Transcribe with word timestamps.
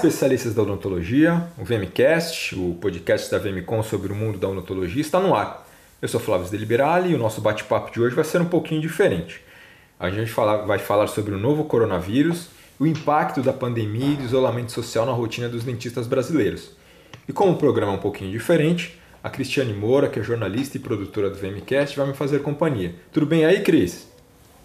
especialistas 0.00 0.54
da 0.54 0.62
odontologia, 0.62 1.46
o 1.58 1.64
VMcast, 1.64 2.54
o 2.54 2.74
podcast 2.80 3.30
da 3.30 3.38
VMcom 3.38 3.82
sobre 3.82 4.10
o 4.10 4.16
mundo 4.16 4.38
da 4.38 4.48
odontologia, 4.48 5.02
está 5.02 5.20
no 5.20 5.34
ar. 5.34 5.68
Eu 6.00 6.08
sou 6.08 6.18
Flávio 6.18 6.48
Deliberali 6.48 7.10
e 7.10 7.14
o 7.14 7.18
nosso 7.18 7.42
bate-papo 7.42 7.92
de 7.92 8.00
hoje 8.00 8.14
vai 8.14 8.24
ser 8.24 8.40
um 8.40 8.46
pouquinho 8.46 8.80
diferente. 8.80 9.42
A 9.98 10.08
gente 10.08 10.32
vai 10.66 10.78
falar 10.78 11.06
sobre 11.08 11.34
o 11.34 11.38
novo 11.38 11.64
coronavírus, 11.64 12.48
o 12.78 12.86
impacto 12.86 13.42
da 13.42 13.52
pandemia 13.52 14.14
e 14.14 14.16
do 14.16 14.24
isolamento 14.24 14.72
social 14.72 15.04
na 15.04 15.12
rotina 15.12 15.50
dos 15.50 15.64
dentistas 15.64 16.06
brasileiros. 16.06 16.70
E 17.28 17.32
como 17.32 17.52
o 17.52 17.56
programa 17.56 17.92
é 17.92 17.96
um 17.96 18.00
pouquinho 18.00 18.30
diferente, 18.30 18.98
a 19.22 19.28
Cristiane 19.28 19.74
Moura, 19.74 20.08
que 20.08 20.18
é 20.18 20.22
jornalista 20.22 20.78
e 20.78 20.80
produtora 20.80 21.28
do 21.28 21.36
VMcast, 21.36 21.94
vai 21.94 22.06
me 22.06 22.14
fazer 22.14 22.40
companhia. 22.40 22.94
Tudo 23.12 23.26
bem 23.26 23.44
aí, 23.44 23.62
Cris? 23.62 24.08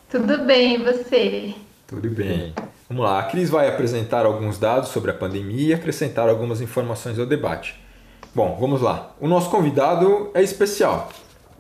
Tudo 0.10 0.46
bem, 0.46 0.76
e 0.76 0.78
você? 0.78 1.54
Tudo 1.88 2.10
bem. 2.10 2.54
Vamos 2.88 3.04
lá, 3.04 3.20
a 3.20 3.24
Cris 3.24 3.50
vai 3.50 3.68
apresentar 3.68 4.28
alguns 4.28 4.60
dados 4.60 4.90
sobre 4.90 5.10
a 5.10 5.14
pandemia 5.14 5.70
e 5.70 5.74
acrescentar 5.74 6.30
algumas 6.30 6.62
informações 6.62 7.18
ao 7.18 7.26
debate. 7.26 7.76
Bom, 8.34 8.58
vamos 8.60 8.80
lá. 8.80 9.16
O 9.20 9.28
nosso 9.28 9.50
convidado 9.50 10.30
é 10.36 10.44
especial. 10.44 11.10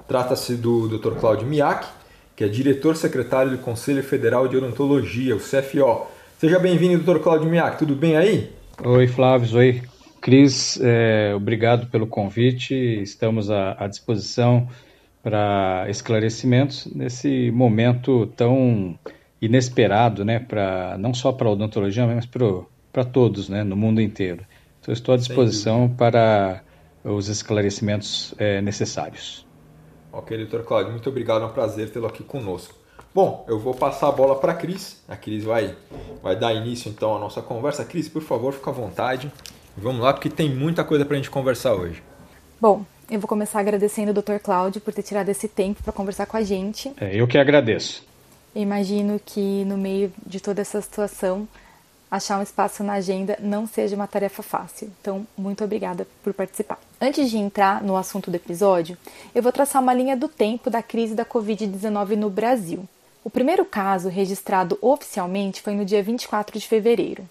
Trata-se 0.07 0.55
do 0.55 0.87
Dr. 0.87 1.15
Cláudio 1.19 1.47
Miak, 1.47 1.87
que 2.35 2.43
é 2.43 2.47
diretor 2.47 2.95
secretário 2.95 3.49
do 3.49 3.57
Conselho 3.57 4.03
Federal 4.03 4.47
de 4.47 4.57
Odontologia, 4.57 5.35
o 5.35 5.39
CFO. 5.39 6.05
Seja 6.37 6.59
bem-vindo, 6.59 7.01
Dr. 7.01 7.19
Cláudio 7.19 7.49
Miak. 7.49 7.79
Tudo 7.79 7.95
bem 7.95 8.15
aí? 8.15 8.51
Oi, 8.83 9.07
Flávio. 9.07 9.57
Oi, 9.57 9.81
Cris. 10.21 10.79
É, 10.79 11.33
obrigado 11.35 11.87
pelo 11.87 12.05
convite. 12.05 12.75
Estamos 13.01 13.49
à, 13.49 13.75
à 13.79 13.87
disposição 13.87 14.67
para 15.23 15.87
esclarecimentos 15.89 16.87
nesse 16.93 17.49
momento 17.49 18.27
tão 18.35 18.95
inesperado, 19.45 20.25
né, 20.25 20.39
para 20.39 20.97
não 20.97 21.13
só 21.13 21.31
para 21.31 21.47
a 21.47 21.51
odontologia, 21.51 22.05
mas 22.05 22.25
para 22.91 23.03
todos, 23.03 23.49
né, 23.49 23.63
no 23.63 23.75
mundo 23.75 24.01
inteiro. 24.01 24.43
Então, 24.81 24.93
estou 24.93 25.15
à 25.15 25.17
disposição 25.17 25.89
para 25.89 26.61
os 27.03 27.27
esclarecimentos 27.27 28.33
é, 28.37 28.61
necessários. 28.61 29.45
Ok, 30.11 30.37
doutor 30.37 30.63
Cláudio, 30.63 30.91
muito 30.91 31.09
obrigado, 31.09 31.43
é 31.43 31.45
um 31.45 31.51
prazer 31.51 31.89
tê-lo 31.89 32.07
aqui 32.07 32.23
conosco. 32.23 32.73
Bom, 33.13 33.45
eu 33.47 33.57
vou 33.57 33.73
passar 33.73 34.09
a 34.09 34.11
bola 34.11 34.35
para 34.35 34.51
a 34.51 34.55
Cris. 34.55 35.01
A 35.07 35.15
Cris 35.15 35.43
vai, 35.43 35.73
vai 36.21 36.35
dar 36.35 36.53
início 36.53 36.89
então 36.89 37.15
à 37.15 37.19
nossa 37.19 37.41
conversa. 37.41 37.85
Cris, 37.85 38.09
por 38.09 38.21
favor, 38.21 38.53
fica 38.53 38.69
à 38.69 38.73
vontade. 38.73 39.31
Vamos 39.77 40.01
lá, 40.01 40.11
porque 40.13 40.29
tem 40.29 40.53
muita 40.53 40.83
coisa 40.83 41.05
para 41.05 41.15
a 41.15 41.17
gente 41.17 41.29
conversar 41.29 41.75
hoje. 41.75 42.03
Bom, 42.59 42.85
eu 43.09 43.19
vou 43.19 43.27
começar 43.27 43.59
agradecendo 43.59 44.11
o 44.11 44.13
Dr. 44.13 44.39
Cláudio 44.43 44.81
por 44.81 44.93
ter 44.93 45.03
tirado 45.03 45.29
esse 45.29 45.47
tempo 45.47 45.81
para 45.81 45.93
conversar 45.93 46.25
com 46.25 46.35
a 46.35 46.43
gente. 46.43 46.91
É, 46.99 47.15
eu 47.15 47.27
que 47.27 47.37
agradeço. 47.37 48.03
Imagino 48.61 49.19
que 49.23 49.65
no 49.65 49.77
meio 49.77 50.11
de 50.25 50.39
toda 50.39 50.61
essa 50.61 50.81
situação, 50.81 51.47
achar 52.09 52.39
um 52.39 52.43
espaço 52.43 52.83
na 52.83 52.93
agenda 52.93 53.37
não 53.41 53.67
seja 53.67 53.95
uma 53.95 54.07
tarefa 54.07 54.41
fácil. 54.41 54.91
Então, 55.01 55.27
muito 55.37 55.63
obrigada 55.63 56.07
por 56.23 56.33
participar. 56.33 56.79
Antes 56.99 57.29
de 57.29 57.37
entrar 57.37 57.83
no 57.83 57.97
assunto 57.97 58.31
do 58.31 58.35
episódio, 58.35 58.97
eu 59.33 59.43
vou 59.43 59.51
traçar 59.51 59.81
uma 59.81 59.93
linha 59.93 60.15
do 60.15 60.27
tempo 60.27 60.69
da 60.69 60.81
crise 60.81 61.13
da 61.13 61.25
Covid-19 61.25 62.15
no 62.15 62.29
Brasil. 62.29 62.87
O 63.23 63.29
primeiro 63.29 63.65
caso 63.65 64.07
registrado 64.07 64.77
oficialmente 64.81 65.61
foi 65.61 65.73
no 65.73 65.83
dia 65.83 66.01
24 66.01 66.57
de 66.59 66.67
fevereiro. 66.67 67.27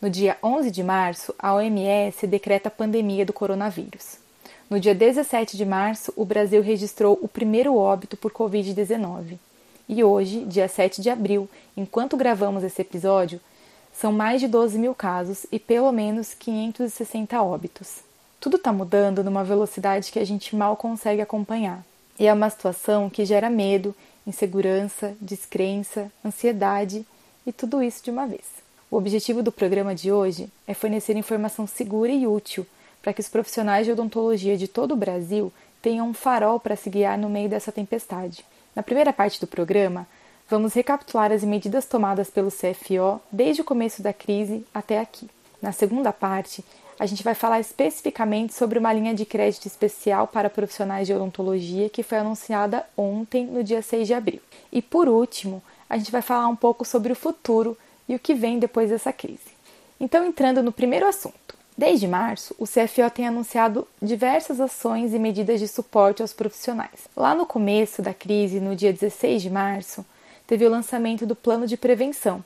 No 0.00 0.08
dia 0.08 0.36
11 0.42 0.70
de 0.70 0.82
março, 0.84 1.34
a 1.38 1.54
OMS 1.54 2.26
decreta 2.26 2.68
a 2.68 2.70
pandemia 2.70 3.26
do 3.26 3.32
coronavírus. 3.32 4.18
No 4.70 4.78
dia 4.78 4.94
17 4.94 5.56
de 5.56 5.64
março, 5.64 6.12
o 6.14 6.24
Brasil 6.24 6.62
registrou 6.62 7.18
o 7.20 7.26
primeiro 7.26 7.74
óbito 7.74 8.16
por 8.16 8.30
Covid-19. 8.30 9.38
E 9.88 10.04
hoje, 10.04 10.44
dia 10.44 10.68
7 10.68 11.00
de 11.00 11.08
abril, 11.08 11.48
enquanto 11.74 12.16
gravamos 12.16 12.62
esse 12.62 12.82
episódio, 12.82 13.40
são 13.90 14.12
mais 14.12 14.40
de 14.40 14.46
12 14.46 14.78
mil 14.78 14.94
casos 14.94 15.46
e 15.50 15.58
pelo 15.58 15.90
menos 15.90 16.34
560 16.34 17.40
óbitos. 17.42 18.00
Tudo 18.38 18.56
está 18.56 18.72
mudando 18.72 19.24
numa 19.24 19.42
velocidade 19.42 20.12
que 20.12 20.18
a 20.18 20.24
gente 20.26 20.54
mal 20.54 20.76
consegue 20.76 21.22
acompanhar. 21.22 21.82
E 22.18 22.26
é 22.26 22.32
uma 22.32 22.50
situação 22.50 23.08
que 23.08 23.24
gera 23.24 23.48
medo, 23.48 23.94
insegurança, 24.26 25.16
descrença, 25.20 26.12
ansiedade 26.24 27.06
e 27.46 27.52
tudo 27.52 27.82
isso 27.82 28.04
de 28.04 28.10
uma 28.10 28.26
vez. 28.26 28.44
O 28.90 28.96
objetivo 28.96 29.42
do 29.42 29.50
programa 29.50 29.94
de 29.94 30.12
hoje 30.12 30.50
é 30.66 30.74
fornecer 30.74 31.16
informação 31.16 31.66
segura 31.66 32.12
e 32.12 32.26
útil 32.26 32.66
para 33.02 33.14
que 33.14 33.20
os 33.20 33.28
profissionais 33.28 33.86
de 33.86 33.92
odontologia 33.92 34.56
de 34.56 34.68
todo 34.68 34.92
o 34.92 34.96
Brasil 34.96 35.50
tenham 35.80 36.08
um 36.08 36.14
farol 36.14 36.60
para 36.60 36.76
se 36.76 36.90
guiar 36.90 37.16
no 37.16 37.30
meio 37.30 37.48
dessa 37.48 37.72
tempestade. 37.72 38.44
Na 38.78 38.82
primeira 38.84 39.12
parte 39.12 39.40
do 39.40 39.46
programa, 39.48 40.06
vamos 40.48 40.72
recapitular 40.72 41.32
as 41.32 41.42
medidas 41.42 41.84
tomadas 41.84 42.30
pelo 42.30 42.48
CFO 42.48 43.20
desde 43.32 43.60
o 43.60 43.64
começo 43.64 44.00
da 44.00 44.12
crise 44.12 44.64
até 44.72 45.00
aqui. 45.00 45.28
Na 45.60 45.72
segunda 45.72 46.12
parte, 46.12 46.64
a 46.96 47.04
gente 47.04 47.24
vai 47.24 47.34
falar 47.34 47.58
especificamente 47.58 48.54
sobre 48.54 48.78
uma 48.78 48.92
linha 48.92 49.12
de 49.12 49.26
crédito 49.26 49.66
especial 49.66 50.28
para 50.28 50.48
profissionais 50.48 51.08
de 51.08 51.12
odontologia 51.12 51.90
que 51.90 52.04
foi 52.04 52.18
anunciada 52.18 52.86
ontem, 52.96 53.46
no 53.46 53.64
dia 53.64 53.82
6 53.82 54.06
de 54.06 54.14
abril. 54.14 54.40
E 54.70 54.80
por 54.80 55.08
último, 55.08 55.60
a 55.90 55.98
gente 55.98 56.12
vai 56.12 56.22
falar 56.22 56.46
um 56.46 56.54
pouco 56.54 56.84
sobre 56.84 57.12
o 57.12 57.16
futuro 57.16 57.76
e 58.08 58.14
o 58.14 58.20
que 58.20 58.32
vem 58.32 58.60
depois 58.60 58.90
dessa 58.90 59.12
crise. 59.12 59.58
Então, 59.98 60.24
entrando 60.24 60.62
no 60.62 60.70
primeiro 60.70 61.08
assunto. 61.08 61.57
Desde 61.78 62.08
março, 62.08 62.56
o 62.58 62.64
CFO 62.64 63.08
tem 63.14 63.28
anunciado 63.28 63.86
diversas 64.02 64.60
ações 64.60 65.14
e 65.14 65.18
medidas 65.18 65.60
de 65.60 65.68
suporte 65.68 66.20
aos 66.20 66.32
profissionais. 66.32 67.06
Lá 67.16 67.36
no 67.36 67.46
começo 67.46 68.02
da 68.02 68.12
crise, 68.12 68.58
no 68.58 68.74
dia 68.74 68.92
16 68.92 69.42
de 69.42 69.48
março, 69.48 70.04
teve 70.44 70.66
o 70.66 70.68
lançamento 70.68 71.24
do 71.24 71.36
Plano 71.36 71.68
de 71.68 71.76
Prevenção, 71.76 72.42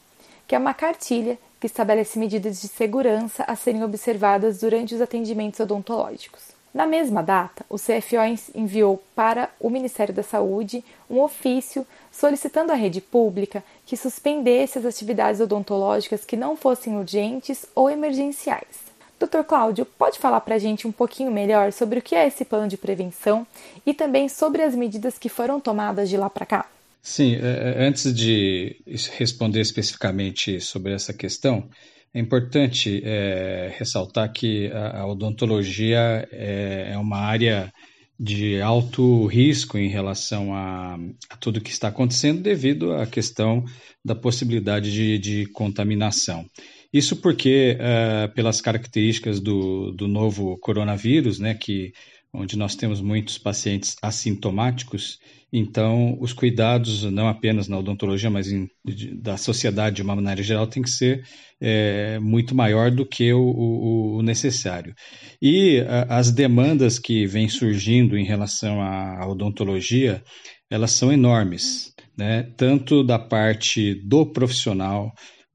que 0.46 0.54
é 0.54 0.58
uma 0.58 0.74
cartilha 0.74 1.38
que 1.58 1.66
estabelece 1.66 2.18
medidas 2.18 2.60
de 2.60 2.68
segurança 2.68 3.42
a 3.44 3.56
serem 3.56 3.82
observadas 3.82 4.60
durante 4.60 4.94
os 4.94 5.00
atendimentos 5.00 5.60
odontológicos. 5.60 6.42
Na 6.74 6.84
mesma 6.84 7.22
data, 7.22 7.64
o 7.70 7.76
CFO 7.76 8.16
enviou 8.54 9.02
para 9.16 9.48
o 9.58 9.70
Ministério 9.70 10.12
da 10.12 10.22
Saúde 10.22 10.84
um 11.08 11.22
ofício 11.22 11.86
solicitando 12.10 12.70
à 12.70 12.74
rede 12.74 13.00
pública 13.00 13.64
que 13.86 13.96
suspendesse 13.96 14.78
as 14.78 14.84
atividades 14.84 15.40
odontológicas 15.40 16.22
que 16.22 16.36
não 16.36 16.54
fossem 16.54 16.98
urgentes 16.98 17.64
ou 17.74 17.88
emergenciais. 17.88 18.81
Dr. 19.26 19.44
Cláudio, 19.46 19.84
pode 19.84 20.18
falar 20.18 20.40
para 20.40 20.56
a 20.56 20.58
gente 20.58 20.86
um 20.86 20.92
pouquinho 20.92 21.30
melhor 21.30 21.72
sobre 21.72 21.98
o 21.98 22.02
que 22.02 22.14
é 22.14 22.26
esse 22.26 22.44
plano 22.44 22.68
de 22.68 22.76
prevenção 22.76 23.46
e 23.86 23.94
também 23.94 24.28
sobre 24.28 24.62
as 24.62 24.74
medidas 24.74 25.18
que 25.18 25.28
foram 25.28 25.60
tomadas 25.60 26.08
de 26.08 26.16
lá 26.16 26.28
para 26.28 26.46
cá? 26.46 26.66
Sim, 27.00 27.34
é, 27.34 27.38
é, 27.38 27.86
antes 27.86 28.14
de 28.14 28.76
responder 29.18 29.60
especificamente 29.60 30.60
sobre 30.60 30.92
essa 30.92 31.12
questão, 31.12 31.68
é 32.14 32.20
importante 32.20 33.02
é, 33.04 33.74
ressaltar 33.76 34.32
que 34.32 34.70
a, 34.70 35.06
odontologia 35.06 36.28
é, 36.30 36.90
é, 36.92 36.98
uma 36.98 37.18
área 37.18 37.72
de 38.20 38.60
alto 38.60 39.26
risco 39.26 39.78
em 39.78 39.88
relação 39.88 40.54
a, 40.54 40.96
a, 41.28 41.36
tudo 41.38 41.60
que 41.60 41.70
está 41.70 41.88
acontecendo 41.88 42.40
devido 42.40 42.94
à 42.94 43.06
questão 43.06 43.64
da 44.04 44.14
possibilidade 44.14 44.92
de, 44.92 45.18
de 45.18 45.46
contaminação. 45.46 46.46
Isso 46.92 47.16
porque, 47.16 47.78
uh, 47.80 48.32
pelas 48.34 48.60
características 48.60 49.40
do, 49.40 49.92
do 49.92 50.06
novo 50.06 50.58
coronavírus, 50.58 51.38
né, 51.38 51.54
que 51.54 51.92
onde 52.34 52.56
nós 52.56 52.74
temos 52.74 53.00
muitos 53.00 53.36
pacientes 53.36 53.96
assintomáticos, 54.00 55.18
então 55.52 56.16
os 56.18 56.32
cuidados, 56.32 57.02
não 57.04 57.28
apenas 57.28 57.68
na 57.68 57.78
odontologia, 57.78 58.30
mas 58.30 58.50
em, 58.50 58.68
de, 58.82 59.14
da 59.14 59.36
sociedade 59.36 59.96
de 59.96 60.02
uma 60.02 60.16
maneira 60.16 60.42
geral, 60.42 60.66
tem 60.66 60.82
que 60.82 60.88
ser 60.88 61.26
é, 61.60 62.18
muito 62.18 62.54
maior 62.54 62.90
do 62.90 63.04
que 63.04 63.32
o, 63.34 63.42
o, 63.42 64.16
o 64.16 64.22
necessário. 64.22 64.94
E 65.40 65.84
as 66.08 66.32
demandas 66.32 66.98
que 66.98 67.26
vêm 67.26 67.48
surgindo 67.48 68.16
em 68.16 68.24
relação 68.24 68.80
à 68.80 69.26
odontologia, 69.28 70.22
elas 70.70 70.92
são 70.92 71.12
enormes, 71.12 71.92
né? 72.16 72.50
tanto 72.56 73.04
da 73.04 73.18
parte 73.18 73.94
do 73.94 74.24
profissional, 74.24 75.12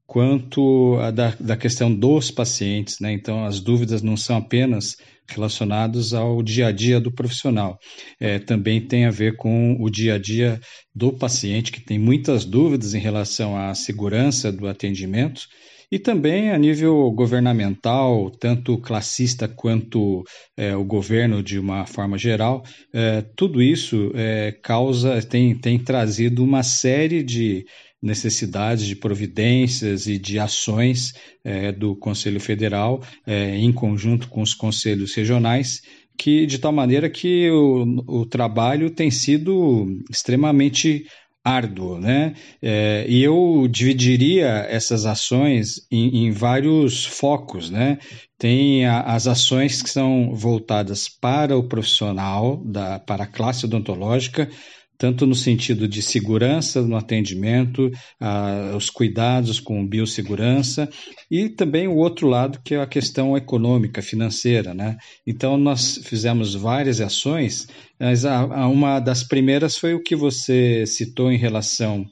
quanto 0.08 0.96
a 1.02 1.10
da, 1.10 1.34
da 1.38 1.54
questão 1.54 1.94
dos 1.94 2.30
pacientes, 2.30 2.98
né? 2.98 3.12
Então, 3.12 3.44
as 3.44 3.60
dúvidas 3.60 4.00
não 4.00 4.16
são 4.16 4.38
apenas 4.38 4.96
relacionadas 5.28 6.14
ao 6.14 6.42
dia 6.42 6.68
a 6.68 6.72
dia 6.72 6.98
do 6.98 7.12
profissional, 7.12 7.78
é, 8.18 8.38
também 8.38 8.80
tem 8.80 9.04
a 9.04 9.10
ver 9.10 9.36
com 9.36 9.76
o 9.78 9.90
dia 9.90 10.14
a 10.14 10.18
dia 10.18 10.58
do 10.94 11.12
paciente, 11.12 11.70
que 11.70 11.82
tem 11.82 11.98
muitas 11.98 12.46
dúvidas 12.46 12.94
em 12.94 12.98
relação 12.98 13.54
à 13.54 13.74
segurança 13.74 14.50
do 14.50 14.66
atendimento 14.66 15.42
e 15.90 15.98
também 15.98 16.50
a 16.50 16.58
nível 16.58 17.10
governamental, 17.12 18.30
tanto 18.30 18.78
classista 18.78 19.48
quanto 19.48 20.22
é, 20.56 20.76
o 20.76 20.84
governo 20.84 21.42
de 21.42 21.58
uma 21.58 21.86
forma 21.86 22.18
geral, 22.18 22.62
é, 22.92 23.22
tudo 23.34 23.62
isso 23.62 24.12
é, 24.14 24.52
causa, 24.62 25.22
tem, 25.22 25.58
tem 25.58 25.78
trazido 25.78 26.44
uma 26.44 26.62
série 26.62 27.22
de 27.22 27.64
necessidades 28.02 28.84
de 28.84 28.94
providências 28.94 30.06
e 30.06 30.18
de 30.18 30.38
ações 30.38 31.12
é, 31.42 31.72
do 31.72 31.96
Conselho 31.96 32.38
Federal, 32.38 33.02
é, 33.26 33.56
em 33.56 33.72
conjunto 33.72 34.28
com 34.28 34.40
os 34.40 34.54
conselhos 34.54 35.14
regionais, 35.14 35.80
que 36.16 36.46
de 36.46 36.58
tal 36.58 36.72
maneira 36.72 37.08
que 37.08 37.50
o, 37.50 38.20
o 38.20 38.26
trabalho 38.26 38.90
tem 38.90 39.10
sido 39.10 39.86
extremamente 40.10 41.06
árduo, 41.44 41.98
né? 41.98 42.34
É, 42.60 43.06
e 43.08 43.22
eu 43.22 43.66
dividiria 43.70 44.66
essas 44.68 45.06
ações 45.06 45.86
em, 45.90 46.26
em 46.26 46.30
vários 46.30 47.04
focos, 47.04 47.70
né? 47.70 47.98
Tem 48.36 48.86
a, 48.86 49.02
as 49.02 49.26
ações 49.26 49.82
que 49.82 49.90
são 49.90 50.34
voltadas 50.34 51.08
para 51.08 51.56
o 51.56 51.66
profissional, 51.68 52.56
da, 52.64 52.98
para 52.98 53.24
a 53.24 53.26
classe 53.26 53.64
odontológica, 53.64 54.48
tanto 54.98 55.24
no 55.24 55.34
sentido 55.34 55.86
de 55.86 56.02
segurança 56.02 56.82
no 56.82 56.96
atendimento, 56.96 57.88
ah, 58.20 58.74
os 58.76 58.90
cuidados 58.90 59.60
com 59.60 59.86
biossegurança, 59.86 60.90
e 61.30 61.48
também 61.48 61.86
o 61.86 61.94
outro 61.94 62.26
lado, 62.26 62.60
que 62.64 62.74
é 62.74 62.82
a 62.82 62.86
questão 62.86 63.36
econômica, 63.36 64.02
financeira. 64.02 64.74
Né? 64.74 64.96
Então, 65.24 65.56
nós 65.56 66.00
fizemos 66.02 66.54
várias 66.54 67.00
ações, 67.00 67.68
mas 67.98 68.24
a, 68.24 68.40
a 68.40 68.68
uma 68.68 68.98
das 68.98 69.22
primeiras 69.22 69.78
foi 69.78 69.94
o 69.94 70.02
que 70.02 70.16
você 70.16 70.84
citou 70.84 71.30
em 71.30 71.38
relação 71.38 72.04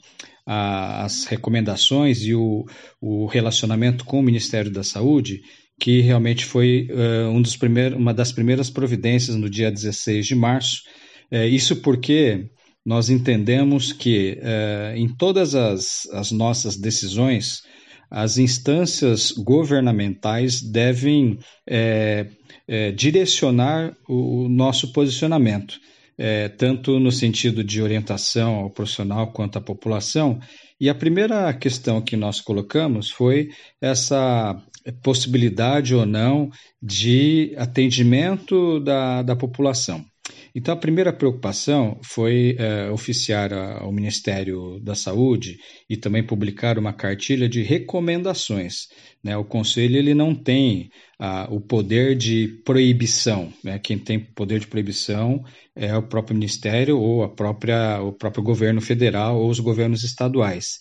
às 0.47 1.25
recomendações 1.25 2.23
e 2.23 2.35
o, 2.35 2.65
o 3.01 3.27
relacionamento 3.27 4.05
com 4.05 4.21
o 4.21 4.23
Ministério 4.23 4.71
da 4.71 4.85
Saúde, 4.85 5.41
que 5.79 6.01
realmente 6.01 6.45
foi 6.45 6.89
uh, 6.89 7.31
um 7.31 7.43
dos 7.43 7.57
primeiros, 7.57 7.99
uma 7.99 8.15
das 8.15 8.31
primeiras 8.31 8.71
providências 8.71 9.37
no 9.37 9.51
dia 9.51 9.73
16 9.73 10.25
de 10.25 10.37
março. 10.37 10.83
É, 11.31 11.49
isso 11.49 11.77
porque 11.77 12.49
nós 12.87 13.11
entendemos 13.11 13.93
que 13.93 14.39
eh, 14.41 14.95
em 14.97 15.09
todas 15.09 15.57
as, 15.57 16.07
as 16.13 16.31
nossas 16.31 16.77
decisões, 16.77 17.63
as 18.09 18.39
instâncias 18.39 19.33
governamentais 19.33 20.63
devem 20.63 21.41
é, 21.69 22.29
é, 22.69 22.93
direcionar 22.93 23.93
o, 24.09 24.45
o, 24.45 24.49
nosso 24.49 24.93
posicionamento, 24.93 25.81
é, 26.17 26.49
tanto 26.49 27.01
no 27.01 27.11
sentido 27.11 27.65
de 27.65 27.83
orientação 27.83 28.55
ao 28.55 28.71
profissional 28.71 29.33
quanto 29.33 29.59
à 29.59 29.61
população. 29.61 30.39
E 30.81 30.89
a 30.89 30.95
primeira 30.95 31.53
questão 31.55 32.01
que 32.01 32.17
nós 32.17 32.41
colocamos 32.41 33.11
foi 33.11 33.49
essa 33.81 34.57
possibilidade 35.03 35.93
ou 35.93 36.07
não 36.07 36.51
de 36.81 37.53
atendimento 37.59 38.79
da, 38.79 39.23
da 39.23 39.35
população. 39.35 40.05
Então, 40.59 40.73
a 40.73 40.79
primeira 40.79 41.13
preocupação 41.13 42.01
foi 42.03 42.57
é, 42.59 42.91
oficiar 42.91 43.53
ao 43.53 43.93
Ministério 43.93 44.81
da 44.81 44.95
Saúde 44.95 45.59
e 45.87 45.99
também 45.99 46.25
publicar 46.25 46.79
uma 46.79 46.95
cartilha 46.95 47.47
de 47.47 47.61
recomendações. 47.61 48.89
Né? 49.23 49.37
O 49.37 49.45
Conselho 49.45 49.99
ele 49.99 50.15
não 50.15 50.35
tem 50.35 50.89
ah, 51.19 51.47
o 51.51 51.61
poder 51.61 52.17
de 52.17 52.49
proibição. 52.65 53.53
Né? 53.63 53.79
Quem 53.79 53.99
tem 53.99 54.19
poder 54.19 54.59
de 54.59 54.67
proibição 54.67 55.45
é 55.75 55.95
o 55.95 56.03
próprio 56.03 56.35
Ministério 56.35 56.99
ou 56.99 57.23
a 57.23 57.29
própria, 57.29 58.01
o 58.01 58.15
próprio 58.15 58.43
governo 58.43 58.81
federal 58.81 59.39
ou 59.39 59.51
os 59.51 59.61
governos 59.61 60.05
estaduais. 60.05 60.79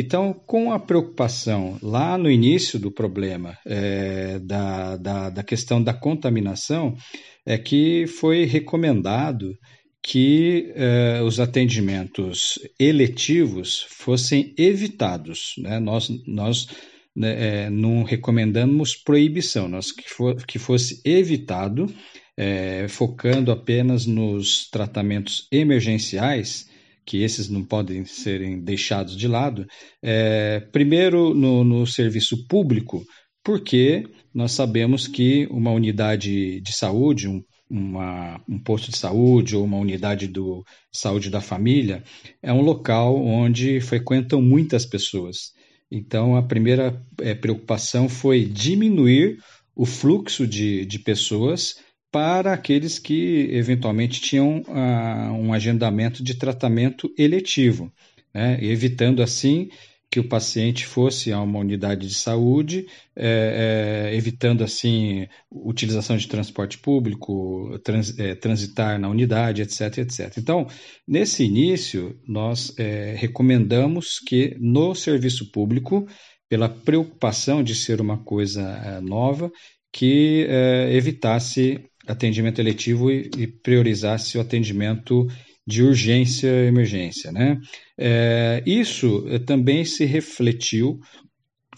Então, 0.00 0.32
com 0.32 0.70
a 0.70 0.78
preocupação 0.78 1.76
lá 1.82 2.16
no 2.16 2.30
início 2.30 2.78
do 2.78 2.88
problema 2.88 3.58
é, 3.66 4.38
da, 4.38 4.96
da, 4.96 5.28
da 5.28 5.42
questão 5.42 5.82
da 5.82 5.92
contaminação, 5.92 6.96
é 7.44 7.58
que 7.58 8.06
foi 8.06 8.44
recomendado 8.44 9.58
que 10.00 10.72
eh, 10.76 11.20
os 11.24 11.40
atendimentos 11.40 12.60
eletivos 12.78 13.86
fossem 13.90 14.54
evitados. 14.56 15.54
Né? 15.58 15.80
Nós, 15.80 16.08
nós 16.28 16.68
né, 17.16 17.64
é, 17.64 17.70
não 17.70 18.04
recomendamos 18.04 18.94
proibição, 18.94 19.66
nós 19.68 19.90
que, 19.90 20.08
for, 20.08 20.36
que 20.46 20.60
fosse 20.60 21.02
evitado, 21.04 21.92
é, 22.36 22.86
focando 22.86 23.50
apenas 23.50 24.06
nos 24.06 24.70
tratamentos 24.70 25.48
emergenciais, 25.50 26.67
que 27.08 27.22
esses 27.22 27.48
não 27.48 27.64
podem 27.64 28.04
serem 28.04 28.60
deixados 28.60 29.16
de 29.16 29.26
lado. 29.26 29.66
É, 30.02 30.60
primeiro, 30.70 31.32
no, 31.32 31.64
no 31.64 31.86
serviço 31.86 32.46
público, 32.46 33.02
porque 33.42 34.04
nós 34.34 34.52
sabemos 34.52 35.08
que 35.08 35.48
uma 35.50 35.72
unidade 35.72 36.60
de 36.60 36.70
saúde, 36.70 37.26
um, 37.26 37.42
uma, 37.70 38.38
um 38.46 38.58
posto 38.58 38.90
de 38.90 38.98
saúde 38.98 39.56
ou 39.56 39.64
uma 39.64 39.78
unidade 39.78 40.26
do 40.26 40.62
saúde 40.92 41.30
da 41.30 41.40
família 41.40 42.04
é 42.42 42.52
um 42.52 42.60
local 42.60 43.16
onde 43.16 43.80
frequentam 43.80 44.42
muitas 44.42 44.84
pessoas. 44.84 45.52
Então, 45.90 46.36
a 46.36 46.42
primeira 46.42 47.02
é, 47.22 47.34
preocupação 47.34 48.06
foi 48.06 48.44
diminuir 48.44 49.38
o 49.74 49.86
fluxo 49.86 50.46
de, 50.46 50.84
de 50.84 50.98
pessoas 50.98 51.76
para 52.10 52.52
aqueles 52.52 52.98
que 52.98 53.48
eventualmente 53.52 54.20
tinham 54.20 54.62
ah, 54.68 55.32
um 55.32 55.52
agendamento 55.52 56.22
de 56.22 56.34
tratamento 56.34 57.12
eletivo, 57.18 57.92
né? 58.34 58.58
evitando 58.62 59.22
assim 59.22 59.68
que 60.10 60.18
o 60.18 60.28
paciente 60.28 60.86
fosse 60.86 61.32
a 61.32 61.40
uma 61.40 61.58
unidade 61.58 62.06
de 62.06 62.14
saúde, 62.14 62.86
é, 63.14 64.08
é, 64.10 64.16
evitando 64.16 64.64
assim 64.64 65.26
utilização 65.50 66.16
de 66.16 66.26
transporte 66.26 66.78
público, 66.78 67.78
trans, 67.84 68.18
é, 68.18 68.34
transitar 68.34 68.98
na 68.98 69.08
unidade, 69.08 69.60
etc, 69.60 69.98
etc. 69.98 70.38
Então, 70.38 70.66
nesse 71.06 71.44
início, 71.44 72.18
nós 72.26 72.74
recomendamos 73.16 74.18
que 74.18 74.56
no 74.58 74.94
serviço 74.94 75.50
público, 75.52 76.06
pela 76.48 76.68
preocupação 76.68 77.62
de 77.62 77.74
ser 77.74 78.00
uma 78.00 78.18
coisa 78.18 79.00
nova, 79.02 79.50
que 79.92 80.46
evitasse 80.90 81.84
atendimento 82.08 82.60
eletivo 82.60 83.10
e, 83.10 83.30
e 83.36 83.46
priorizasse 83.46 84.38
o 84.38 84.40
atendimento 84.40 85.26
de 85.66 85.82
urgência 85.82 86.48
e 86.48 86.66
emergência. 86.66 87.30
Né? 87.30 87.58
É, 87.98 88.62
isso 88.66 89.26
eh, 89.28 89.38
também 89.38 89.84
se 89.84 90.06
refletiu 90.06 90.98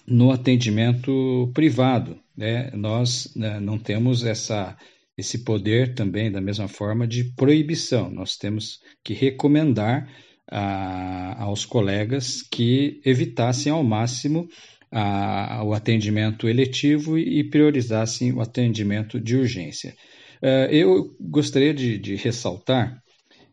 no 0.06 0.30
atendimento 0.30 1.50
privado. 1.52 2.16
Né? 2.36 2.70
Nós 2.72 3.32
né, 3.34 3.58
não 3.58 3.78
temos 3.78 4.24
essa, 4.24 4.76
esse 5.18 5.42
poder 5.42 5.94
também, 5.94 6.30
da 6.30 6.40
mesma 6.40 6.68
forma, 6.68 7.04
de 7.04 7.24
proibição. 7.34 8.08
Nós 8.10 8.36
temos 8.36 8.78
que 9.04 9.12
recomendar 9.12 10.08
a, 10.48 11.42
aos 11.42 11.64
colegas 11.64 12.42
que 12.42 13.00
evitassem 13.04 13.72
ao 13.72 13.82
máximo 13.82 14.48
a, 14.90 15.62
o 15.64 15.72
atendimento 15.74 16.48
eletivo 16.48 17.18
e 17.18 17.42
priorizassem 17.48 18.32
o 18.32 18.40
atendimento 18.40 19.20
de 19.20 19.36
urgência. 19.36 19.94
Uh, 20.42 20.70
eu 20.70 21.16
gostaria 21.20 21.74
de, 21.74 21.98
de 21.98 22.16
ressaltar 22.16 23.00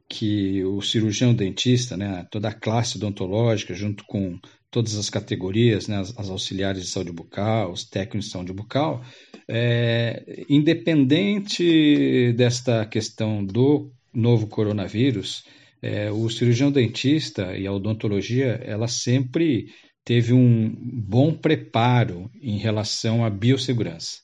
que 0.10 0.64
o 0.64 0.82
cirurgião 0.82 1.34
dentista, 1.34 1.98
né, 1.98 2.26
toda 2.32 2.48
a 2.50 2.54
classe 2.54 2.98
odontológica, 2.98 3.74
junto 3.74 4.06
com 4.06 4.40
todas 4.72 4.96
as 4.96 5.10
categorias, 5.10 5.88
né, 5.88 5.98
as, 5.98 6.18
as 6.18 6.30
auxiliares 6.30 6.84
de 6.84 6.90
saúde 6.90 7.12
bucal, 7.12 7.72
os 7.72 7.84
técnicos 7.84 8.28
de 8.28 8.32
saúde 8.32 8.54
bucal, 8.54 9.04
é, 9.50 10.46
independente 10.50 12.34
desta 12.34 12.86
questão 12.86 13.44
do 13.44 13.92
novo 14.14 14.48
coronavírus, 14.48 15.44
é, 15.82 16.10
o 16.12 16.30
cirurgião 16.30 16.72
dentista 16.72 17.56
e 17.58 17.68
a 17.68 17.74
odontologia, 17.74 18.60
ela 18.64 18.88
sempre 18.88 19.68
teve 20.04 20.34
um 20.34 20.74
bom 20.80 21.34
preparo 21.34 22.32
em 22.42 22.58
relação 22.58 23.26
à 23.26 23.30
biossegurança. 23.30 24.20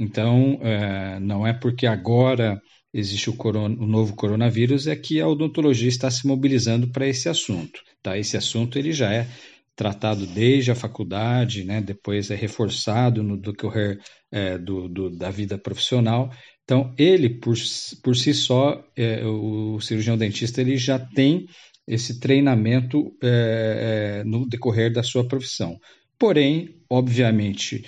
Então, 0.00 0.58
é, 0.62 1.20
não 1.20 1.46
é 1.46 1.52
porque 1.52 1.86
agora 1.86 2.58
existe 2.92 3.28
o, 3.28 3.36
corona, 3.36 3.76
o, 3.78 3.86
novo 3.86 4.16
coronavírus 4.16 4.86
é 4.86 4.96
que 4.96 5.20
a 5.20 5.28
odontologia 5.28 5.90
está 5.90 6.10
se 6.10 6.26
mobilizando 6.26 6.88
para 6.90 7.06
esse 7.06 7.28
assunto. 7.28 7.82
Tá? 8.02 8.16
Esse 8.16 8.34
assunto 8.34 8.78
ele 8.78 8.92
já 8.92 9.12
é 9.12 9.28
tratado 9.76 10.26
desde 10.26 10.70
a 10.70 10.74
faculdade, 10.74 11.64
né? 11.64 11.82
depois 11.82 12.30
é 12.30 12.34
reforçado 12.34 13.22
no 13.22 13.36
decorrer 13.36 13.98
é, 14.32 14.56
do, 14.56 14.88
do, 14.88 15.10
da 15.10 15.30
vida 15.30 15.58
profissional. 15.58 16.30
Então, 16.64 16.94
ele, 16.96 17.28
por, 17.28 17.54
por 18.02 18.16
si 18.16 18.32
só, 18.32 18.82
é, 18.96 19.22
o 19.26 19.78
cirurgião 19.80 20.16
dentista, 20.16 20.62
ele 20.62 20.78
já 20.78 20.98
tem 20.98 21.44
esse 21.86 22.18
treinamento 22.18 23.14
é, 23.22 24.20
é 24.22 24.24
no 24.24 24.48
decorrer 24.48 24.90
da 24.90 25.02
sua 25.02 25.28
profissão. 25.28 25.78
Porém, 26.18 26.76
obviamente, 26.88 27.84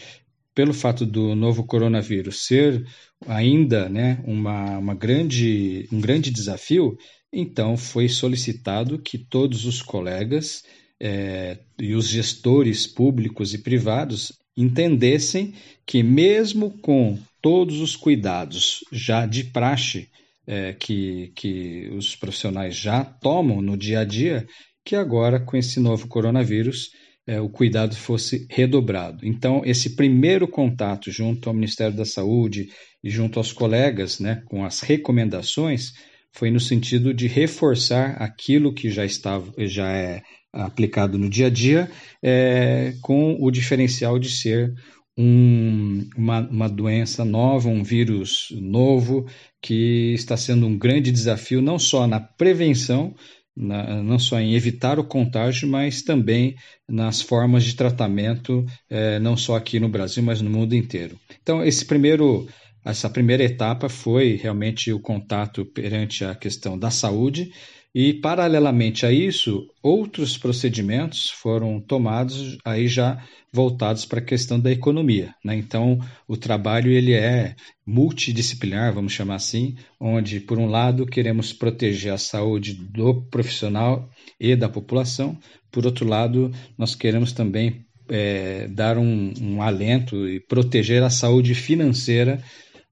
pelo 0.55 0.75
fato 0.75 1.07
do 1.07 1.35
novo 1.35 1.65
coronavírus 1.65 2.45
ser 2.45 2.85
ainda 3.27 3.89
né, 3.89 4.23
uma, 4.27 4.79
uma 4.79 4.95
grande, 4.95 5.89
um 5.93 6.01
grande 6.01 6.31
desafio, 6.31 6.97
então 7.33 7.77
foi 7.77 8.09
solicitado 8.09 8.99
que 8.99 9.17
todos 9.17 9.65
os 9.65 9.81
colegas 9.81 10.63
é, 11.01 11.59
e 11.79 11.95
os 11.95 12.09
gestores 12.09 12.87
públicos 12.87 13.55
e 13.55 13.59
privados 13.59 14.33
entendessem 14.57 15.55
que, 15.87 16.03
mesmo 16.03 16.79
com 16.79 17.19
todos 17.41 17.81
os 17.81 17.97
cuidados 17.97 18.85
já 18.93 19.27
de 19.27 19.45
praxe 19.45 20.09
é, 20.47 20.73
que, 20.75 21.33
que 21.35 21.89
os 21.97 22.15
profissionais 22.15 22.77
já 22.77 23.05
tomam 23.05 23.63
no 23.63 23.77
dia 23.77 24.01
a 24.01 24.05
dia, 24.05 24.47
que 24.85 24.95
agora, 24.95 25.41
com 25.41 25.57
esse 25.57 25.81
novo 25.81 26.07
coronavírus, 26.09 26.91
é, 27.33 27.41
o 27.41 27.49
cuidado 27.49 27.97
fosse 27.97 28.47
redobrado. 28.51 29.27
Então, 29.27 29.63
esse 29.65 29.97
primeiro 29.97 30.47
contato 30.47 31.11
junto 31.11 31.49
ao 31.49 31.55
Ministério 31.55 31.97
da 31.97 32.05
Saúde 32.05 32.69
e 33.03 33.09
junto 33.09 33.39
aos 33.39 33.53
colegas, 33.53 34.21
né, 34.21 34.43
com 34.47 34.65
as 34.65 34.81
recomendações, 34.81 35.93
foi 36.31 36.51
no 36.51 36.61
sentido 36.61 37.15
de 37.15 37.27
reforçar 37.27 38.17
aquilo 38.23 38.75
que 38.75 38.91
já 38.91 39.05
estava, 39.05 39.51
já 39.67 39.91
é 39.91 40.23
aplicado 40.53 41.19
no 41.19 41.31
dia 41.31 41.47
a 41.47 41.51
dia, 41.51 41.91
é, 42.23 42.93
com 43.01 43.39
o 43.41 43.51
diferencial 43.51 44.19
de 44.19 44.29
ser 44.29 44.75
um, 45.17 46.07
uma, 46.15 46.41
uma 46.41 46.69
doença 46.69 47.25
nova, 47.25 47.69
um 47.69 47.83
vírus 47.83 48.49
novo, 48.61 49.27
que 49.63 50.13
está 50.13 50.37
sendo 50.37 50.67
um 50.67 50.77
grande 50.77 51.11
desafio 51.11 51.63
não 51.63 51.79
só 51.79 52.07
na 52.07 52.21
prevenção, 52.21 53.15
na, 53.57 54.03
não 54.03 54.19
só 54.19 54.41
em 54.41 54.55
evitar 54.55 54.99
o 54.99 55.05
contágio, 55.05 55.69
mas 55.69 56.03
também 56.03 56.55
nas 56.89 57.21
formas 57.21 57.65
de 57.65 57.75
tratamento, 57.75 58.65
é, 58.89 59.19
não 59.19 59.37
só 59.37 59.57
aqui 59.57 59.79
no 59.79 59.89
Brasil, 59.89 60.23
mas 60.23 60.41
no 60.41 60.51
mundo 60.51 60.75
inteiro. 60.75 61.19
Então, 61.43 61.65
esse 61.65 61.85
primeiro, 61.85 62.49
essa 62.85 63.11
primeira 63.11 63.45
etapa 63.45 63.89
foi 63.89 64.37
realmente 64.37 64.93
o 64.93 65.01
contato 65.01 65.65
perante 65.65 66.25
a 66.25 66.35
questão 66.35 66.79
da 66.79 66.91
saúde, 66.91 67.51
e, 67.95 68.15
paralelamente 68.15 69.05
a 69.05 69.13
isso, 69.13 69.69
outros 69.83 70.39
procedimentos 70.39 71.31
foram 71.31 71.79
tomados 71.81 72.57
aí 72.65 72.89
já 72.89 73.23
voltados 73.53 74.07
para 74.07 74.19
a 74.19 74.25
questão 74.25 74.59
da 74.59 74.71
economia. 74.71 75.35
Né? 75.45 75.57
Então, 75.57 75.99
o 76.27 76.37
trabalho 76.37 76.91
ele 76.91 77.13
é 77.13 77.55
multidisciplinar, 77.87 78.95
vamos 78.95 79.13
chamar 79.13 79.35
assim, 79.35 79.77
onde, 80.01 80.41
por 80.41 80.59
um 80.59 80.67
lado, 80.67 81.05
queremos 81.05 81.53
proteger 81.53 82.13
a 82.13 82.19
saúde 82.19 82.73
do 82.73 83.23
profissional 83.25 84.09
e 84.41 84.57
da 84.57 84.71
população, 84.71 85.39
por 85.73 85.87
outro 85.87 86.07
lado, 86.07 86.53
nós 86.77 86.95
queremos 86.95 87.33
também 87.33 87.87
é, 88.09 88.69
dar 88.69 88.99
um, 88.99 89.33
um, 89.41 89.63
alento 89.63 90.29
e 90.29 90.39
proteger 90.39 91.03
a 91.03 91.09
saúde 91.09 91.55
financeira 91.55 92.43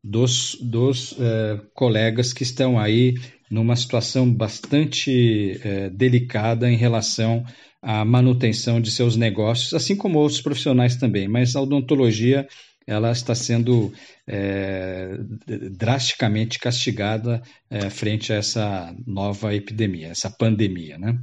dos, 0.03 0.57
dos 0.63 1.15
é, 1.21 1.61
colegas 1.75 2.33
que 2.33 2.43
estão 2.43 2.79
aí 2.79 3.15
numa 3.51 3.75
situação 3.75 4.33
bastante 4.33 5.61
é, 5.65 5.91
delicada 5.91 6.71
em 6.71 6.77
relação 6.77 7.45
à 7.83 8.05
manutenção 8.05 8.81
de 8.81 8.91
seus 8.91 9.17
negócios, 9.17 9.75
assim 9.75 9.97
como 9.97 10.19
outros 10.19 10.41
profissionais 10.41 10.97
também. 10.97 11.27
Mas 11.27 11.57
a 11.57 11.61
odontologia 11.61 12.47
ela 12.87 13.13
está 13.13 13.35
sendo 13.35 13.93
é, 14.27 15.17
drasticamente 15.71 16.59
castigada 16.59 17.43
é, 17.69 17.91
frente 17.91 18.33
a 18.33 18.37
essa 18.37 18.95
nova 19.07 19.55
epidemia, 19.55 20.09
essa 20.09 20.31
pandemia, 20.31 20.99
né? 20.99 21.19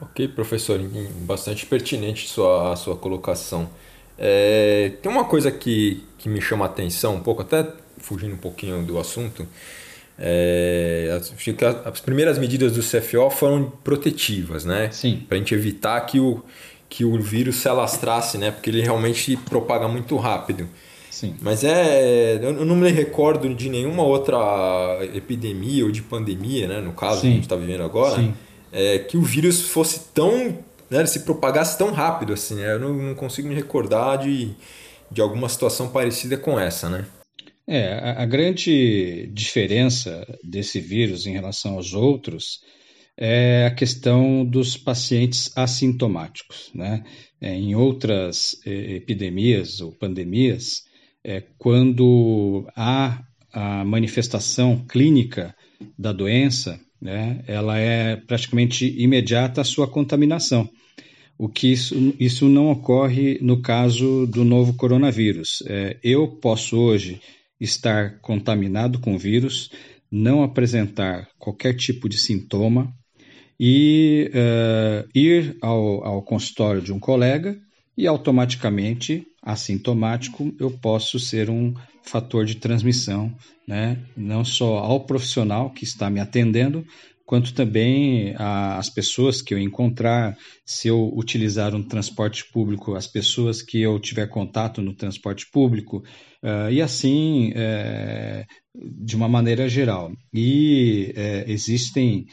Ok, 0.00 0.28
professor, 0.28 0.80
bastante 1.22 1.64
pertinente 1.64 2.28
sua, 2.28 2.76
sua 2.76 2.96
colocação. 2.96 3.70
É, 4.18 4.92
tem 5.00 5.10
uma 5.10 5.24
coisa 5.24 5.50
que, 5.50 6.04
que 6.18 6.28
me 6.28 6.40
chama 6.40 6.66
a 6.66 6.68
atenção 6.68 7.16
um 7.16 7.20
pouco, 7.20 7.42
até 7.42 7.66
fugindo 7.98 8.34
um 8.34 8.38
pouquinho 8.38 8.84
do 8.84 8.98
assunto, 8.98 9.46
é, 10.18 11.20
que 11.36 11.64
as 11.64 12.00
primeiras 12.00 12.38
medidas 12.38 12.72
do 12.72 12.80
CFO 12.80 13.30
foram 13.30 13.72
protetivas, 13.82 14.64
né? 14.64 14.90
Sim. 14.92 15.22
Para 15.28 15.36
a 15.36 15.38
gente 15.38 15.54
evitar 15.54 16.00
que 16.02 16.20
o, 16.20 16.42
que 16.88 17.04
o 17.04 17.20
vírus 17.20 17.56
se 17.56 17.68
alastrasse, 17.68 18.38
né? 18.38 18.50
Porque 18.50 18.70
ele 18.70 18.80
realmente 18.80 19.36
propaga 19.36 19.88
muito 19.88 20.16
rápido. 20.16 20.68
Sim. 21.10 21.34
Mas 21.40 21.64
é, 21.64 22.38
eu 22.42 22.52
não 22.64 22.76
me 22.76 22.90
recordo 22.90 23.52
de 23.54 23.68
nenhuma 23.68 24.02
outra 24.02 24.98
epidemia 25.14 25.84
ou 25.84 25.90
de 25.90 26.02
pandemia, 26.02 26.68
né? 26.68 26.80
No 26.80 26.92
caso 26.92 27.16
Sim. 27.16 27.20
que 27.20 27.26
a 27.26 27.30
gente 27.30 27.42
está 27.44 27.56
vivendo 27.56 27.82
agora, 27.82 28.32
é, 28.72 28.98
que 28.98 29.16
o 29.16 29.22
vírus 29.22 29.62
fosse 29.62 30.08
tão, 30.12 30.58
né? 30.88 31.04
Se 31.06 31.20
propagasse 31.20 31.76
tão 31.76 31.92
rápido 31.92 32.32
assim. 32.32 32.56
Né? 32.56 32.72
Eu 32.74 32.80
não, 32.80 32.94
não 32.94 33.14
consigo 33.14 33.48
me 33.48 33.54
recordar 33.54 34.18
de, 34.18 34.50
de 35.10 35.20
alguma 35.20 35.48
situação 35.48 35.88
parecida 35.88 36.36
com 36.36 36.58
essa, 36.58 36.88
né? 36.88 37.04
É, 37.66 37.94
a, 37.94 38.22
a 38.22 38.26
grande 38.26 39.26
diferença 39.32 40.26
desse 40.42 40.80
vírus 40.80 41.26
em 41.26 41.32
relação 41.32 41.74
aos 41.74 41.94
outros 41.94 42.60
é 43.16 43.66
a 43.66 43.74
questão 43.74 44.44
dos 44.44 44.76
pacientes 44.76 45.50
assintomáticos. 45.56 46.70
Né? 46.74 47.04
É, 47.40 47.54
em 47.54 47.74
outras 47.74 48.60
epidemias 48.66 49.80
ou 49.80 49.92
pandemias, 49.92 50.82
é, 51.24 51.42
quando 51.58 52.66
há 52.76 53.22
a 53.52 53.84
manifestação 53.84 54.84
clínica 54.86 55.54
da 55.98 56.12
doença, 56.12 56.78
né, 57.00 57.42
ela 57.46 57.78
é 57.78 58.16
praticamente 58.16 58.86
imediata 59.00 59.60
a 59.60 59.64
sua 59.64 59.86
contaminação. 59.86 60.68
O 61.38 61.48
que 61.48 61.72
isso, 61.72 62.14
isso 62.18 62.48
não 62.48 62.70
ocorre 62.70 63.38
no 63.40 63.60
caso 63.60 64.26
do 64.26 64.44
novo 64.44 64.74
coronavírus. 64.74 65.62
É, 65.66 65.98
eu 66.02 66.28
posso 66.28 66.76
hoje 66.78 67.20
estar 67.60 68.18
contaminado 68.20 68.98
com 69.00 69.16
vírus, 69.16 69.70
não 70.10 70.42
apresentar 70.42 71.28
qualquer 71.38 71.74
tipo 71.74 72.08
de 72.08 72.18
sintoma 72.18 72.92
e 73.58 74.30
uh, 74.34 75.08
ir 75.14 75.56
ao, 75.60 76.04
ao 76.04 76.22
consultório 76.22 76.82
de 76.82 76.92
um 76.92 76.98
colega 76.98 77.58
e 77.96 78.06
automaticamente, 78.06 79.26
assintomático, 79.42 80.54
eu 80.58 80.70
posso 80.70 81.18
ser 81.18 81.48
um 81.48 81.74
fator 82.02 82.44
de 82.44 82.56
transmissão, 82.56 83.34
né? 83.66 83.98
não 84.16 84.44
só 84.44 84.78
ao 84.78 85.06
profissional 85.06 85.70
que 85.70 85.84
está 85.84 86.10
me 86.10 86.20
atendendo, 86.20 86.84
quanto 87.24 87.54
também 87.54 88.34
as 88.38 88.90
pessoas 88.90 89.40
que 89.40 89.54
eu 89.54 89.58
encontrar, 89.58 90.36
se 90.64 90.88
eu 90.88 91.10
utilizar 91.14 91.74
um 91.74 91.82
transporte 91.82 92.44
público, 92.52 92.94
as 92.94 93.06
pessoas 93.06 93.62
que 93.62 93.80
eu 93.80 93.98
tiver 93.98 94.26
contato 94.28 94.82
no 94.82 94.94
transporte 94.94 95.46
público, 95.50 96.04
uh, 96.42 96.70
e 96.70 96.82
assim 96.82 97.52
é, 97.54 98.44
de 98.74 99.16
uma 99.16 99.28
maneira 99.28 99.68
geral. 99.68 100.12
E 100.32 101.12
é, 101.16 101.44
existem 101.48 102.26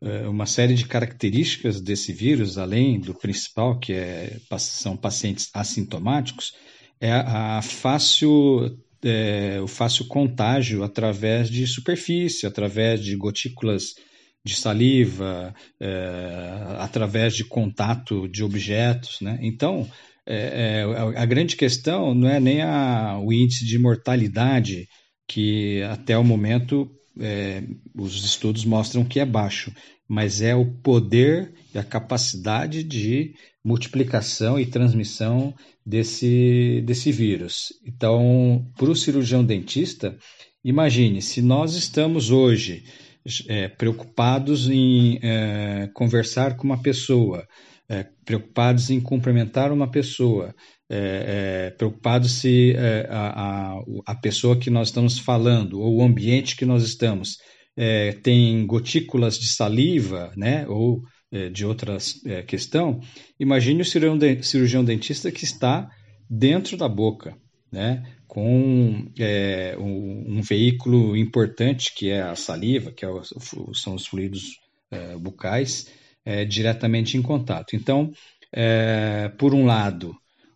é, 0.00 0.28
uma 0.28 0.46
série 0.46 0.74
de 0.74 0.86
características 0.86 1.80
desse 1.80 2.12
vírus, 2.12 2.58
além 2.58 3.00
do 3.00 3.14
principal, 3.14 3.78
que 3.78 3.92
é, 3.92 4.38
são 4.58 4.96
pacientes 4.96 5.48
assintomáticos, 5.54 6.52
é 7.00 7.12
a 7.12 7.60
fácil 7.62 8.78
é, 9.02 9.60
o 9.60 9.66
fácil 9.66 10.06
contágio 10.06 10.82
através 10.82 11.48
de 11.48 11.66
superfície, 11.66 12.46
através 12.46 13.02
de 13.02 13.14
gotículas 13.16 13.94
de 14.46 14.54
saliva, 14.54 15.52
é, 15.80 16.76
através 16.78 17.34
de 17.34 17.44
contato 17.44 18.28
de 18.28 18.44
objetos. 18.44 19.20
Né? 19.20 19.38
Então, 19.42 19.90
é, 20.24 20.84
é, 20.84 21.18
a 21.18 21.26
grande 21.26 21.56
questão 21.56 22.14
não 22.14 22.28
é 22.28 22.38
nem 22.38 22.62
a, 22.62 23.18
o 23.18 23.32
índice 23.32 23.66
de 23.66 23.76
mortalidade, 23.76 24.88
que 25.26 25.82
até 25.82 26.16
o 26.16 26.22
momento 26.22 26.88
é, 27.18 27.64
os 27.92 28.24
estudos 28.24 28.64
mostram 28.64 29.04
que 29.04 29.18
é 29.18 29.26
baixo, 29.26 29.72
mas 30.08 30.40
é 30.40 30.54
o 30.54 30.64
poder 30.64 31.52
e 31.74 31.78
a 31.78 31.82
capacidade 31.82 32.84
de 32.84 33.34
multiplicação 33.64 34.60
e 34.60 34.64
transmissão 34.64 35.52
desse, 35.84 36.80
desse 36.86 37.10
vírus. 37.10 37.72
Então, 37.84 38.64
para 38.76 38.90
o 38.90 38.94
cirurgião 38.94 39.44
dentista, 39.44 40.16
imagine, 40.64 41.20
se 41.20 41.42
nós 41.42 41.74
estamos 41.74 42.30
hoje 42.30 42.84
é, 43.48 43.68
preocupados 43.68 44.68
em 44.68 45.18
é, 45.22 45.88
conversar 45.94 46.56
com 46.56 46.64
uma 46.64 46.80
pessoa, 46.80 47.46
é, 47.88 48.06
preocupados 48.24 48.90
em 48.90 49.00
cumprimentar 49.00 49.72
uma 49.72 49.90
pessoa, 49.90 50.54
é, 50.88 51.66
é, 51.68 51.70
preocupados 51.70 52.32
se 52.32 52.72
é, 52.76 53.06
a, 53.10 53.74
a, 53.74 53.80
a, 54.06 54.14
pessoa 54.14 54.56
que 54.56 54.70
nós 54.70 54.88
estamos 54.88 55.18
falando 55.18 55.80
ou 55.80 55.96
o 55.96 56.02
ambiente 56.02 56.56
que 56.56 56.64
nós 56.64 56.82
estamos 56.82 57.36
tem 58.22 58.66
gotículas 58.66 59.38
de 59.38 59.48
saliva, 59.48 60.32
né, 60.34 60.66
ou 60.66 61.02
de 61.52 61.66
outra 61.66 61.98
questão, 62.46 63.00
imagine 63.38 63.82
o 63.82 63.84
cirurgião, 63.84 64.42
cirurgião 64.42 64.82
dentista 64.82 65.30
que 65.30 65.44
está 65.44 65.86
dentro 66.30 66.74
da 66.78 66.88
boca, 66.88 67.36
né? 67.70 68.02
Com 68.26 69.06
é, 69.18 69.76
um, 69.78 70.38
um, 70.38 70.42
veículo 70.42 71.16
importante 71.16 71.94
que 71.94 72.10
é 72.10 72.22
a 72.22 72.34
saliva, 72.34 72.92
que 72.92 73.04
é 73.04 73.08
o, 73.08 73.22
são 73.74 73.94
os 73.94 74.06
fluidos 74.06 74.58
é, 74.90 75.16
bucais, 75.16 75.90
é, 76.24 76.44
diretamente 76.44 77.16
em 77.16 77.22
contato. 77.22 77.76
Então, 77.76 78.12
é, 78.52 79.28
por 79.38 79.54
um 79.54 79.64
lado, 79.64 80.14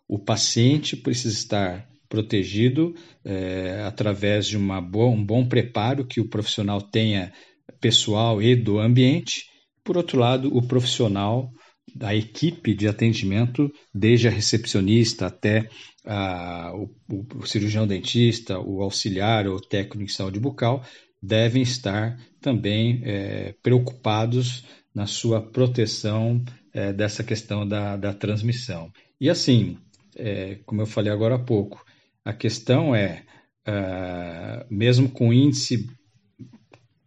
o 0.08 0.18
paciente 0.18 0.96
precisa 0.96 1.34
estar 1.34 1.88
protegido 2.08 2.94
é, 3.24 3.82
através 3.86 4.46
de 4.46 4.56
uma 4.56 4.80
boa, 4.80 5.08
um 5.08 5.24
bom 5.24 5.46
preparo 5.46 6.04
que 6.04 6.20
o 6.20 6.28
profissional 6.28 6.82
tenha 6.82 7.32
pessoal 7.80 8.42
e 8.42 8.56
do 8.56 8.80
ambiente. 8.80 9.44
Por 9.84 9.96
outro 9.96 10.18
lado, 10.18 10.54
o 10.54 10.66
profissional 10.66 11.50
da 11.94 12.14
equipe 12.14 12.74
de 12.74 12.88
atendimento, 12.88 13.72
desde 13.94 14.28
a 14.28 14.30
recepcionista 14.30 15.26
até 15.26 15.68
a, 16.04 16.72
o, 16.74 16.90
o, 17.36 17.46
cirurgião 17.46 17.86
dentista, 17.86 18.58
o 18.58 18.82
auxiliar 18.82 19.46
ou 19.46 19.60
técnico 19.60 20.06
de 20.06 20.12
saúde 20.12 20.40
bucal, 20.40 20.84
devem 21.22 21.62
estar 21.62 22.18
também 22.40 23.02
é, 23.04 23.54
preocupados 23.62 24.64
na 24.94 25.06
sua 25.06 25.40
proteção 25.40 26.42
é, 26.72 26.92
dessa 26.92 27.22
questão 27.22 27.66
da, 27.66 27.96
da 27.96 28.14
transmissão. 28.14 28.90
E 29.20 29.28
assim, 29.28 29.76
é, 30.16 30.58
como 30.64 30.82
eu 30.82 30.86
falei 30.86 31.12
agora 31.12 31.36
há 31.36 31.38
pouco, 31.38 31.84
a 32.24 32.32
questão 32.32 32.94
é, 32.94 33.24
uh, 33.66 34.66
mesmo 34.70 35.08
com 35.08 35.32
índice 35.32 35.88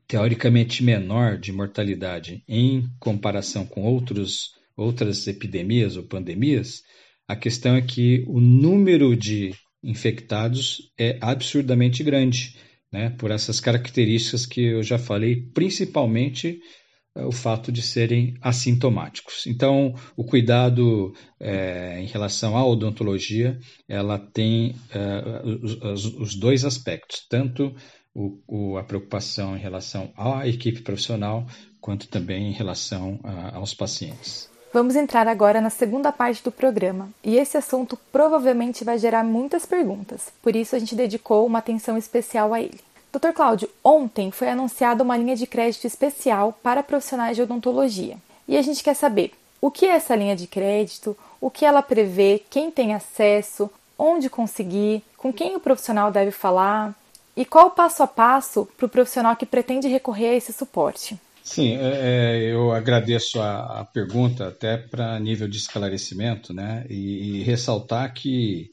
teoricamente 0.07 0.83
menor 0.83 1.37
de 1.37 1.51
mortalidade 1.51 2.43
em 2.47 2.87
comparação 2.99 3.65
com 3.65 3.83
outros, 3.83 4.51
outras 4.75 5.27
epidemias 5.27 5.95
ou 5.97 6.03
pandemias, 6.03 6.81
a 7.27 7.35
questão 7.35 7.75
é 7.75 7.81
que 7.81 8.23
o 8.27 8.39
número 8.39 9.15
de 9.15 9.53
infectados 9.83 10.91
é 10.97 11.17
absurdamente 11.21 12.03
grande, 12.03 12.57
né? 12.91 13.09
por 13.11 13.31
essas 13.31 13.59
características 13.59 14.45
que 14.45 14.61
eu 14.61 14.83
já 14.83 14.97
falei, 14.97 15.35
principalmente 15.53 16.59
é, 17.15 17.25
o 17.25 17.31
fato 17.31 17.71
de 17.71 17.81
serem 17.81 18.35
assintomáticos. 18.41 19.45
Então, 19.45 19.93
o 20.15 20.23
cuidado 20.23 21.13
é, 21.39 21.99
em 22.01 22.07
relação 22.07 22.57
à 22.57 22.65
odontologia, 22.65 23.59
ela 23.87 24.17
tem 24.17 24.75
é, 24.91 25.41
os, 25.63 26.05
os, 26.15 26.35
dois 26.35 26.65
aspectos, 26.65 27.25
tanto 27.29 27.75
o, 28.15 28.41
o, 28.47 28.77
a 28.77 28.83
preocupação 28.83 29.55
em 29.55 29.59
relação 29.59 30.11
à 30.15 30.47
equipe 30.47 30.81
profissional, 30.81 31.45
quanto 31.81 32.07
também 32.07 32.47
em 32.47 32.53
relação 32.53 33.19
a, 33.23 33.57
aos 33.57 33.73
pacientes. 33.73 34.52
Vamos 34.73 34.95
entrar 34.95 35.27
agora 35.27 35.61
na 35.61 35.69
segunda 35.69 36.11
parte 36.11 36.43
do 36.43 36.51
programa, 36.51 37.11
e 37.23 37.37
esse 37.37 37.55
assunto 37.55 37.95
provavelmente 38.11 38.83
vai 38.83 38.97
gerar 38.97 39.23
muitas 39.23 39.67
perguntas, 39.67 40.33
por 40.41 40.55
isso 40.55 40.75
a 40.75 40.79
gente 40.79 40.95
dedicou 40.95 41.45
uma 41.45 41.59
atenção 41.59 41.95
especial 41.95 42.51
a 42.55 42.59
ele. 42.59 42.79
Dr. 43.11 43.33
Cláudio, 43.35 43.69
ontem 43.83 44.31
foi 44.31 44.49
anunciada 44.49 45.03
uma 45.03 45.15
linha 45.15 45.35
de 45.35 45.45
crédito 45.45 45.85
especial 45.85 46.57
para 46.63 46.81
profissionais 46.81 47.35
de 47.35 47.43
odontologia. 47.43 48.17
E 48.47 48.57
a 48.57 48.63
gente 48.63 48.83
quer 48.83 48.95
saber 48.95 49.33
o 49.61 49.69
que 49.69 49.85
é 49.85 49.89
essa 49.89 50.15
linha 50.15 50.35
de 50.35 50.47
crédito, 50.47 51.15
o 51.39 51.51
que 51.51 51.65
ela 51.65 51.83
prevê, 51.83 52.41
quem 52.49 52.71
tem 52.71 52.95
acesso, 52.95 53.69
onde 53.95 54.27
conseguir, 54.27 55.03
com 55.15 55.31
quem 55.31 55.55
o 55.55 55.59
profissional 55.59 56.09
deve 56.09 56.31
falar 56.31 56.95
e 57.37 57.45
qual 57.45 57.67
o 57.67 57.71
passo 57.71 58.01
a 58.01 58.07
passo 58.07 58.67
para 58.75 58.87
o 58.87 58.89
profissional 58.89 59.35
que 59.35 59.45
pretende 59.45 59.87
recorrer 59.87 60.29
a 60.29 60.35
esse 60.35 60.51
suporte. 60.51 61.15
Sim, 61.43 61.75
é, 61.75 62.39
é 62.39 62.53
eu 62.53 62.71
agradeço 62.71 63.39
a, 63.39 63.81
a 63.81 63.85
pergunta 63.85 64.47
até 64.47 64.77
para 64.77 65.19
nível 65.19 65.47
de 65.47 65.57
esclarecimento, 65.57 66.53
né? 66.53 66.85
E, 66.89 67.39
e 67.39 67.43
ressaltar 67.43 68.13
que 68.13 68.71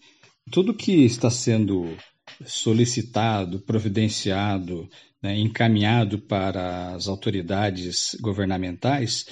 tudo 0.51 0.75
que 0.75 1.05
está 1.05 1.31
sendo 1.31 1.97
solicitado, 2.47 3.61
providenciado, 3.61 4.89
né, 5.23 5.37
encaminhado 5.39 6.19
para 6.19 6.95
as 6.95 7.09
autoridades 7.09 8.17
governamentais, 8.21 9.27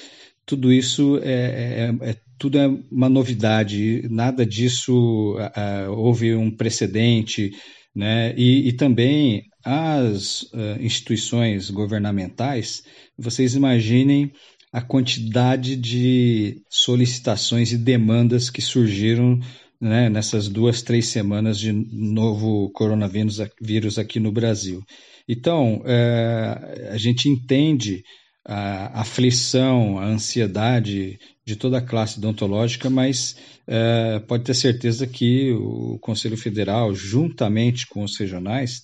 tudo 0.44 0.72
isso 0.72 1.18
é, 1.22 1.92
é, 2.02 2.10
é 2.10 2.16
tudo 2.38 2.58
é 2.58 2.66
uma 2.90 3.08
novidade, 3.08 4.06
nada 4.10 4.46
disso 4.46 5.36
uh, 5.36 5.90
houve 5.90 6.34
um 6.34 6.50
precedente, 6.50 7.52
né? 7.94 8.34
E, 8.36 8.68
e 8.68 8.72
também 8.72 9.44
as 9.68 10.44
uh, 10.44 10.80
instituições 10.80 11.68
governamentais, 11.68 12.82
vocês 13.18 13.54
imaginem 13.54 14.32
a 14.72 14.80
quantidade 14.80 15.76
de 15.76 16.62
solicitações 16.70 17.70
e 17.72 17.76
demandas 17.76 18.48
que 18.48 18.62
surgiram 18.62 19.38
né, 19.78 20.08
nessas 20.08 20.48
duas, 20.48 20.80
três 20.80 21.08
semanas 21.08 21.58
de 21.58 21.70
novo 21.70 22.70
coronavírus 22.70 23.42
vírus 23.60 23.98
aqui 23.98 24.18
no 24.18 24.32
Brasil. 24.32 24.82
Então, 25.28 25.82
é, 25.84 26.88
a 26.90 26.96
gente 26.96 27.28
entende 27.28 28.02
a 28.46 29.02
aflição, 29.02 29.98
a 29.98 30.06
ansiedade 30.06 31.18
de 31.44 31.56
toda 31.56 31.76
a 31.76 31.82
classe 31.82 32.16
odontológica, 32.16 32.88
mas 32.88 33.36
é, 33.66 34.18
pode 34.20 34.44
ter 34.44 34.54
certeza 34.54 35.06
que 35.06 35.52
o 35.52 35.98
Conselho 35.98 36.38
Federal, 36.38 36.94
juntamente 36.94 37.86
com 37.86 38.02
os 38.02 38.18
regionais, 38.18 38.82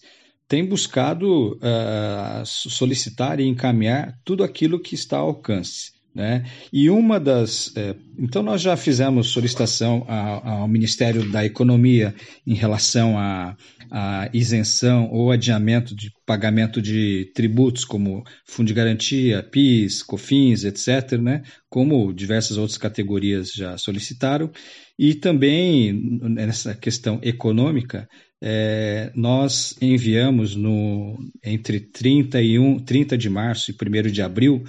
tem 0.54 0.64
buscado 0.64 1.58
é, 1.60 2.44
solicitar 2.46 3.40
e 3.40 3.44
encaminhar 3.44 4.16
tudo 4.24 4.44
aquilo 4.44 4.78
que 4.78 4.94
está 4.94 5.16
ao 5.16 5.26
alcance. 5.26 5.92
Né? 6.14 6.44
E 6.72 6.88
uma 6.88 7.18
das. 7.18 7.76
É, 7.76 7.96
então, 8.16 8.40
nós 8.40 8.62
já 8.62 8.76
fizemos 8.76 9.30
solicitação 9.30 10.06
ao 10.08 10.68
Ministério 10.68 11.28
da 11.28 11.44
Economia 11.44 12.14
em 12.46 12.54
relação 12.54 13.18
à, 13.18 13.56
isenção 14.32 15.10
ou 15.10 15.32
adiamento 15.32 15.92
de 15.94 16.12
pagamento 16.24 16.80
de 16.80 17.32
tributos, 17.34 17.84
como 17.84 18.22
Fundo 18.46 18.68
de 18.68 18.74
Garantia, 18.74 19.42
PIS, 19.42 20.04
COFINS, 20.04 20.62
etc., 20.62 21.18
né? 21.20 21.42
como 21.68 22.12
diversas 22.12 22.58
outras 22.58 22.78
categorias 22.78 23.50
já 23.52 23.76
solicitaram. 23.76 24.52
E 24.96 25.16
também, 25.16 25.92
nessa 26.22 26.76
questão 26.76 27.18
econômica, 27.24 28.08
é, 28.46 29.10
nós 29.14 29.74
enviamos 29.80 30.54
no, 30.54 31.18
entre 31.42 31.80
31, 31.80 32.78
30 32.80 33.16
de 33.16 33.30
março 33.30 33.70
e 33.70 33.74
1 33.74 34.12
de 34.12 34.20
abril 34.20 34.64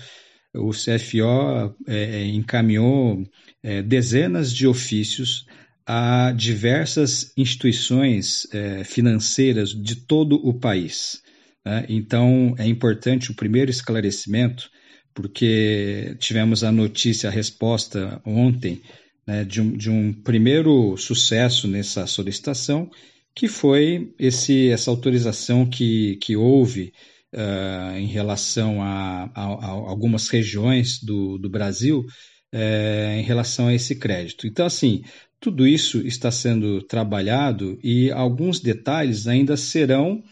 o 0.57 0.71
CFO 0.71 1.75
é, 1.85 1.95
é, 1.95 2.25
encaminhou 2.27 3.21
é, 3.61 3.81
dezenas 3.81 4.53
de 4.53 4.65
ofícios 4.65 5.45
a 5.85 6.31
diversas 6.31 7.31
instituições 7.37 8.47
é, 8.53 8.83
financeiras 8.83 9.69
de 9.69 9.95
todo 9.95 10.35
o 10.35 10.53
país. 10.53 11.21
Né? 11.63 11.85
Então, 11.89 12.55
é 12.57 12.65
importante 12.65 13.29
o 13.29 13.35
primeiro 13.35 13.69
esclarecimento, 13.69 14.69
porque 15.13 16.15
tivemos 16.19 16.63
a 16.63 16.71
notícia, 16.71 17.29
a 17.29 17.31
resposta 17.31 18.21
ontem, 18.25 18.81
né, 19.27 19.43
de, 19.43 19.61
um, 19.61 19.75
de 19.75 19.89
um 19.89 20.13
primeiro 20.13 20.97
sucesso 20.97 21.67
nessa 21.67 22.05
solicitação, 22.07 22.89
que 23.35 23.49
foi 23.49 24.13
esse, 24.17 24.69
essa 24.69 24.89
autorização 24.89 25.65
que, 25.65 26.15
que 26.21 26.37
houve 26.37 26.93
uh, 27.33 27.97
em 27.97 28.07
relação 28.07 28.81
a, 28.81 29.29
a, 29.35 29.43
a, 29.43 29.67
algumas 29.67 30.29
regiões 30.29 31.03
do, 31.03 31.37
do 31.37 31.49
Brasil 31.49 31.99
uh, 31.99 33.19
em 33.19 33.23
relação 33.23 33.67
a 33.67 33.73
esse 33.73 33.95
crédito. 33.97 34.47
Então, 34.47 34.65
assim, 34.65 35.03
tudo 35.39 35.67
isso 35.67 35.99
está 36.07 36.31
sendo 36.31 36.81
trabalhado 36.83 37.77
e 37.83 38.09
alguns 38.09 38.61
detalhes 38.61 39.27
ainda 39.27 39.57
serão 39.57 40.19
uh, 40.19 40.23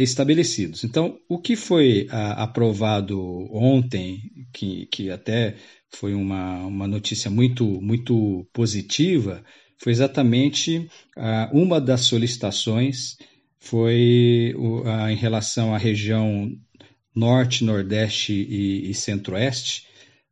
estabelecidos. 0.00 0.84
Então, 0.84 1.18
o 1.28 1.40
que 1.40 1.56
foi 1.56 2.06
aprovado 2.10 3.18
ontem, 3.52 4.20
que, 4.52 4.86
que 4.86 5.10
até 5.10 5.56
foi 5.90 6.14
uma, 6.14 6.64
uma 6.64 6.86
notícia 6.86 7.28
muito, 7.28 7.64
muito 7.80 8.46
positiva, 8.52 9.42
foi 9.78 9.92
exatamente 9.92 10.88
uma 11.52 11.80
das 11.80 12.02
solicitações 12.02 13.16
foi 13.58 14.54
a, 14.84 15.10
em 15.10 15.16
relação 15.16 15.74
à 15.74 15.78
região 15.78 16.50
norte, 17.14 17.64
nordeste 17.64 18.32
e, 18.32 18.90
e 18.90 18.94
centro-oeste, 18.94 19.86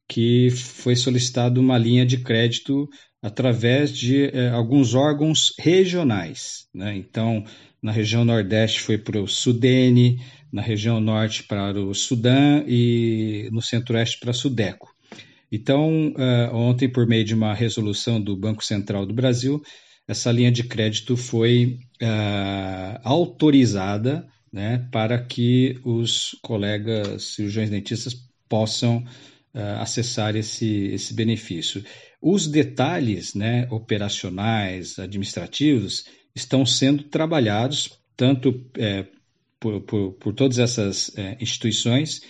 que 0.08 0.50
foi 0.50 0.94
solicitado 0.94 1.60
uma 1.60 1.78
linha 1.78 2.04
de 2.04 2.18
crédito 2.18 2.88
através 3.22 3.90
de 3.90 4.26
eh, 4.26 4.50
alguns 4.50 4.94
órgãos 4.94 5.54
regionais. 5.58 6.68
Né? 6.74 6.94
Então, 6.96 7.42
na 7.82 7.90
região 7.90 8.22
nordeste 8.22 8.80
foi 8.80 8.98
para 8.98 9.18
o 9.18 9.26
Sudene, 9.26 10.20
na 10.52 10.60
região 10.60 11.00
norte 11.00 11.42
para 11.44 11.72
o 11.80 11.94
Sudã 11.94 12.62
e 12.66 13.48
no 13.50 13.62
centro-oeste 13.62 14.20
para 14.20 14.30
a 14.30 14.34
Sudeco. 14.34 14.93
Então, 15.54 16.08
uh, 16.08 16.52
ontem, 16.52 16.88
por 16.88 17.06
meio 17.06 17.24
de 17.24 17.32
uma 17.32 17.54
resolução 17.54 18.20
do 18.20 18.36
Banco 18.36 18.64
Central 18.64 19.06
do 19.06 19.14
Brasil, 19.14 19.62
essa 20.08 20.32
linha 20.32 20.50
de 20.50 20.64
crédito 20.64 21.16
foi 21.16 21.78
uh, 22.02 22.98
autorizada 23.04 24.26
né, 24.52 24.88
para 24.90 25.16
que 25.16 25.78
os 25.84 26.36
colegas 26.42 27.36
cirurgiões 27.36 27.70
dentistas 27.70 28.16
possam 28.48 28.98
uh, 29.54 29.78
acessar 29.78 30.34
esse, 30.34 30.86
esse 30.88 31.14
benefício. 31.14 31.84
Os 32.20 32.48
detalhes 32.48 33.32
né, 33.36 33.68
operacionais, 33.70 34.98
administrativos, 34.98 36.04
estão 36.34 36.66
sendo 36.66 37.04
trabalhados 37.04 37.92
tanto 38.16 38.68
é, 38.76 39.06
por, 39.60 39.80
por, 39.82 40.12
por, 40.14 40.34
todas 40.34 40.58
essas 40.58 41.16
é, 41.16 41.36
instituições 41.40 42.22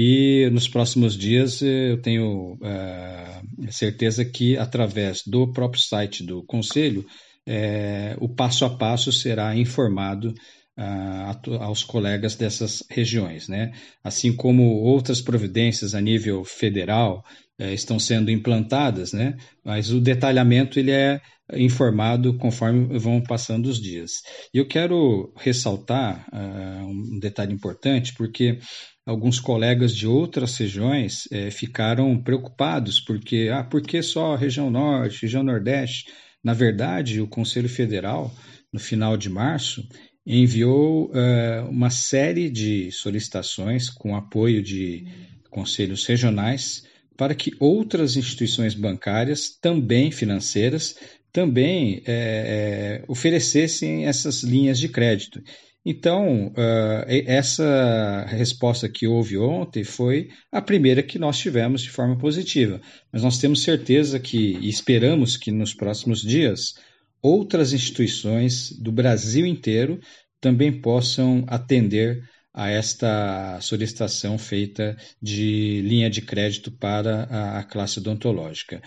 e 0.00 0.48
nos 0.52 0.68
próximos 0.68 1.18
dias 1.18 1.60
eu 1.60 2.00
tenho 2.00 2.52
uh, 2.52 3.72
certeza 3.72 4.24
que, 4.24 4.56
através 4.56 5.24
do 5.26 5.52
próprio 5.52 5.82
site 5.82 6.22
do 6.22 6.44
Conselho, 6.44 7.04
é, 7.44 8.16
o 8.20 8.28
passo 8.28 8.64
a 8.64 8.70
passo 8.70 9.10
será 9.10 9.56
informado 9.56 10.32
uh, 10.78 11.54
aos 11.58 11.82
colegas 11.82 12.36
dessas 12.36 12.84
regiões. 12.88 13.48
Né? 13.48 13.72
Assim 14.04 14.32
como 14.36 14.62
outras 14.62 15.20
providências 15.20 15.96
a 15.96 16.00
nível 16.00 16.44
federal 16.44 17.24
estão 17.58 17.98
sendo 17.98 18.30
implantadas, 18.30 19.12
né? 19.12 19.36
mas 19.64 19.90
o 19.90 20.00
detalhamento 20.00 20.78
ele 20.78 20.92
é 20.92 21.20
informado 21.54 22.36
conforme 22.36 22.98
vão 22.98 23.22
passando 23.22 23.66
os 23.66 23.80
dias. 23.80 24.22
E 24.52 24.58
eu 24.58 24.68
quero 24.68 25.32
ressaltar 25.36 26.26
uh, 26.32 26.86
um 26.86 27.18
detalhe 27.18 27.52
importante, 27.52 28.14
porque 28.14 28.58
alguns 29.08 29.40
colegas 29.40 29.96
de 29.96 30.06
outras 30.06 30.54
regiões 30.58 31.26
eh, 31.32 31.50
ficaram 31.50 32.22
preocupados, 32.22 33.00
porque, 33.00 33.48
ah, 33.50 33.64
por 33.64 33.80
que 33.80 34.02
só 34.02 34.36
região 34.36 34.70
norte, 34.70 35.22
região 35.22 35.42
nordeste? 35.42 36.12
Na 36.44 36.52
verdade, 36.52 37.18
o 37.18 37.26
Conselho 37.26 37.70
Federal, 37.70 38.30
no 38.70 38.78
final 38.78 39.16
de 39.16 39.30
março, 39.30 39.82
enviou 40.26 41.06
uh, 41.06 41.70
uma 41.70 41.88
série 41.88 42.50
de 42.50 42.92
solicitações 42.92 43.88
com 43.88 44.14
apoio 44.14 44.62
de 44.62 45.06
conselhos 45.48 46.04
regionais 46.04 46.84
para 47.16 47.34
que 47.34 47.52
outras 47.58 48.14
instituições 48.14 48.74
bancárias, 48.74 49.48
também 49.58 50.10
financeiras, 50.10 50.96
também 51.32 52.02
é, 52.06 53.00
é, 53.00 53.04
oferecessem 53.08 54.04
essas 54.04 54.42
linhas 54.42 54.78
de 54.78 54.90
crédito. 54.90 55.42
Então, 55.84 56.48
uh, 56.48 57.04
essa 57.26 58.26
resposta 58.28 58.88
que 58.88 59.06
houve 59.06 59.38
ontem 59.38 59.84
foi 59.84 60.28
a 60.52 60.60
primeira 60.60 61.02
que 61.02 61.18
nós 61.18 61.38
tivemos 61.38 61.82
de 61.82 61.90
forma 61.90 62.18
positiva. 62.18 62.80
Mas 63.12 63.22
nós 63.22 63.38
temos 63.38 63.62
certeza 63.62 64.20
que, 64.20 64.58
e 64.58 64.68
esperamos 64.68 65.36
que 65.36 65.50
nos 65.50 65.72
próximos 65.72 66.20
dias, 66.20 66.74
outras 67.22 67.72
instituições 67.72 68.72
do 68.72 68.92
Brasil 68.92 69.46
inteiro 69.46 70.00
também 70.40 70.80
possam 70.80 71.44
atender 71.46 72.22
a 72.52 72.70
esta 72.70 73.60
solicitação 73.60 74.36
feita 74.36 74.96
de 75.22 75.80
linha 75.82 76.10
de 76.10 76.20
crédito 76.20 76.72
para 76.72 77.58
a 77.58 77.62
classe 77.62 78.00
odontológica. 78.00 78.82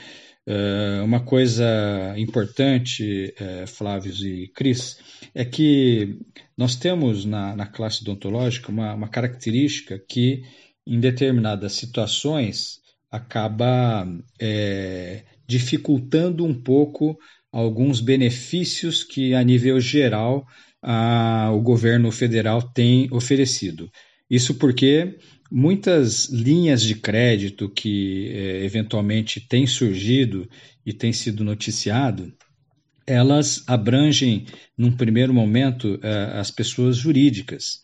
Uh, 0.47 1.03
uma 1.03 1.19
coisa 1.19 2.15
importante, 2.17 3.33
uh, 3.39 3.67
Flávio 3.67 4.11
e 4.25 4.47
Cris, 4.47 4.97
é 5.35 5.45
que 5.45 6.17
nós 6.57 6.75
temos 6.75 7.25
na, 7.25 7.55
na 7.55 7.67
classe 7.67 8.01
odontológica 8.01 8.71
uma, 8.71 8.93
uma, 8.95 9.07
característica 9.07 9.99
que, 9.99 10.41
em 10.85 10.99
determinadas 10.99 11.73
situações, 11.73 12.79
acaba 13.11 14.07
é, 14.39 15.23
dificultando 15.47 16.43
um 16.43 16.53
pouco 16.53 17.17
alguns 17.51 17.99
benefícios 17.99 19.03
que, 19.03 19.35
a 19.35 19.43
nível 19.43 19.79
geral, 19.79 20.47
o 21.53 21.61
governo 21.61 22.11
federal 22.11 22.61
tem 22.61 23.07
oferecido. 23.11 23.91
Isso 24.29 24.55
porque 24.55 25.17
muitas 25.51 26.29
linhas 26.29 26.81
de 26.81 26.95
crédito 26.95 27.69
que 27.69 28.29
é, 28.29 28.63
eventualmente 28.63 29.41
têm 29.41 29.67
surgido 29.67 30.49
e 30.85 30.93
têm 30.93 31.11
sido 31.11 31.43
noticiado, 31.43 32.33
elas 33.05 33.61
abrangem, 33.67 34.45
num 34.77 34.91
primeiro 34.91 35.33
momento, 35.33 35.99
é, 36.01 36.39
as 36.39 36.49
pessoas 36.49 36.95
jurídicas. 36.95 37.81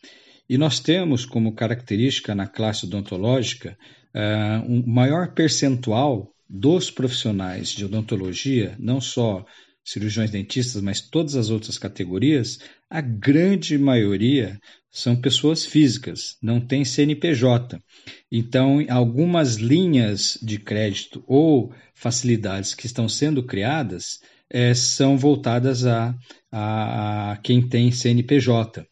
E 0.49 0.57
nós 0.57 0.79
temos 0.79 1.25
como 1.25 1.51
característica 1.51 2.33
na 2.33 2.47
classe 2.47 2.85
odontológica 2.85 3.77
é, 4.13 4.63
um 4.65 4.81
maior 4.87 5.33
percentual 5.33 6.31
dos 6.49 6.89
profissionais 6.89 7.69
de 7.69 7.83
odontologia, 7.83 8.75
não 8.79 9.01
só 9.01 9.45
cirurgiões 9.87 10.29
dentistas, 10.29 10.81
mas 10.81 10.99
todas 10.99 11.35
as 11.37 11.49
outras 11.49 11.77
categorias, 11.77 12.59
a 12.89 12.99
grande 12.99 13.77
maioria 13.77 14.59
são 14.91 15.15
pessoas 15.15 15.65
físicas, 15.65 16.35
não 16.41 16.59
tem 16.59 16.83
CNPJ. 16.83 17.81
Então, 18.29 18.85
algumas 18.89 19.55
linhas 19.55 20.37
de 20.41 20.59
crédito 20.59 21.23
ou 21.25 21.73
facilidades 21.95 22.75
que 22.75 22.85
estão 22.85 23.07
sendo 23.07 23.41
criadas 23.41 24.19
é, 24.49 24.73
são 24.73 25.17
voltadas 25.17 25.85
a, 25.85 26.13
a, 26.51 27.31
a, 27.31 27.37
quem 27.37 27.65
tem 27.65 27.89
CNPJ. 27.89 28.85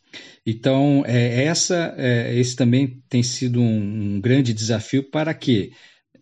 Então, 0.45 1.03
é, 1.05 1.43
essa, 1.43 1.93
é, 1.97 2.39
esse 2.39 2.55
também 2.55 3.03
tem 3.09 3.21
sido 3.21 3.59
um, 3.59 4.15
um 4.15 4.21
grande 4.21 4.53
desafio 4.53 5.03
para 5.03 5.33
que, 5.33 5.71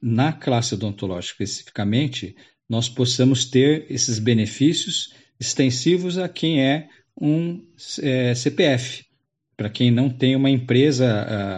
na 0.01 0.33
classe 0.33 0.73
odontológica 0.73 1.43
especificamente, 1.43 2.36
nós 2.73 2.89
possamos 2.89 3.45
ter 3.45 3.86
esses 3.88 4.17
benefícios 4.17 5.13
extensivos 5.39 6.17
a 6.17 6.27
quem 6.27 6.59
é 6.59 6.88
um 7.21 7.63
é, 8.01 8.33
CPF, 8.33 9.05
para 9.55 9.69
quem 9.69 9.91
não 9.91 10.09
tem 10.09 10.36
uma 10.36 10.49
empresa 10.49 11.05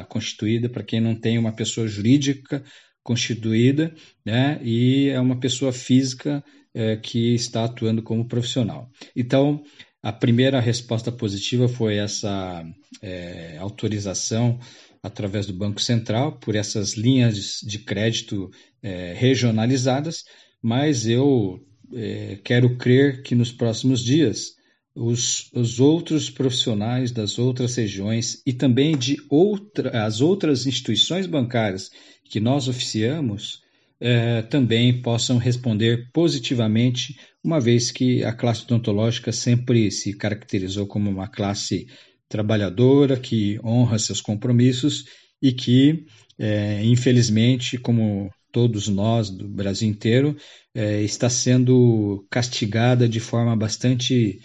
uh, 0.04 0.08
constituída, 0.08 0.68
para 0.68 0.84
quem 0.84 1.00
não 1.00 1.16
tem 1.16 1.38
uma 1.38 1.54
pessoa 1.54 1.88
jurídica 1.88 2.62
constituída, 3.02 3.96
né, 4.26 4.60
e 4.62 5.08
é 5.08 5.18
uma 5.18 5.40
pessoa 5.40 5.72
física 5.72 6.44
uh, 6.76 7.02
que 7.02 7.34
está 7.34 7.64
atuando 7.64 8.04
como 8.04 8.28
profissional. 8.28 8.90
Então, 9.16 9.64
a 10.04 10.12
primeira 10.12 10.60
resposta 10.60 11.14
positiva 11.14 11.70
foi 11.70 11.96
essa 11.96 12.62
é, 13.02 13.58
autorização 13.58 14.60
através 15.02 15.46
do 15.46 15.54
Banco 15.54 15.82
Central 15.82 16.38
por 16.40 16.56
essas 16.56 16.96
linhas 16.96 17.62
de 17.64 17.80
crédito 17.80 18.52
é, 18.84 19.14
regionalizadas, 19.14 20.26
mas 20.66 21.06
eu 21.06 21.64
é, 21.94 22.40
quero 22.44 22.76
crer 22.76 23.22
que 23.22 23.36
nos 23.36 23.52
próximos 23.52 24.04
dias 24.04 24.56
os, 24.96 25.52
os, 25.54 25.80
outros 25.80 26.28
profissionais 26.28 27.12
das 27.12 27.38
outras 27.38 27.76
regiões 27.76 28.42
e 28.44 28.52
também 28.52 28.98
de 28.98 29.16
outra, 29.30 30.04
as 30.04 30.22
outras 30.22 30.66
instituições 30.66 31.28
bancárias 31.28 31.92
que 32.24 32.40
nós 32.40 32.68
oficiamos 32.68 33.62
é, 34.00 34.42
também 34.42 35.04
possam 35.04 35.38
responder 35.38 36.10
positivamente, 36.12 37.16
uma 37.44 37.60
vez 37.60 37.92
que 37.92 38.24
a 38.24 38.34
classe 38.34 38.64
odontológica 38.64 39.32
sempre 39.32 39.92
se 39.92 40.18
caracterizou 40.18 40.88
como 40.88 41.12
uma 41.12 41.28
classe 41.28 41.86
trabalhadora 42.28 43.20
que 43.20 43.60
honra 43.64 44.00
seus 44.00 44.20
compromissos 44.20 45.06
e 45.40 45.52
que, 45.54 46.08
é, 46.40 46.84
infelizmente, 46.84 47.78
como 47.78 48.32
todos 48.56 48.88
nós 48.88 49.30
do 49.30 49.50
Brasil 49.50 49.90
inteiro, 49.90 50.34
é, 50.74 51.02
está 51.02 51.30
sendo 51.30 52.26
castigada 52.30 53.06
de 53.06 53.20
forma 53.20 53.54
bastante 53.54 54.40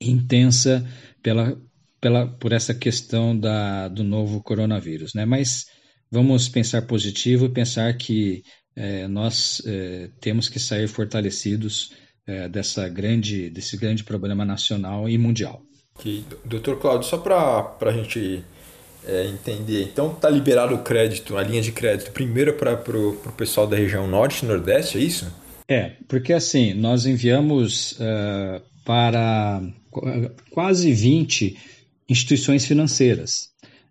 intensa 0.00 0.84
pela, 1.22 1.56
pela, 2.00 2.26
por 2.26 2.52
essa 2.52 2.74
questão 2.74 3.38
da, 3.38 3.86
do 3.86 4.02
novo 4.02 4.42
coronavírus. 4.42 5.14
Né? 5.14 5.24
Mas 5.24 5.66
vamos 6.10 6.48
pensar 6.48 6.82
positivo 6.82 7.46
e 7.46 7.50
pensar 7.50 7.96
que 7.96 8.42
é, 8.74 9.06
nós 9.06 9.62
é, 9.64 10.10
temos 10.20 10.48
que 10.48 10.58
sair 10.58 10.88
fortalecidos 10.88 11.92
é, 12.26 12.48
dessa 12.48 12.88
grande, 12.88 13.50
desse 13.50 13.76
grande 13.76 14.02
problema 14.02 14.44
nacional 14.44 15.08
e 15.08 15.16
mundial. 15.16 15.62
Okay. 15.94 16.24
Doutor 16.44 16.80
Cláudio, 16.80 17.08
só 17.08 17.18
para 17.18 17.88
a 17.88 17.92
gente 17.92 18.42
é, 19.06 19.26
entender. 19.26 19.82
Então 19.84 20.14
tá 20.14 20.28
liberado 20.28 20.74
o 20.74 20.82
crédito, 20.82 21.36
a 21.36 21.42
linha 21.42 21.62
de 21.62 21.72
crédito, 21.72 22.12
primeiro 22.12 22.54
para 22.54 22.74
o 22.74 23.32
pessoal 23.36 23.66
da 23.66 23.76
região 23.76 24.06
norte 24.06 24.44
e 24.44 24.48
nordeste, 24.48 24.98
é 24.98 25.00
isso? 25.00 25.32
É, 25.68 25.92
porque 26.08 26.32
assim, 26.32 26.72
nós 26.72 27.04
enviamos 27.04 27.92
uh, 27.92 28.62
para 28.84 29.62
quase 30.50 30.92
20 30.92 31.58
instituições 32.08 32.64
financeiras. 32.64 33.50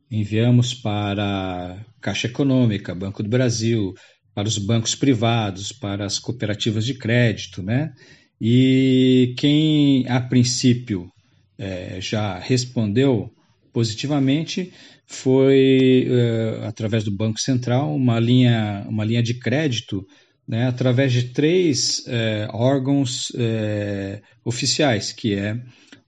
Enviamos 0.10 0.74
para 0.74 1.86
Caixa 2.02 2.28
Econômica, 2.28 2.96
Banco 2.96 3.22
do 3.22 3.30
Brasil, 3.30 3.94
para 4.34 4.48
os 4.48 4.58
bancos 4.58 4.96
privados, 4.96 5.72
para 5.72 6.06
as 6.06 6.18
cooperativas 6.18 6.86
de 6.86 6.94
crédito, 6.94 7.62
né? 7.62 7.92
E 8.40 9.34
quem 9.38 10.08
a 10.08 10.22
princípio 10.22 11.12
é, 11.58 12.00
já 12.00 12.38
respondeu 12.38 13.32
positivamente 13.74 14.72
foi, 15.08 16.06
uh, 16.10 16.66
através 16.66 17.04
do 17.04 17.12
Banco 17.12 17.40
Central, 17.40 17.96
uma 17.96 18.20
linha, 18.20 18.86
uma 18.90 19.06
linha 19.06 19.24
de 19.24 19.40
crédito 19.40 20.06
né, 20.48 20.68
através 20.68 21.12
de 21.12 21.30
três 21.30 22.00
uh, 22.00 22.54
órgãos 22.54 23.30
uh, 23.32 24.22
oficiais, 24.46 25.12
que 25.12 25.34
é 25.34 25.60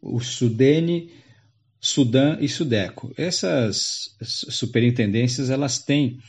o 0.01 0.19
Sudene, 0.19 1.11
Sudan 1.79 2.37
e 2.41 2.47
Sudeco. 2.47 3.13
Essas 3.17 4.15
superintendências 4.21 5.49
elas 5.49 5.79
têm 5.79 6.19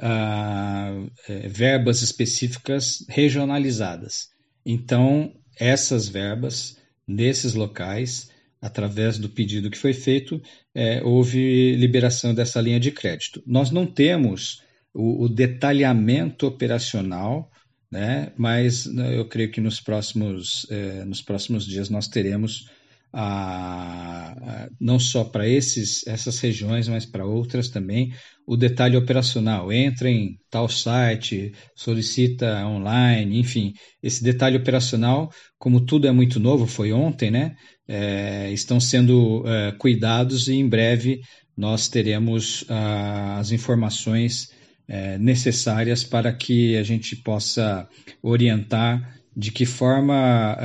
uh, 0.00 1.10
verbas 1.48 2.02
específicas 2.02 3.04
regionalizadas. 3.08 4.28
Então, 4.64 5.32
essas 5.58 6.08
verbas 6.08 6.76
nesses 7.06 7.54
locais 7.54 8.30
através 8.62 9.18
do 9.18 9.28
pedido 9.28 9.68
que 9.68 9.76
foi 9.76 9.92
feito, 9.92 10.40
é, 10.72 11.02
houve 11.02 11.74
liberação 11.74 12.32
dessa 12.32 12.60
linha 12.60 12.78
de 12.78 12.92
crédito. 12.92 13.42
Nós 13.44 13.72
não 13.72 13.84
temos 13.84 14.62
o, 14.94 15.24
o 15.24 15.28
detalhamento 15.28 16.46
operacional, 16.46 17.50
né, 17.90 18.32
mas 18.36 18.86
né, 18.86 19.18
eu 19.18 19.28
creio 19.28 19.50
que 19.50 19.60
nos 19.60 19.80
próximos, 19.80 20.64
é, 20.70 21.04
nos 21.04 21.20
próximos 21.20 21.66
dias 21.66 21.90
nós 21.90 22.06
teremos 22.06 22.70
a, 23.12 24.32
a, 24.32 24.68
não 24.80 24.98
só 24.98 25.22
para 25.22 25.46
essas 25.46 26.40
regiões, 26.40 26.88
mas 26.88 27.04
para 27.04 27.26
outras 27.26 27.68
também, 27.68 28.12
o 28.46 28.56
detalhe 28.56 28.96
operacional. 28.96 29.72
Entra 29.72 30.10
em 30.10 30.38
tal 30.50 30.68
site, 30.68 31.52
solicita 31.76 32.66
online, 32.66 33.38
enfim, 33.38 33.74
esse 34.02 34.24
detalhe 34.24 34.56
operacional, 34.56 35.30
como 35.58 35.80
tudo 35.80 36.06
é 36.06 36.12
muito 36.12 36.40
novo, 36.40 36.66
foi 36.66 36.92
ontem, 36.92 37.30
né? 37.30 37.54
É, 37.86 38.50
estão 38.52 38.80
sendo 38.80 39.44
é, 39.46 39.72
cuidados 39.72 40.48
e 40.48 40.54
em 40.54 40.68
breve 40.68 41.20
nós 41.54 41.88
teremos 41.88 42.64
as 43.36 43.52
informações 43.52 44.48
é, 44.88 45.18
necessárias 45.18 46.02
para 46.02 46.32
que 46.32 46.76
a 46.76 46.82
gente 46.82 47.14
possa 47.16 47.86
orientar 48.22 49.20
de 49.36 49.50
que 49.50 49.66
forma 49.66 50.56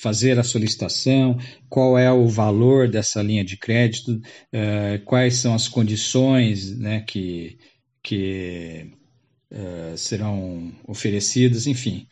fazer 0.00 0.38
a 0.38 0.44
solicitação, 0.44 1.38
qual 1.68 1.98
é 1.98 2.12
o 2.12 2.26
valor 2.28 2.88
dessa 2.88 3.22
linha 3.22 3.44
de 3.44 3.56
crédito, 3.56 4.20
é, 4.52 4.98
quais 4.98 5.36
são 5.36 5.54
as 5.54 5.68
condições 5.68 6.76
né, 6.76 7.00
que, 7.00 7.58
que 8.02 8.92
é, 9.50 9.94
serão 9.96 10.72
oferecidas, 10.86 11.66
enfim, 11.66 12.06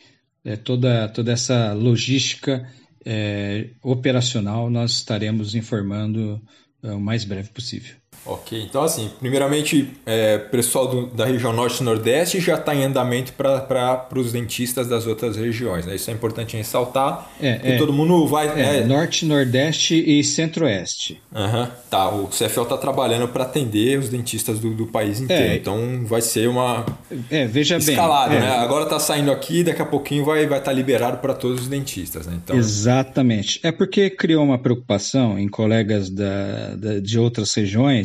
é, 0.44 0.56
toda, 0.56 1.08
toda 1.08 1.32
essa 1.32 1.72
logística 1.72 2.66
é, 3.04 3.70
operacional 3.82 4.70
nós 4.70 4.92
estaremos 4.92 5.54
informando 5.54 6.40
o 6.82 7.00
mais 7.00 7.24
breve 7.24 7.50
possível. 7.50 7.96
Ok, 8.26 8.58
então 8.62 8.82
assim, 8.82 9.10
primeiramente, 9.20 9.90
é, 10.06 10.38
pessoal 10.38 10.88
do, 10.88 11.06
da 11.08 11.26
região 11.26 11.52
norte 11.52 11.80
e 11.80 11.84
nordeste 11.84 12.40
já 12.40 12.54
está 12.54 12.74
em 12.74 12.84
andamento 12.84 13.34
para 13.34 14.08
os 14.16 14.32
dentistas 14.32 14.88
das 14.88 15.06
outras 15.06 15.36
regiões, 15.36 15.84
né? 15.84 15.94
Isso 15.94 16.10
é 16.10 16.14
importante 16.14 16.56
ressaltar, 16.56 17.30
é, 17.40 17.60
é, 17.62 17.76
todo 17.76 17.92
mundo 17.92 18.26
vai... 18.26 18.48
É, 18.48 18.80
né? 18.80 18.84
Norte, 18.84 19.26
nordeste 19.26 19.94
e 19.94 20.24
centro-oeste. 20.24 21.20
Uhum, 21.34 21.68
tá, 21.90 22.08
o 22.08 22.28
CFL 22.28 22.62
está 22.62 22.78
trabalhando 22.78 23.28
para 23.28 23.44
atender 23.44 23.98
os 23.98 24.08
dentistas 24.08 24.58
do, 24.58 24.72
do 24.72 24.86
país 24.86 25.20
inteiro, 25.20 25.52
é. 25.52 25.56
então 25.56 26.04
vai 26.06 26.22
ser 26.22 26.48
uma 26.48 26.86
é, 27.30 27.46
veja 27.46 27.76
escalada, 27.76 28.30
bem, 28.30 28.40
né? 28.40 28.56
Agora 28.56 28.84
está 28.84 28.98
saindo 28.98 29.30
aqui, 29.30 29.62
daqui 29.62 29.82
a 29.82 29.86
pouquinho 29.86 30.24
vai 30.24 30.44
estar 30.44 30.50
vai 30.50 30.60
tá 30.60 30.72
liberado 30.72 31.18
para 31.18 31.34
todos 31.34 31.62
os 31.62 31.68
dentistas, 31.68 32.26
né? 32.26 32.38
Então... 32.42 32.56
Exatamente, 32.56 33.60
é 33.62 33.70
porque 33.70 34.08
criou 34.08 34.44
uma 34.44 34.58
preocupação 34.58 35.38
em 35.38 35.48
colegas 35.48 36.08
da, 36.08 36.74
da 36.76 37.00
de 37.00 37.18
outras 37.18 37.52
regiões 37.52 38.03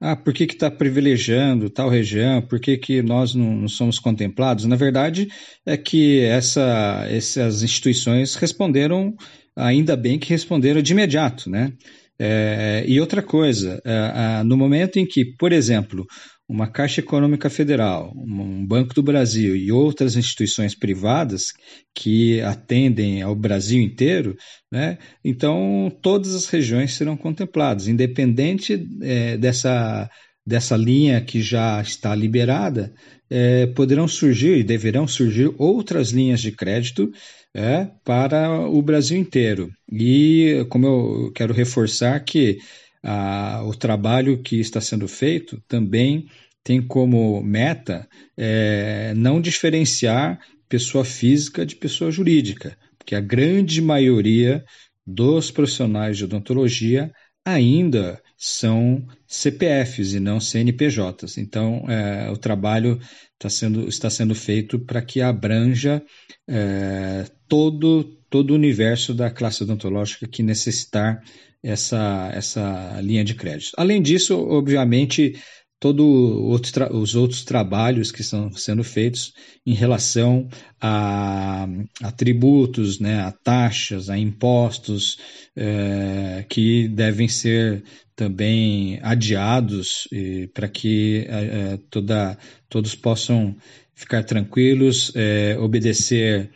ah, 0.00 0.16
por 0.16 0.34
que 0.34 0.44
está 0.44 0.68
privilegiando 0.70 1.70
tal 1.70 1.88
região, 1.88 2.42
por 2.42 2.58
que, 2.58 2.76
que 2.76 3.00
nós 3.02 3.34
não, 3.34 3.54
não, 3.54 3.68
somos 3.68 4.00
contemplados? 4.00 4.64
Na 4.64 4.74
verdade, 4.74 5.28
é 5.64 5.76
que 5.76 6.20
essa, 6.20 7.06
essas 7.08 7.62
instituições 7.62 8.34
responderam, 8.34 9.14
ainda 9.54 9.96
bem 9.96 10.18
que 10.18 10.30
responderam 10.30 10.82
de 10.82 10.92
imediato, 10.92 11.48
né? 11.48 11.72
É, 12.18 12.84
e 12.86 13.00
outra 13.00 13.22
coisa, 13.22 13.80
é, 13.84 14.42
no 14.44 14.56
momento 14.56 14.98
em 14.98 15.06
que, 15.06 15.24
por 15.36 15.52
exemplo, 15.52 16.04
uma 16.52 16.66
Caixa 16.66 17.00
Econômica 17.00 17.48
Federal, 17.48 18.12
um 18.14 18.66
Banco 18.66 18.94
do 18.94 19.02
Brasil 19.02 19.56
e 19.56 19.72
outras 19.72 20.16
instituições 20.16 20.74
privadas 20.74 21.54
que 21.94 22.42
atendem 22.42 23.22
ao 23.22 23.34
Brasil 23.34 23.80
inteiro, 23.80 24.36
né? 24.70 24.98
então 25.24 25.90
todas 26.02 26.34
as 26.34 26.46
regiões 26.46 26.92
serão 26.92 27.16
contempladas, 27.16 27.88
independente 27.88 28.86
é, 29.00 29.38
dessa, 29.38 30.10
dessa 30.46 30.76
linha 30.76 31.22
que 31.22 31.40
já 31.40 31.80
está 31.80 32.14
liberada, 32.14 32.92
é, 33.30 33.66
poderão 33.68 34.06
surgir 34.06 34.58
e 34.58 34.62
deverão 34.62 35.08
surgir 35.08 35.50
outras 35.56 36.10
linhas 36.10 36.42
de 36.42 36.52
crédito 36.52 37.10
é, 37.54 37.88
para 38.04 38.60
o 38.68 38.82
Brasil 38.82 39.18
inteiro. 39.18 39.70
E 39.90 40.66
como 40.68 40.86
eu 40.86 41.32
quero 41.32 41.54
reforçar 41.54 42.20
que 42.20 42.58
ah, 43.02 43.62
o 43.64 43.74
trabalho 43.74 44.40
que 44.42 44.60
está 44.60 44.80
sendo 44.80 45.08
feito 45.08 45.60
também 45.66 46.28
tem 46.64 46.80
como 46.80 47.42
meta 47.42 48.08
é, 48.36 49.12
não 49.16 49.40
diferenciar 49.40 50.38
pessoa 50.68 51.04
física 51.04 51.66
de 51.66 51.76
pessoa 51.76 52.10
jurídica, 52.10 52.76
porque 52.98 53.14
a 53.14 53.20
grande 53.20 53.82
maioria 53.82 54.64
dos 55.06 55.50
profissionais 55.50 56.16
de 56.16 56.24
odontologia 56.24 57.12
ainda 57.44 58.22
são 58.36 59.04
CPFs 59.26 60.14
e 60.14 60.20
não 60.20 60.40
CNPJs. 60.40 61.38
Então, 61.38 61.84
é, 61.88 62.30
o 62.30 62.36
trabalho 62.36 63.00
está 63.34 63.50
sendo, 63.50 63.88
está 63.88 64.08
sendo 64.08 64.34
feito 64.34 64.78
para 64.78 65.02
que 65.02 65.20
abranja 65.20 66.02
é, 66.48 67.24
todo, 67.48 68.04
todo 68.30 68.52
o 68.52 68.54
universo 68.54 69.12
da 69.12 69.30
classe 69.30 69.64
odontológica 69.64 70.28
que 70.28 70.42
necessitar 70.42 71.22
essa, 71.62 72.30
essa 72.34 73.00
linha 73.00 73.24
de 73.24 73.34
crédito. 73.34 73.72
Além 73.76 74.00
disso, 74.02 74.36
obviamente, 74.36 75.34
todos 75.82 76.06
outro 76.06 76.96
os 76.96 77.16
outros 77.16 77.42
trabalhos 77.44 78.12
que 78.12 78.20
estão 78.20 78.52
sendo 78.52 78.84
feitos 78.84 79.34
em 79.66 79.74
relação 79.74 80.48
a, 80.80 81.66
a 82.00 82.12
tributos, 82.12 83.00
né, 83.00 83.18
a 83.18 83.32
taxas, 83.32 84.08
a 84.08 84.16
impostos, 84.16 85.18
é, 85.56 86.46
que 86.48 86.86
devem 86.86 87.26
ser 87.26 87.82
também 88.14 89.00
adiados 89.02 90.06
para 90.54 90.68
que 90.68 91.26
é, 91.28 91.76
toda, 91.90 92.38
todos 92.68 92.94
possam 92.94 93.56
ficar 93.92 94.22
tranquilos, 94.22 95.10
é, 95.16 95.58
obedecer 95.58 96.52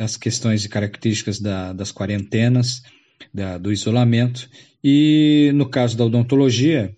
as 0.00 0.16
questões 0.16 0.64
e 0.64 0.68
características 0.68 1.38
da, 1.38 1.72
das 1.72 1.92
quarentenas 1.92 2.82
da, 3.32 3.56
do 3.56 3.70
isolamento. 3.72 4.48
E 4.82 5.52
no 5.54 5.68
caso 5.68 5.96
da 5.96 6.04
odontologia, 6.04 6.92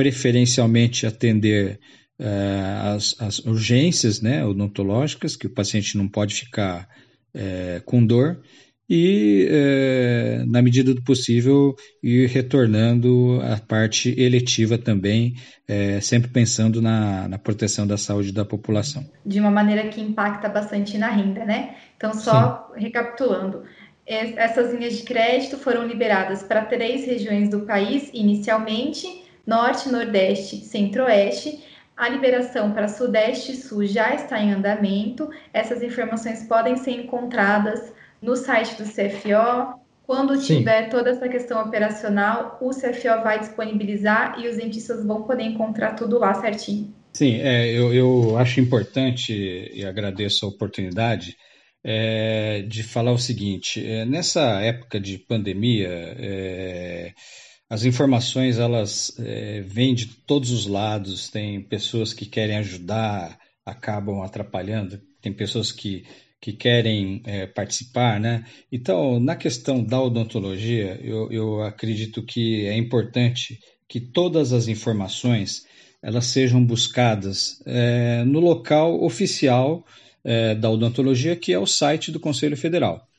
preferencialmente 0.00 1.06
atender 1.06 1.78
uh, 2.18 2.94
as, 2.96 3.14
as, 3.20 3.38
urgências 3.40 4.22
né, 4.22 4.42
odontológicas, 4.42 5.36
que 5.36 5.46
o 5.46 5.50
paciente 5.50 5.98
não 5.98 6.08
pode 6.08 6.36
ficar 6.36 6.88
uh, 7.34 7.84
com 7.84 8.02
dor, 8.02 8.40
e, 8.88 9.46
uh, 9.50 10.50
na 10.50 10.62
medida 10.62 10.94
do 10.94 11.04
possível, 11.04 11.76
ir 12.02 12.30
retornando 12.30 13.42
a 13.42 13.58
parte 13.58 14.18
eletiva 14.18 14.78
também, 14.78 15.34
sempre 16.00 16.30
pensando 16.30 16.80
na, 16.80 17.28
na, 17.28 17.38
proteção 17.38 17.86
da 17.86 17.98
saúde 17.98 18.32
da 18.32 18.44
população. 18.44 19.04
De 19.24 19.38
uma 19.38 19.50
maneira 19.50 19.86
que 19.88 20.00
impacta 20.00 20.48
bastante 20.48 20.96
na 20.96 21.10
renda, 21.10 21.44
né? 21.44 21.76
Então, 21.96 22.12
só 22.14 22.72
Sim. 22.74 22.80
recapitulando, 22.80 23.62
essas 24.04 24.74
linhas 24.74 24.96
de 24.96 25.04
crédito 25.04 25.58
foram 25.58 25.86
liberadas 25.86 26.42
para 26.42 26.64
três 26.64 27.06
regiões 27.06 27.50
do 27.50 27.60
país 27.60 28.10
inicialmente, 28.12 29.06
Norte, 29.46 29.90
Nordeste, 29.90 30.56
Centro-Oeste. 30.56 31.62
A 31.96 32.08
liberação 32.08 32.72
para 32.72 32.88
Sudeste 32.88 33.52
e 33.52 33.56
Sul 33.56 33.84
já 33.84 34.14
está 34.14 34.40
em 34.40 34.52
andamento. 34.52 35.28
Essas 35.52 35.82
informações 35.82 36.44
podem 36.44 36.76
ser 36.76 36.92
encontradas 36.92 37.92
no 38.22 38.36
site 38.36 38.76
do 38.76 38.84
CFO. 38.84 39.78
Quando 40.06 40.36
Sim. 40.40 40.58
tiver 40.58 40.88
toda 40.88 41.10
essa 41.10 41.28
questão 41.28 41.62
operacional, 41.62 42.58
o 42.60 42.70
CFO 42.70 43.22
vai 43.22 43.38
disponibilizar 43.38 44.40
e 44.40 44.48
os 44.48 44.56
dentistas 44.56 45.04
vão 45.04 45.22
poder 45.22 45.44
encontrar 45.44 45.94
tudo 45.94 46.18
lá 46.18 46.34
certinho. 46.34 46.92
Sim, 47.12 47.40
é, 47.40 47.68
eu, 47.70 47.92
eu 47.92 48.38
acho 48.38 48.60
importante 48.60 49.32
e 49.32 49.84
agradeço 49.84 50.46
a 50.46 50.48
oportunidade 50.48 51.36
é, 51.84 52.62
de 52.66 52.82
falar 52.82 53.12
o 53.12 53.18
seguinte: 53.18 53.84
é, 53.84 54.04
nessa 54.04 54.60
época 54.60 55.00
de 55.00 55.18
pandemia, 55.18 55.88
é, 55.88 57.12
as 57.70 57.84
informações 57.84 58.58
elas 58.58 59.14
é, 59.20 59.60
vêm 59.60 59.94
de 59.94 60.06
todos 60.06 60.50
os 60.50 60.66
lados. 60.66 61.28
Tem 61.28 61.62
pessoas 61.62 62.12
que 62.12 62.26
querem 62.26 62.56
ajudar, 62.56 63.38
acabam 63.64 64.22
atrapalhando. 64.22 65.00
Tem 65.22 65.32
pessoas 65.32 65.70
que 65.70 66.04
que 66.42 66.54
querem 66.54 67.20
é, 67.26 67.46
participar, 67.46 68.18
né? 68.18 68.46
Então, 68.72 69.20
na 69.20 69.36
questão 69.36 69.84
da 69.84 70.00
odontologia, 70.00 70.98
eu, 71.02 71.30
eu 71.30 71.62
acredito 71.62 72.22
que 72.24 72.64
é 72.66 72.74
importante 72.78 73.58
que 73.86 74.00
todas 74.00 74.54
as 74.54 74.66
informações 74.66 75.66
elas 76.02 76.24
sejam 76.24 76.64
buscadas 76.64 77.62
é, 77.66 78.24
no 78.24 78.40
local 78.40 79.04
oficial 79.04 79.84
da 80.60 80.70
odontologia, 80.70 81.34
que 81.34 81.50
é 81.50 81.58
o 81.58 81.66
site 81.66 82.12
do 82.12 82.20
Conselho 82.20 82.54
Federal. 82.54 83.09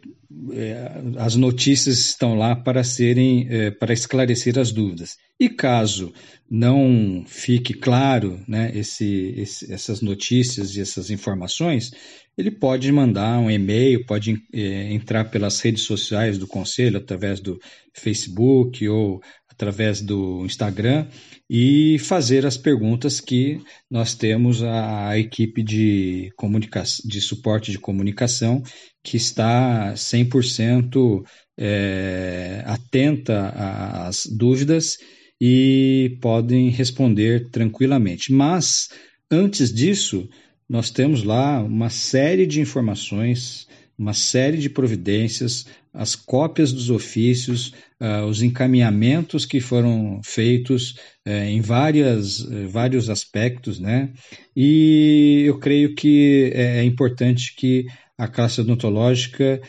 é, 0.51 0.91
as 1.17 1.35
notícias 1.35 1.99
estão 1.99 2.35
lá 2.35 2.55
para 2.55 2.83
serem 2.83 3.47
é, 3.49 3.71
para 3.71 3.93
esclarecer 3.93 4.59
as 4.59 4.71
dúvidas. 4.71 5.17
E 5.39 5.49
caso 5.49 6.13
não 6.49 7.23
fique 7.27 7.73
claro 7.73 8.39
né, 8.47 8.71
esse, 8.75 9.33
esse, 9.37 9.71
essas 9.71 10.01
notícias 10.01 10.75
e 10.75 10.81
essas 10.81 11.09
informações, 11.09 11.91
ele 12.37 12.51
pode 12.51 12.91
mandar 12.91 13.39
um 13.39 13.49
e-mail, 13.49 14.05
pode 14.05 14.35
é, 14.53 14.93
entrar 14.93 15.25
pelas 15.25 15.59
redes 15.61 15.83
sociais 15.83 16.37
do 16.37 16.47
conselho, 16.47 16.97
através 16.97 17.39
do 17.39 17.59
Facebook 17.93 18.87
ou 18.87 19.21
através 19.55 20.01
do 20.01 20.45
Instagram 20.45 21.07
e 21.49 21.97
fazer 21.99 22.45
as 22.45 22.57
perguntas 22.57 23.21
que 23.21 23.61
nós 23.89 24.13
temos 24.13 24.61
a, 24.61 25.17
equipe 25.17 25.63
de, 25.63 26.29
comunicação, 26.35 27.07
de 27.07 27.21
suporte 27.21 27.71
de 27.71 27.79
comunicação 27.79 28.61
que 29.03 29.15
está 29.15 29.93
100% 29.93 31.23
é, 31.57 32.63
atenta 32.65 33.49
às 33.49 34.25
dúvidas 34.25 34.97
e 35.39 36.17
podem 36.21 36.69
responder 36.69 37.49
tranquilamente. 37.49 38.33
Mas, 38.33 38.89
antes 39.31 39.73
disso, 39.73 40.27
nós 40.67 40.89
temos 40.89 41.23
lá 41.23 41.61
uma 41.61 41.89
série 41.89 42.45
de 42.45 42.59
informações, 42.59 43.67
uma 43.97 44.13
série 44.13 44.57
de 44.57 44.69
providências, 44.69 45.65
as 45.93 46.15
cópias 46.15 46.73
dos 46.73 46.89
ofícios, 46.89 47.73
uh, 48.01 48.25
os 48.27 48.41
encaminhamentos 48.41 49.45
que 49.45 49.61
foram 49.61 50.19
feitos 50.23 50.97
uh, 51.25 51.31
em 51.31 51.61
várias, 51.61 52.41
uh, 52.41 52.67
vários 52.67 53.09
aspectos, 53.09 53.79
né? 53.79 54.11
E 54.55 55.43
eu 55.45 55.57
creio 55.57 55.95
que 55.95 56.51
é, 56.53 56.79
é 56.79 56.83
importante 56.83 57.55
que 57.55 57.85
a 58.17 58.27
classe 58.27 58.61
odontológica 58.61 59.61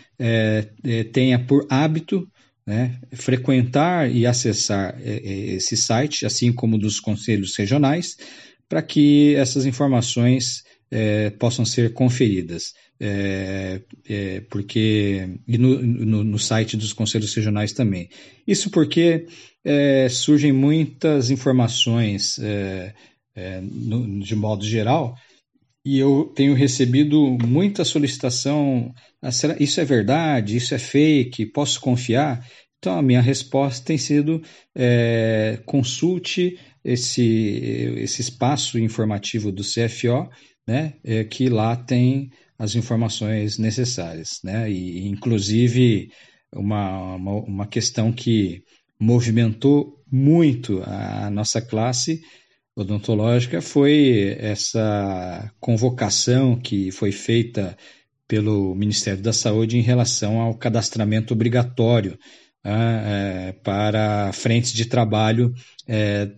tenha 1.12 1.37
por 1.37 1.66
hábito 1.68 2.28
né, 2.64 2.96
frequentar 3.12 4.09
e 4.09 4.24
acessar 4.24 4.96
esse 5.02 5.76
site, 5.76 6.24
assim 6.24 6.52
como 6.52 6.78
dos 6.78 7.00
conselhos 7.00 7.56
regionais, 7.56 8.16
para 8.68 8.82
que 8.82 9.35
essas 9.35 9.66
informações 9.66 10.62
é, 10.90 11.31
possam 11.31 11.64
ser 11.64 11.92
conferidas. 11.92 12.75
É, 12.99 13.83
é, 14.09 14.40
porque 14.51 15.29
e 15.46 15.59
no, 15.59 15.83
no, 15.83 16.25
no, 16.25 16.38
site 16.38 16.77
dos 16.77 16.92
conselhos 16.92 17.35
regionais 17.35 17.72
também. 17.72 18.09
Isso 18.46 18.70
porque 18.70 19.27
é, 19.64 20.09
surgem 20.09 20.53
muitas 20.53 21.29
informações 21.29 22.38
é, 22.38 22.94
no, 23.61 24.20
de 24.20 24.35
modo 24.35 24.64
geral 24.64 25.14
e 25.87 26.01
eu 26.01 26.33
tenho 26.35 26.53
recebido 26.53 27.38
muita 27.46 27.85
solicitação. 27.85 28.92
Ah, 29.22 29.31
será, 29.31 29.57
isso 29.61 29.81
é 29.81 29.85
verdade? 29.85 30.57
Isso 30.57 30.75
é 30.75 30.79
fake? 30.81 31.46
Posso 31.46 31.81
confiar? 31.81 32.44
Então, 32.79 32.99
a 32.99 33.03
minha 33.03 33.20
resposta 33.20 33.87
tem 33.87 33.96
sido: 33.96 34.42
é, 34.75 35.61
consulte 35.64 36.59
esse, 36.85 37.22
esse 37.99 38.20
espaço 38.20 38.81
informativo 38.81 39.53
do 39.53 39.62
CFO, 39.62 40.29
né, 40.66 40.94
é, 41.05 41.24
que 41.24 41.48
lá 41.48 41.76
tem 41.76 42.31
as 42.59 42.74
informações 42.74 43.59
necessárias. 43.59 44.40
Né, 44.42 44.70
e, 44.70 45.07
inclusive, 45.07 46.11
uma, 46.52 47.14
uma, 47.14 47.33
uma 47.33 47.66
questão 47.66 48.12
que 48.12 48.62
movimentou 48.98 50.02
muito 50.11 50.83
a 50.85 51.29
nossa 51.31 51.61
classe 51.61 52.20
odontológica 52.74 53.61
foi 53.61 54.37
essa 54.38 55.50
convocação 55.59 56.59
que 56.59 56.90
foi 56.90 57.11
feita 57.11 57.76
pelo 58.29 58.74
Ministério 58.74 59.22
da 59.22 59.33
Saúde 59.33 59.79
em 59.79 59.83
relação 59.83 60.40
ao 60.40 60.55
cadastramento 60.55 61.33
obrigatório 61.33 62.18
né, 62.64 63.48
é, 63.48 63.52
para 63.52 64.33
frentes 64.33 64.72
de 64.72 64.85
trabalho 64.87 65.55
é, 65.87 66.31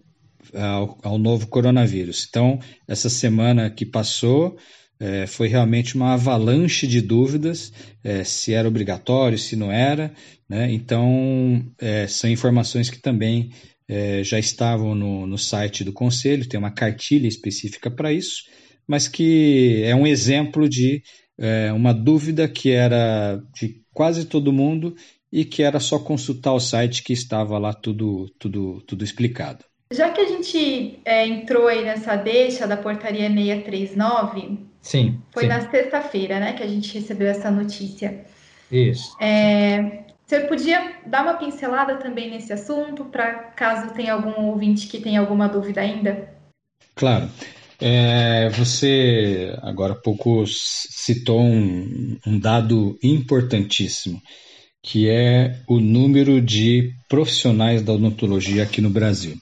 ao, 0.55 0.99
ao, 1.03 1.19
novo 1.19 1.47
coronavírus. 1.47 2.27
Então, 2.29 2.59
essa 2.87 3.09
semana 3.09 3.71
que 3.71 3.85
passou 3.87 4.57
é, 5.01 5.27
foi 5.27 5.49
realmente 5.49 5.95
uma 5.95 6.15
avalanche 6.15 6.87
de 6.87 7.01
dúvidas 7.01 7.73
é, 8.03 8.25
se 8.25 8.53
era 8.53 8.69
obrigatório, 8.69 9.39
se 9.39 9.55
não 9.57 9.71
era. 9.71 10.13
Né? 10.49 10.73
Então, 10.73 11.65
é, 11.79 12.07
são 12.07 12.29
informações 12.29 12.91
que 12.91 13.01
também 13.01 13.51
é, 13.89 14.23
já 14.23 14.39
estavam 14.39 14.95
no, 14.95 15.27
no 15.27 15.39
site 15.39 15.85
do 15.85 15.93
Conselho, 15.93 16.49
tem 16.49 16.59
uma 16.59 16.71
cartilha 16.71 17.27
específica 17.27 17.91
para 17.91 18.13
isso, 18.13 18.43
mas 18.87 19.09
que 19.09 19.83
é 19.85 19.95
um 19.95 20.07
exemplo 20.07 20.69
de 20.69 21.03
é, 21.39 21.73
uma 21.73 21.93
dúvida 21.93 22.49
que 22.49 22.71
era 22.71 23.41
de 23.55 23.83
quase 23.93 24.27
todo 24.27 24.53
mundo 24.53 24.95
e 25.33 25.45
que 25.45 25.63
era 25.63 25.79
só 25.79 25.99
consultar 25.99 26.53
o 26.53 26.61
site 26.61 27.03
que 27.03 27.13
estava 27.13 27.59
lá 27.59 27.73
tudo, 27.73 28.29
tudo, 28.39 28.83
tudo 28.83 29.05
explicado. 29.05 29.65
Já 29.90 30.11
que 30.11 30.20
a 30.20 30.29
gente 30.29 31.01
é, 31.05 31.27
entrou 31.27 31.66
aí 31.66 31.83
nessa 31.83 32.14
deixa 32.14 32.66
da 32.66 32.77
portaria 32.77 33.29
639, 33.29 34.59
sim, 34.83 35.20
foi 35.33 35.44
sim. 35.44 35.48
na 35.48 35.70
sexta-feira, 35.70 36.38
né, 36.38 36.53
que 36.53 36.62
a 36.62 36.66
gente 36.66 36.92
recebeu 36.92 37.29
essa 37.29 37.51
notícia. 37.51 38.24
Isso. 38.70 39.16
É, 39.18 40.05
você 40.27 40.40
podia 40.40 40.96
dar 41.07 41.22
uma 41.22 41.35
pincelada 41.35 41.96
também 41.96 42.31
nesse 42.31 42.53
assunto, 42.53 43.07
para 43.07 43.33
caso 43.33 43.94
tenha 43.94 44.12
algum 44.12 44.48
ouvinte 44.48 44.87
que 44.87 45.01
tenha 45.01 45.20
alguma 45.20 45.48
dúvida 45.48 45.81
ainda? 45.81 46.29
Claro. 46.94 47.31
É, 47.81 48.51
você 48.51 49.57
agora 49.62 49.94
há 49.94 49.96
pouco 49.96 50.44
citou 50.46 51.40
um, 51.40 52.18
um 52.27 52.38
dado 52.38 52.98
importantíssimo, 53.03 54.20
que 54.83 55.09
é 55.09 55.61
o 55.66 55.81
número 55.81 56.42
de 56.42 56.92
profissionais 57.09 57.83
da 57.83 57.94
odontologia 57.94 58.64
aqui 58.64 58.83
no 58.83 58.90
Brasil. 58.90 59.38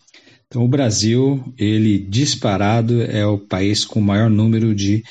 Então, 0.57 0.64
o 0.64 0.69
Brasil, 0.69 1.53
ele 1.59 1.99
disparado 1.99 3.03
é 3.03 3.27
o 3.27 3.37
país 3.37 3.85
com 3.85 4.01
o 4.01 4.03
maior 4.03 4.31
número 4.31 4.75
de 4.75 5.05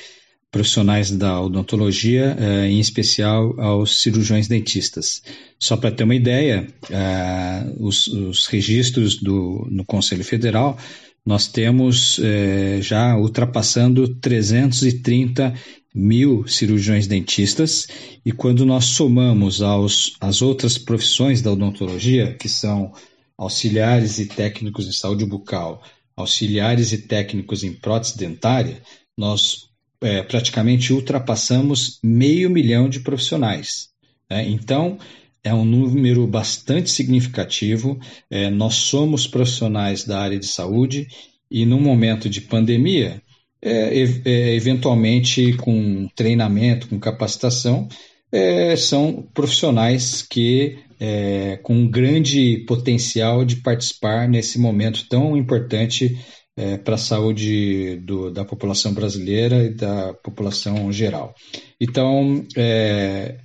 profissionais 0.51 1.11
da 1.11 1.39
odontologia, 1.39 2.35
eh, 2.39 2.67
em 2.71 2.79
especial 2.79 3.53
aos 3.59 4.01
cirurgiões 4.01 4.47
dentistas. 4.47 5.21
Só 5.59 5.77
para 5.77 5.91
ter 5.91 6.03
uma 6.03 6.15
ideia, 6.15 6.65
eh, 6.89 7.63
os, 7.77 8.07
os, 8.07 8.47
registros 8.47 9.21
do, 9.21 9.67
no 9.69 9.85
Conselho 9.85 10.23
Federal, 10.23 10.79
nós 11.23 11.47
temos 11.47 12.19
eh, 12.23 12.79
já 12.81 13.15
ultrapassando 13.15 14.15
330 14.15 15.53
mil 15.93 16.47
cirurgiões 16.47 17.05
dentistas, 17.05 17.87
e 18.25 18.31
quando 18.31 18.65
nós 18.65 18.85
somamos 18.85 19.61
aos, 19.61 20.17
as 20.19 20.41
outras 20.41 20.79
profissões 20.79 21.39
da 21.39 21.51
odontologia, 21.51 22.33
que 22.33 22.49
são 22.49 22.91
auxiliares 23.37 24.19
e 24.19 24.25
técnicos 24.25 24.87
em 24.87 24.91
saúde 24.91 25.25
bucal, 25.25 25.83
auxiliares 26.15 26.91
e 26.91 26.99
técnicos 26.99 27.63
em 27.63 27.73
prótese 27.73 28.17
dentária, 28.17 28.81
nós 29.17 29.69
é, 30.01 30.21
praticamente 30.23 30.93
ultrapassamos 30.93 31.99
meio 32.03 32.49
milhão 32.49 32.87
de 32.87 32.99
profissionais. 32.99 33.89
Né? 34.29 34.47
Então, 34.49 34.97
é 35.43 35.53
um 35.53 35.65
número 35.65 36.25
bastante 36.25 36.89
significativo. 36.89 37.99
É, 38.29 38.49
nós 38.49 38.75
somos 38.75 39.27
profissionais 39.27 40.03
da 40.03 40.19
área 40.19 40.39
de 40.39 40.47
saúde 40.47 41.07
e, 41.49 41.65
no 41.65 41.79
momento 41.79 42.29
de 42.29 42.41
pandemia, 42.41 43.21
é, 43.61 43.99
é 44.25 44.55
eventualmente 44.55 45.53
com 45.53 46.07
treinamento, 46.15 46.87
com 46.87 46.99
capacitação, 46.99 47.87
é, 48.31 48.75
são 48.75 49.27
profissionais 49.33 50.21
que 50.21 50.79
é, 50.99 51.57
com 51.63 51.75
um 51.75 51.89
grande 51.89 52.63
potencial 52.67 53.43
de 53.43 53.57
participar 53.57 54.27
nesse 54.27 54.59
momento 54.59 55.07
tão 55.07 55.35
importante 55.35 56.17
é, 56.57 56.77
para 56.77 56.95
a 56.95 56.97
saúde 56.97 57.97
do, 57.97 58.31
da 58.31 58.45
população 58.45 58.93
brasileira 58.93 59.65
e 59.65 59.73
da 59.73 60.13
população 60.13 60.91
geral. 60.91 61.35
Então, 61.79 62.45
é, 62.55 63.37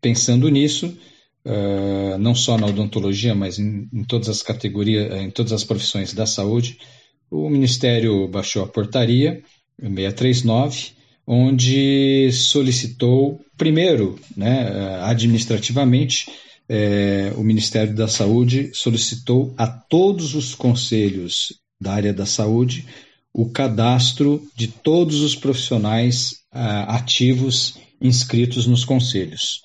pensando 0.00 0.48
nisso, 0.48 0.96
é, 1.44 2.18
não 2.18 2.34
só 2.34 2.58
na 2.58 2.66
odontologia, 2.66 3.34
mas 3.34 3.58
em, 3.58 3.88
em, 3.92 4.04
todas 4.04 4.28
as 4.28 4.42
categorias, 4.42 5.12
em 5.14 5.30
todas 5.30 5.52
as 5.52 5.64
profissões 5.64 6.12
da 6.12 6.26
saúde, 6.26 6.78
o 7.30 7.48
Ministério 7.48 8.28
baixou 8.28 8.62
a 8.62 8.68
portaria 8.68 9.42
639, 9.80 10.98
onde 11.26 12.30
solicitou, 12.32 13.40
primeiro, 13.56 14.18
né, 14.36 14.98
administrativamente, 15.02 16.26
é, 16.68 17.32
o 17.36 17.42
Ministério 17.42 17.94
da 17.94 18.08
Saúde 18.08 18.70
solicitou 18.74 19.54
a 19.56 19.66
todos 19.66 20.34
os 20.34 20.54
conselhos 20.54 21.54
da 21.80 21.92
área 21.92 22.12
da 22.12 22.26
saúde 22.26 22.86
o 23.32 23.48
cadastro 23.48 24.42
de 24.56 24.68
todos 24.68 25.20
os 25.22 25.34
profissionais 25.34 26.32
uh, 26.52 26.88
ativos 26.88 27.78
inscritos 28.00 28.66
nos 28.66 28.84
conselhos. 28.84 29.62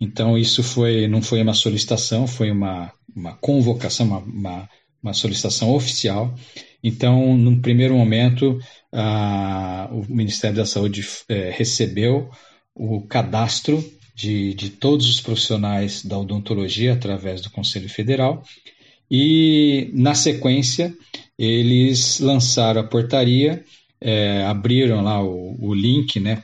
Então, 0.00 0.36
isso 0.36 0.62
foi, 0.62 1.08
não 1.08 1.22
foi 1.22 1.40
uma 1.40 1.54
solicitação, 1.54 2.26
foi 2.26 2.50
uma, 2.50 2.92
uma 3.16 3.34
convocação, 3.34 4.06
uma, 4.06 4.18
uma, 4.18 4.68
uma 5.02 5.14
solicitação 5.14 5.74
oficial. 5.74 6.34
Então, 6.82 7.36
num 7.36 7.60
primeiro 7.60 7.96
momento, 7.96 8.58
uh, 8.92 9.94
o 9.94 10.04
Ministério 10.08 10.56
da 10.56 10.66
Saúde 10.66 11.00
uh, 11.00 11.34
recebeu 11.52 12.30
o 12.74 13.02
cadastro 13.02 13.82
de, 14.14 14.54
de 14.54 14.70
todos 14.70 15.08
os 15.08 15.20
profissionais 15.20 16.04
da 16.04 16.18
odontologia 16.18 16.92
através 16.92 17.40
do 17.40 17.50
Conselho 17.50 17.88
Federal. 17.88 18.42
E, 19.10 19.90
na 19.92 20.14
sequência, 20.14 20.94
eles 21.38 22.20
lançaram 22.20 22.80
a 22.80 22.84
portaria, 22.84 23.64
é, 24.00 24.44
abriram 24.44 25.02
lá 25.02 25.22
o, 25.22 25.56
o 25.58 25.74
link 25.74 26.20
né, 26.20 26.42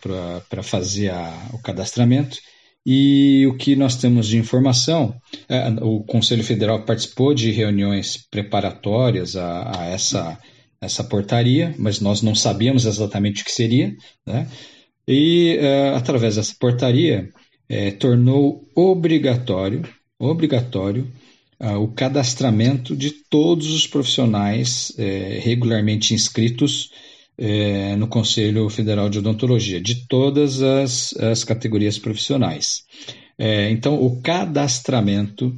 para 0.49 0.63
fazer 0.63 1.11
a, 1.11 1.51
o 1.53 1.59
cadastramento. 1.59 2.39
E 2.85 3.47
o 3.47 3.57
que 3.57 3.77
nós 3.77 3.97
temos 3.97 4.27
de 4.27 4.39
informação, 4.39 5.15
é, 5.49 5.69
o 5.83 6.01
Conselho 6.01 6.43
Federal 6.43 6.85
participou 6.85 7.35
de 7.35 7.51
reuniões 7.51 8.17
preparatórias 8.31 9.37
a, 9.37 9.81
a 9.81 9.87
essa, 9.87 10.39
essa 10.81 11.05
portaria, 11.05 11.75
mas 11.79 12.01
nós 12.01 12.23
não 12.23 12.35
sabíamos 12.35 12.87
exatamente 12.87 13.43
o 13.43 13.45
que 13.45 13.53
seria. 13.53 13.95
Né? 14.27 14.49
E, 15.07 15.59
é, 15.61 15.91
através 15.91 16.37
dessa 16.37 16.55
portaria, 16.59 17.29
é, 17.71 17.93
tornou 17.93 18.69
obrigatório, 18.75 19.89
obrigatório 20.19 21.09
uh, 21.61 21.77
o 21.77 21.87
cadastramento 21.87 22.97
de 22.97 23.13
todos 23.13 23.71
os 23.71 23.87
profissionais 23.87 24.93
é, 24.99 25.39
regularmente 25.41 26.13
inscritos 26.13 26.91
é, 27.39 27.95
no 27.95 28.09
Conselho 28.09 28.69
Federal 28.69 29.09
de 29.09 29.21
Odontologia, 29.21 29.81
de 29.81 30.07
todas 30.09 30.61
as, 30.61 31.15
as 31.15 31.45
categorias 31.45 31.97
profissionais. 31.97 32.83
É, 33.39 33.71
então, 33.71 34.05
o 34.05 34.21
cadastramento 34.21 35.57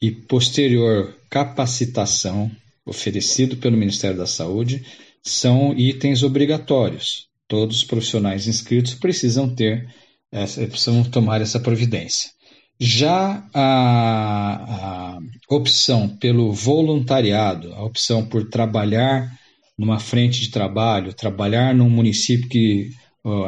e 0.00 0.10
posterior 0.10 1.16
capacitação 1.30 2.50
oferecido 2.84 3.56
pelo 3.56 3.76
Ministério 3.76 4.18
da 4.18 4.26
Saúde 4.26 4.84
são 5.22 5.72
itens 5.78 6.24
obrigatórios. 6.24 7.28
Todos 7.46 7.76
os 7.76 7.84
profissionais 7.84 8.48
inscritos 8.48 8.94
precisam 8.94 9.48
ter 9.48 9.88
essa, 10.32 10.66
precisam 10.66 11.04
tomar 11.04 11.40
essa 11.42 11.60
providência. 11.60 12.30
Já 12.80 13.46
a, 13.54 15.14
a, 15.14 15.18
opção 15.48 16.08
pelo 16.08 16.52
voluntariado, 16.52 17.72
a 17.74 17.84
opção 17.84 18.26
por 18.26 18.48
trabalhar 18.48 19.30
numa 19.78 20.00
frente 20.00 20.40
de 20.40 20.50
trabalho, 20.50 21.14
trabalhar 21.14 21.74
num 21.74 21.88
município 21.90 22.48
que 22.48 22.90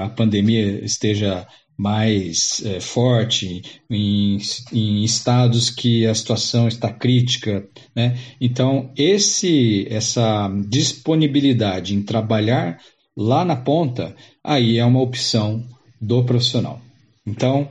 a 0.01 0.09
pandemia 0.09 0.85
esteja 0.85 1.47
mais 1.77 2.65
é, 2.65 2.79
forte, 2.79 3.63
em, 3.91 4.39
em, 4.73 5.03
estados 5.03 5.71
que 5.71 6.07
a 6.07 6.15
situação 6.15 6.69
está 6.69 6.93
crítica, 6.93 7.67
né? 7.95 8.17
Então 8.41 8.93
esse 8.97 9.87
essa 9.91 10.49
disponibilidade 10.69 11.95
em 11.95 12.03
trabalhar 12.03 12.79
lá 13.17 13.45
na 13.45 13.57
ponta, 13.57 14.15
aí 14.43 14.79
é 14.79 14.85
uma 14.85 15.01
opção 15.01 15.65
do 16.07 16.25
profissional. 16.25 16.81
Então, 17.27 17.69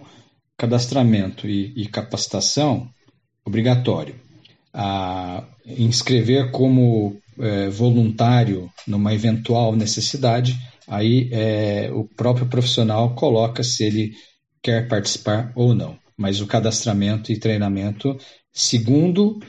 cadastramento 0.58 1.48
e, 1.48 1.74
e 1.76 1.88
capacitação 1.88 2.90
obrigatório. 3.46 4.16
A 4.74 5.44
inscrever 5.66 6.52
como 6.52 7.18
é, 7.40 7.70
voluntário 7.70 8.70
numa 8.88 9.14
eventual 9.14 9.76
necessidade, 9.76 10.58
aí 10.88 11.30
é, 11.32 11.92
o 11.94 12.04
próprio 12.04 12.48
profissional 12.48 13.14
coloca 13.16 13.64
se 13.64 13.84
ele 13.84 14.14
quer 14.62 14.88
participar 14.88 15.52
ou 15.56 15.76
não. 15.76 15.98
Mas 16.18 16.42
o 16.42 16.48
cadastramento 16.48 17.32
e 17.32 17.40
treinamento, 17.40 18.18
segundo 18.52 19.40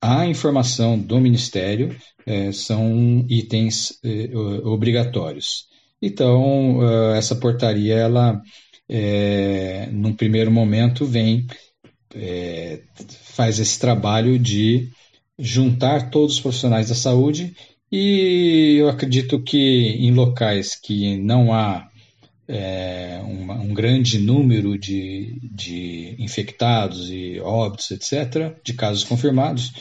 a 0.00 0.26
informação 0.26 0.98
do 0.98 1.20
Ministério, 1.20 1.94
é, 2.26 2.52
são 2.52 3.24
itens 3.28 3.98
é, 4.02 4.30
obrigatórios. 4.64 5.69
Então, 6.02 6.78
uh, 6.78 7.14
essa 7.14 7.36
portaria, 7.36 7.94
ela, 7.94 8.40
é, 8.88 9.88
num 9.92 10.14
primeiro 10.14 10.50
momento, 10.50 11.04
vem, 11.04 11.46
é, 12.14 12.80
faz 13.22 13.58
esse 13.58 13.78
trabalho 13.78 14.38
de 14.38 14.88
juntar 15.38 16.10
todos 16.10 16.34
os 16.34 16.40
profissionais 16.40 16.88
da 16.88 16.94
saúde 16.94 17.54
e 17.90 18.76
eu 18.78 18.88
acredito 18.88 19.42
que 19.42 19.58
em 19.58 20.12
locais 20.12 20.74
que 20.74 21.16
não 21.18 21.52
há 21.52 21.88
é, 22.46 23.20
um, 23.24 23.50
um, 23.50 23.74
grande 23.74 24.18
número 24.18 24.78
de, 24.78 25.38
de 25.54 26.16
infectados 26.18 27.10
e 27.10 27.40
óbitos, 27.40 27.90
etc., 27.90 28.56
de 28.64 28.74
casos 28.74 29.04
confirmados, 29.04 29.72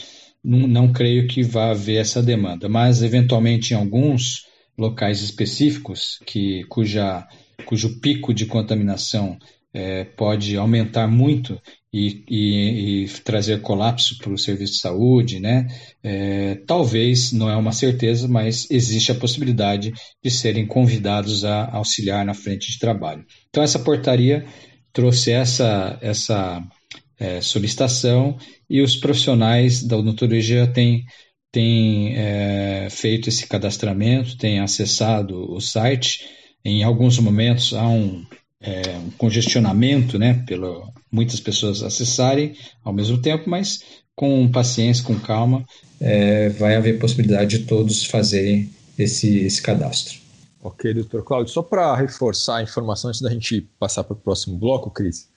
não, 0.43 0.67
não 0.67 0.93
creio 0.93 1.28
que 1.28 1.43
vá 1.43 1.72
haver 1.72 1.97
essa 1.97 2.22
demanda. 2.22 2.70
Mas, 2.70 3.01
eventualmente, 3.01 3.74
em 3.74 3.78
alguns 3.78 4.43
locais 4.80 5.21
específicos 5.21 6.19
que, 6.25 6.63
cuja, 6.69 7.27
cujo 7.65 7.99
pico 7.99 8.34
de 8.34 8.45
contaminação 8.45 9.38
é, 9.73 10.03
pode 10.03 10.55
aumentar 10.57 11.07
muito 11.07 11.61
e, 11.93 12.23
e, 12.27 13.03
e 13.03 13.09
trazer 13.23 13.61
colapso 13.61 14.17
para 14.17 14.32
o 14.32 14.38
serviço 14.38 14.73
de 14.73 14.80
saúde, 14.80 15.39
né? 15.39 15.67
É, 16.03 16.55
talvez, 16.65 17.32
não 17.32 17.49
é 17.49 17.55
uma 17.55 17.71
certeza, 17.71 18.27
mas 18.27 18.69
existe 18.71 19.11
a 19.11 19.15
possibilidade 19.15 19.91
de 20.23 20.32
serem 20.32 20.65
convidados 20.65 21.43
a 21.43 21.69
auxiliar 21.75 22.25
na 22.25 22.34
frente 22.34 22.71
de 22.71 22.80
trabalho. 22.80 23.25
Então, 23.49 23.61
essa 23.61 23.80
portaria 23.80 24.45
trouxe 24.93 25.32
essa, 25.32 25.97
essa 26.01 26.63
é, 27.19 27.41
solicitação 27.41 28.38
e 28.69 28.82
os 28.82 28.95
profissionais 28.95 29.84
da 29.84 29.97
odontologia 29.97 30.65
têm 30.67 31.05
tem 31.51 32.15
é, 32.15 32.87
feito 32.89 33.29
esse 33.29 33.47
cadastramento, 33.47 34.37
tem 34.37 34.59
acessado 34.59 35.51
o 35.51 35.59
site. 35.59 36.27
Em 36.63 36.83
alguns 36.83 37.17
momentos 37.19 37.73
há 37.73 37.87
um, 37.87 38.23
é, 38.61 38.97
um 38.97 39.09
congestionamento, 39.11 40.19
né, 40.19 40.43
pelo 40.45 40.87
muitas 41.11 41.39
pessoas 41.39 41.81
acessarem 41.81 42.55
ao 42.83 42.93
mesmo 42.93 43.19
tempo, 43.19 43.49
mas 43.49 43.83
com 44.15 44.47
paciência, 44.51 45.03
com 45.03 45.17
calma, 45.17 45.65
é, 45.99 46.49
vai 46.49 46.75
haver 46.75 46.99
possibilidade 46.99 47.57
de 47.57 47.65
todos 47.65 48.05
fazerem 48.05 48.69
esse, 48.97 49.39
esse 49.39 49.61
cadastro. 49.61 50.19
Ok, 50.61 50.93
doutor 50.93 51.23
Cláudio. 51.23 51.53
Só 51.53 51.63
para 51.63 51.95
reforçar 51.95 52.57
a 52.57 52.63
informação 52.63 53.07
antes 53.09 53.21
da 53.21 53.29
gente 53.29 53.61
passar 53.79 54.03
para 54.03 54.13
o 54.13 54.17
próximo 54.17 54.57
bloco, 54.57 54.91
Cris, 54.91 55.29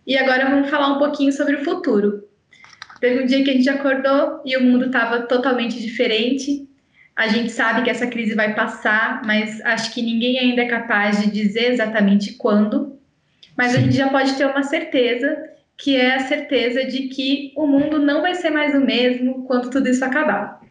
E 0.06 0.18
agora 0.18 0.50
vamos 0.50 0.70
falar 0.70 0.96
um 0.96 0.98
pouquinho 0.98 1.32
sobre 1.32 1.56
o 1.56 1.64
futuro. 1.64 2.24
Teve 3.00 3.24
um 3.24 3.26
dia 3.26 3.44
que 3.44 3.50
a 3.50 3.54
gente 3.54 3.70
acordou 3.70 4.42
e 4.46 4.56
o 4.58 4.64
mundo 4.64 4.86
estava 4.86 5.22
totalmente 5.24 5.82
diferente. 5.82 6.68
A 7.16 7.28
gente 7.28 7.52
sabe 7.52 7.84
que 7.84 7.90
essa 7.90 8.08
crise 8.08 8.34
vai 8.34 8.56
passar, 8.56 9.22
mas 9.26 9.62
acho 9.62 9.94
que 9.94 10.02
ninguém 10.02 10.40
ainda 10.40 10.64
é 10.64 10.68
capaz 10.68 11.22
de 11.22 11.30
dizer 11.30 11.72
exatamente 11.72 12.34
quando. 12.34 12.93
Mas 13.58 13.72
Sim. 13.72 13.78
a 13.78 13.82
gente 13.82 13.96
já 13.96 14.10
pode 14.10 14.34
ter 14.34 14.46
uma 14.46 14.64
certeza, 14.64 15.38
que 15.78 15.96
é 15.96 16.16
a 16.16 16.20
certeza 16.20 16.86
de 16.86 17.08
que 17.08 17.52
o 17.56 17.68
mundo 17.68 18.00
não 18.00 18.22
vai 18.22 18.36
ser 18.36 18.50
mais 18.50 18.74
o 18.76 18.82
mesmo 18.82 19.44
quando 19.46 19.70
tudo 19.70 19.90
isso 19.90 20.04
acabar. 20.04 20.62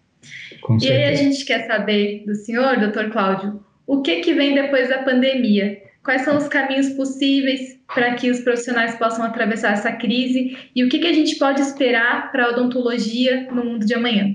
Com 0.61 0.77
e 0.77 0.81
certeza. 0.81 1.01
aí 1.01 1.09
a 1.09 1.15
gente 1.15 1.45
quer 1.45 1.67
saber 1.67 2.25
do 2.25 2.35
senhor, 2.35 2.79
doutor 2.79 3.11
Cláudio, 3.11 3.65
o 3.87 4.01
que, 4.01 4.21
que 4.21 4.35
vem 4.35 4.55
depois 4.55 4.89
da 4.89 5.03
pandemia? 5.03 5.83
Quais 6.05 6.23
são 6.23 6.37
os 6.37 6.49
caminhos 6.49 6.91
possíveis 6.91 7.79
para 7.95 8.15
que 8.15 8.31
os 8.31 8.41
profissionais 8.41 8.97
possam 8.97 9.25
atravessar 9.25 9.73
essa 9.73 9.93
crise 9.93 10.57
e 10.75 10.85
o 10.85 10.89
que, 10.89 10.99
que 10.99 11.07
a 11.07 11.13
gente 11.13 11.37
pode 11.37 11.61
esperar 11.61 12.33
para 12.33 12.47
a 12.47 12.51
odontologia 12.51 13.49
no 13.53 13.65
mundo 13.65 13.87
de 13.87 13.95
amanhã? 13.95 14.35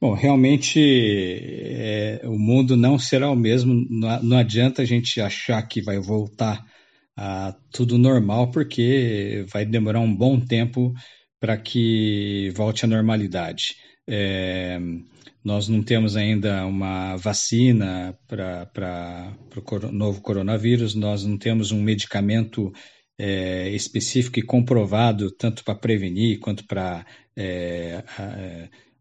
Bom, 0.00 0.12
realmente 0.12 0.80
é, 1.40 2.20
o 2.24 2.38
mundo 2.38 2.76
não 2.76 2.98
será 2.98 3.30
o 3.30 3.36
mesmo. 3.36 3.86
Não, 3.88 4.22
não 4.22 4.36
adianta 4.36 4.82
a 4.82 4.84
gente 4.84 5.20
achar 5.20 5.62
que 5.62 5.80
vai 5.80 5.98
voltar 5.98 6.64
a 7.16 7.54
tudo 7.72 7.98
normal, 7.98 8.50
porque 8.50 9.44
vai 9.52 9.64
demorar 9.64 10.00
um 10.00 10.14
bom 10.14 10.40
tempo 10.40 10.92
para 11.40 11.56
que 11.56 12.50
volte 12.54 12.84
à 12.84 12.88
normalidade. 12.88 13.76
É, 14.08 14.78
nós 15.44 15.68
não 15.68 15.82
temos 15.82 16.16
ainda 16.16 16.64
uma 16.66 17.16
vacina 17.16 18.18
para 18.26 19.36
o 19.54 19.92
novo 19.92 20.20
coronavírus, 20.22 20.94
nós 20.94 21.24
não 21.24 21.36
temos 21.36 21.70
um 21.70 21.82
medicamento 21.82 22.72
é, 23.18 23.68
específico 23.70 24.38
e 24.38 24.42
comprovado, 24.42 25.30
tanto 25.30 25.62
para 25.62 25.74
prevenir 25.74 26.40
quanto 26.40 26.66
para 26.66 27.06
é, 27.36 28.02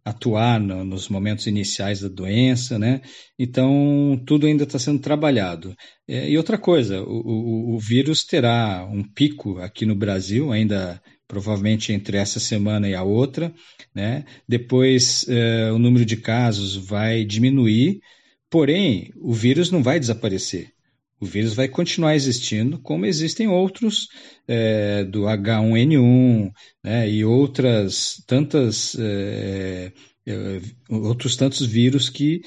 atuar 0.06 0.60
no, 0.60 0.84
nos 0.84 1.08
momentos 1.08 1.48
iniciais 1.48 2.02
da 2.02 2.10
doença, 2.10 2.78
né? 2.78 3.02
Então, 3.40 4.22
tudo 4.26 4.46
ainda 4.46 4.64
está 4.64 4.78
sendo 4.78 5.00
trabalhado. 5.00 5.76
É, 6.08 6.30
e 6.30 6.38
outra 6.38 6.58
coisa, 6.58 7.02
o, 7.02 7.06
o, 7.06 7.76
o, 7.76 7.80
vírus 7.80 8.24
terá 8.26 8.86
um 8.92 9.04
pico 9.04 9.60
aqui 9.60 9.86
no 9.86 9.96
Brasil, 9.96 10.52
ainda 10.52 11.02
provavelmente 11.28 11.94
entre 11.94 12.18
essa 12.18 12.40
semana 12.40 12.88
e 12.88 12.94
a 12.94 13.04
outra, 13.04 13.54
né? 13.96 14.26
Depois, 14.48 15.26
é, 15.30 15.72
o 15.72 15.80
número 15.80 16.06
de 16.06 16.18
casos 16.18 16.76
vai 16.76 17.24
diminuir, 17.24 18.02
porém, 18.50 19.12
o 19.16 19.34
vírus 19.34 19.72
não 19.72 19.82
vai 19.82 20.00
desaparecer. 20.00 20.74
O 21.20 21.26
vírus 21.26 21.54
vai 21.54 21.68
continuar 21.68 22.16
existindo, 22.16 22.78
como 22.80 23.06
existem 23.06 23.48
outros 23.48 24.08
é, 24.48 25.04
do 25.06 25.22
H1N1 25.22 26.52
né, 26.84 27.10
e 27.10 27.24
outras 27.24 28.22
tantas 28.28 28.96
é, 29.00 29.92
é, 30.26 30.62
outros 30.90 31.36
tantos 31.36 31.66
vírus 31.66 32.10
que 32.10 32.42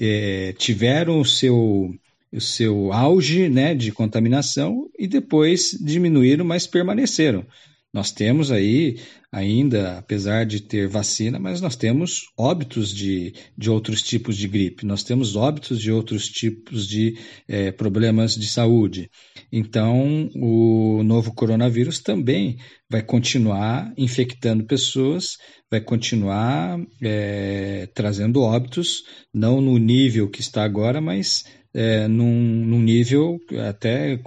é, 0.00 0.52
tiveram 0.56 1.20
o 1.20 1.24
seu 1.24 1.90
o 2.32 2.40
seu 2.40 2.92
auge 2.92 3.48
né, 3.48 3.74
de 3.74 3.90
contaminação 3.90 4.88
e 4.96 5.08
depois 5.08 5.76
diminuíram, 5.80 6.44
mas 6.44 6.66
permaneceram. 6.66 7.44
Nós 7.92 8.12
temos 8.12 8.52
aí 8.52 9.00
ainda, 9.32 9.98
apesar 9.98 10.44
de 10.44 10.60
ter 10.60 10.88
vacina, 10.88 11.38
mas 11.38 11.60
nós 11.60 11.76
temos 11.76 12.22
óbitos 12.36 12.92
de, 12.92 13.32
de 13.56 13.70
outros 13.70 14.02
tipos 14.02 14.36
de 14.36 14.48
gripe, 14.48 14.84
nós 14.84 15.04
temos 15.04 15.36
óbitos 15.36 15.80
de 15.80 15.92
outros 15.92 16.28
tipos 16.28 16.86
de 16.86 17.16
é, 17.46 17.70
problemas 17.70 18.34
de 18.34 18.48
saúde. 18.48 19.08
Então, 19.52 20.28
o 20.34 21.02
novo 21.04 21.32
coronavírus 21.32 22.00
também 22.00 22.58
vai 22.88 23.02
continuar 23.02 23.92
infectando 23.96 24.64
pessoas, 24.64 25.36
vai 25.70 25.80
continuar 25.80 26.80
é, 27.00 27.88
trazendo 27.94 28.42
óbitos, 28.42 29.04
não 29.32 29.60
no 29.60 29.78
nível 29.78 30.28
que 30.28 30.40
está 30.40 30.64
agora, 30.64 31.00
mas 31.00 31.44
é, 31.74 32.08
num, 32.08 32.64
num, 32.66 32.80
nível 32.80 33.40
até, 33.68 34.18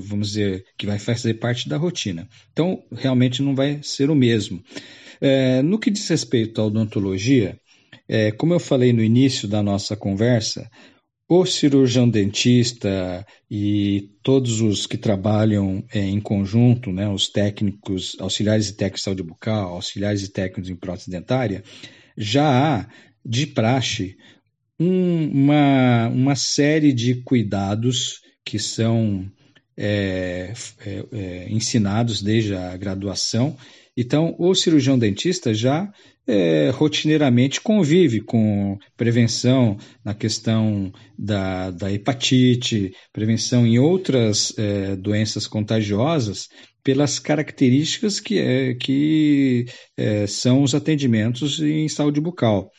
vamos 0.00 0.28
dizer, 0.28 0.64
que 0.78 0.86
vai 0.86 0.98
fazer 0.98 1.34
parte 1.34 1.68
da 1.68 1.76
rotina. 1.76 2.28
Então, 2.52 2.82
realmente 2.92 3.42
não 3.42 3.54
vai 3.54 3.80
ser 3.82 4.10
o 4.10 4.14
mesmo. 4.14 4.62
É, 5.20 5.62
no 5.62 5.78
que 5.78 5.90
diz 5.90 6.08
respeito 6.08 6.60
à 6.60 6.64
odontologia, 6.64 7.58
é, 8.08 8.30
como 8.32 8.52
eu 8.52 8.60
falei 8.60 8.92
no 8.92 9.02
início 9.02 9.48
da 9.48 9.62
nossa 9.62 9.96
conversa, 9.96 10.68
o 11.28 11.46
cirurgião 11.46 12.08
dentista 12.08 13.26
e 13.50 14.10
todos 14.22 14.60
os 14.60 14.86
que 14.86 14.98
trabalham 14.98 15.82
é, 15.92 16.00
em 16.00 16.20
conjunto, 16.20 16.92
né, 16.92 17.08
os 17.08 17.28
técnicos, 17.28 18.16
auxiliares 18.20 18.68
e 18.68 18.74
técnicos 18.74 19.00
de 19.00 19.04
saúde 19.04 19.22
bucal, 19.22 19.74
auxiliares 19.74 20.22
e 20.22 20.28
técnicos 20.30 20.68
em 20.68 20.76
prótese 20.76 21.10
dentária, 21.10 21.64
já 22.16 22.80
há 22.80 22.86
de 23.24 23.46
praxe 23.46 24.16
um, 24.82 25.30
uma, 25.30 26.08
uma 26.08 26.34
série 26.34 26.92
de 26.92 27.14
cuidados 27.22 28.20
que 28.44 28.58
são 28.58 29.30
é, 29.76 30.52
é, 30.84 31.04
é, 31.12 31.46
ensinados 31.50 32.20
desde 32.20 32.54
a 32.54 32.76
graduação. 32.76 33.56
Então, 33.96 34.34
o 34.38 34.54
cirurgião 34.54 34.98
dentista 34.98 35.54
já 35.54 35.90
é, 36.26 36.70
rotineiramente 36.70 37.60
convive 37.60 38.20
com 38.20 38.78
prevenção 38.96 39.76
na 40.04 40.14
questão 40.14 40.90
da, 41.18 41.70
da 41.70 41.92
hepatite, 41.92 42.92
prevenção 43.12 43.66
em 43.66 43.78
outras 43.78 44.52
é, 44.58 44.96
doenças 44.96 45.46
contagiosas, 45.46 46.48
pelas 46.82 47.18
características 47.18 48.18
que, 48.18 48.38
é, 48.38 48.74
que 48.74 49.66
são 50.26 50.64
os 50.64 50.74
atendimentos 50.74 51.60
em 51.60 51.88
saúde 51.88 52.20
bucal 52.20 52.72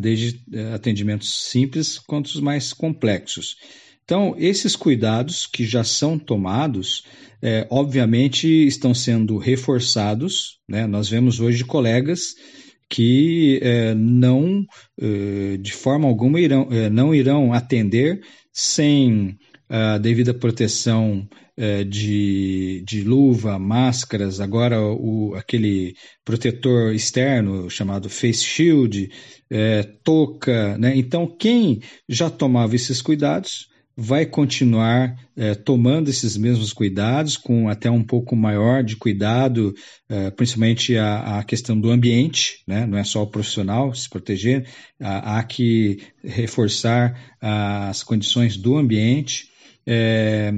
desde 0.00 0.40
é, 0.52 0.72
atendimentos 0.72 1.50
simples 1.50 1.98
quanto 1.98 2.26
os 2.26 2.40
mais 2.40 2.72
complexos. 2.72 3.56
Então, 4.04 4.34
esses 4.36 4.74
cuidados 4.74 5.46
que 5.46 5.64
já 5.64 5.84
são 5.84 6.18
tomados, 6.18 7.04
é, 7.40 7.66
obviamente, 7.70 8.46
estão 8.66 8.92
sendo 8.92 9.38
reforçados. 9.38 10.58
Né? 10.68 10.86
Nós 10.86 11.08
vemos 11.08 11.40
hoje 11.40 11.64
colegas 11.64 12.34
que 12.90 13.58
é, 13.62 13.94
não, 13.94 14.66
é, 15.00 15.56
de 15.56 15.72
forma 15.72 16.06
alguma, 16.06 16.38
irão, 16.38 16.68
é, 16.70 16.90
não 16.90 17.14
irão 17.14 17.54
atender 17.54 18.20
sem 18.52 19.38
a 19.66 19.96
devida 19.96 20.34
proteção 20.34 21.26
é, 21.56 21.84
de, 21.84 22.82
de 22.86 23.02
luva, 23.02 23.58
máscaras, 23.58 24.40
agora 24.40 24.78
o, 24.82 25.34
aquele 25.34 25.94
protetor 26.22 26.94
externo 26.94 27.70
chamado 27.70 28.10
face 28.10 28.44
shield, 28.44 29.10
é, 29.52 29.82
touca. 30.02 30.78
Né? 30.78 30.96
Então, 30.96 31.26
quem 31.26 31.82
já 32.08 32.30
tomava 32.30 32.74
esses 32.74 33.02
cuidados 33.02 33.70
vai 33.94 34.24
continuar 34.24 35.14
é, 35.36 35.54
tomando 35.54 36.08
esses 36.08 36.38
mesmos 36.38 36.72
cuidados, 36.72 37.36
com 37.36 37.68
até 37.68 37.90
um 37.90 38.02
pouco 38.02 38.34
maior 38.34 38.82
de 38.82 38.96
cuidado, 38.96 39.74
é, 40.08 40.30
principalmente 40.30 40.96
a, 40.96 41.40
a, 41.40 41.44
questão 41.44 41.78
do 41.78 41.90
ambiente, 41.90 42.62
né? 42.66 42.86
não 42.86 42.96
é 42.96 43.04
só 43.04 43.22
o 43.22 43.26
profissional 43.26 43.94
se 43.94 44.08
proteger, 44.08 44.66
há, 44.98 45.38
há 45.38 45.44
que 45.44 45.98
reforçar 46.24 47.36
as 47.38 48.02
condições 48.02 48.56
do 48.56 48.78
ambiente. 48.78 49.48
É, 49.86 50.54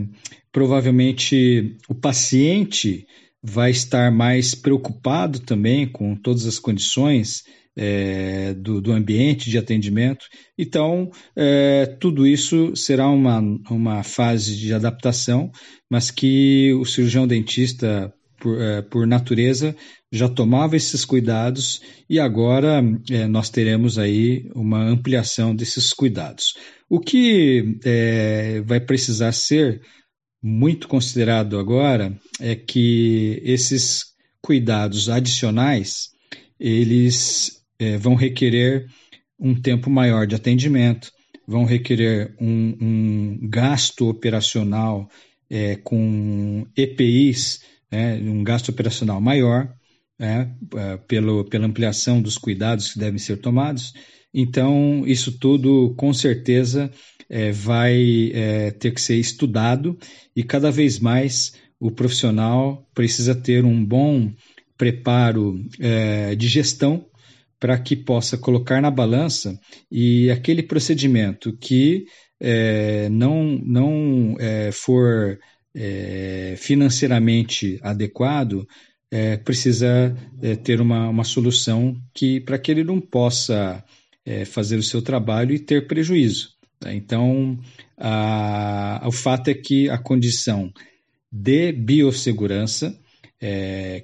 provavelmente 0.52 1.76
o 1.88 1.94
paciente 1.94 3.04
vai 3.42 3.72
estar 3.72 4.12
mais 4.12 4.54
preocupado 4.54 5.40
também 5.40 5.88
com 5.88 6.14
todas 6.14 6.46
as 6.46 6.60
condições 6.60 7.42
é, 7.76 8.54
do, 8.54 8.80
do, 8.80 8.92
ambiente 8.92 9.50
de 9.50 9.58
atendimento. 9.58 10.26
Então, 10.56 11.10
é, 11.36 11.86
tudo 12.00 12.26
isso 12.26 12.74
será 12.76 13.08
uma, 13.08 13.40
uma 13.70 14.02
fase 14.02 14.56
de 14.56 14.72
adaptação, 14.72 15.50
mas 15.90 16.10
que 16.10 16.72
o 16.74 16.84
cirurgião 16.84 17.26
dentista, 17.26 18.12
por, 18.38 18.60
é, 18.60 18.82
por 18.82 19.06
natureza, 19.06 19.74
já 20.12 20.28
tomava 20.28 20.76
esses 20.76 21.04
cuidados 21.04 21.80
e 22.08 22.20
agora 22.20 22.80
é, 23.10 23.26
nós 23.26 23.50
teremos 23.50 23.98
aí 23.98 24.48
uma 24.54 24.80
ampliação 24.84 25.54
desses 25.54 25.92
cuidados. 25.92 26.54
O 26.88 27.00
que 27.00 27.78
é, 27.84 28.60
vai 28.64 28.78
precisar 28.78 29.32
ser 29.32 29.80
muito 30.40 30.86
considerado 30.86 31.58
agora 31.58 32.16
é 32.38 32.54
que 32.54 33.40
esses 33.42 34.04
cuidados 34.40 35.08
adicionais 35.08 36.10
eles 36.60 37.63
é, 37.84 37.98
vão 37.98 38.14
requerer 38.14 38.86
um 39.38 39.54
tempo 39.54 39.90
maior 39.90 40.26
de 40.26 40.34
atendimento, 40.34 41.12
vão 41.46 41.64
requerer 41.64 42.34
um, 42.40 42.76
um 42.80 43.38
gasto 43.42 44.08
operacional 44.08 45.08
é, 45.50 45.76
com 45.76 46.66
EPIs, 46.74 47.60
né, 47.92 48.16
um 48.16 48.42
gasto 48.42 48.70
operacional 48.70 49.20
maior, 49.20 49.70
né, 50.18 50.54
é, 50.76 50.96
pelo, 50.96 51.44
pela 51.44 51.66
ampliação 51.66 52.22
dos 52.22 52.38
cuidados 52.38 52.92
que 52.92 52.98
devem 52.98 53.18
ser 53.18 53.36
tomados. 53.36 53.92
Então, 54.32 55.04
isso 55.06 55.38
tudo, 55.38 55.94
com 55.96 56.12
certeza, 56.12 56.90
é, 57.28 57.52
vai 57.52 58.30
é, 58.32 58.70
ter 58.70 58.92
que 58.92 59.00
ser 59.00 59.16
estudado 59.16 59.98
e 60.34 60.42
cada 60.42 60.70
vez 60.70 60.98
mais 60.98 61.54
o 61.78 61.90
profissional 61.90 62.88
precisa 62.94 63.34
ter 63.34 63.64
um 63.64 63.84
bom 63.84 64.32
preparo 64.76 65.62
é, 65.78 66.34
de 66.34 66.48
gestão 66.48 67.06
para 67.64 67.78
que 67.78 67.96
possa 67.96 68.36
colocar 68.36 68.82
na 68.82 68.90
balança 68.90 69.58
e 69.90 70.30
aquele 70.30 70.62
procedimento 70.62 71.56
que 71.56 72.04
é, 72.38 73.08
não, 73.08 73.58
não 73.64 74.36
é, 74.38 74.70
for 74.70 75.38
é, 75.74 76.56
financeiramente 76.58 77.78
adequado, 77.80 78.68
é, 79.10 79.38
precisa 79.38 80.14
é, 80.42 80.56
ter 80.56 80.78
uma, 80.78 81.08
uma 81.08 81.24
solução 81.24 81.96
que 82.12 82.38
para 82.38 82.58
que 82.58 82.70
ele 82.70 82.84
não 82.84 83.00
possa 83.00 83.82
é, 84.26 84.44
fazer 84.44 84.76
o 84.76 84.82
seu 84.82 85.00
trabalho 85.00 85.54
e 85.54 85.58
ter 85.58 85.86
prejuízo. 85.86 86.50
Tá? 86.78 86.92
Então, 86.92 87.58
a, 87.96 89.02
o 89.06 89.10
fato 89.10 89.48
é 89.48 89.54
que 89.54 89.88
a 89.88 89.96
condição 89.96 90.70
de 91.32 91.72
biossegurança 91.72 92.94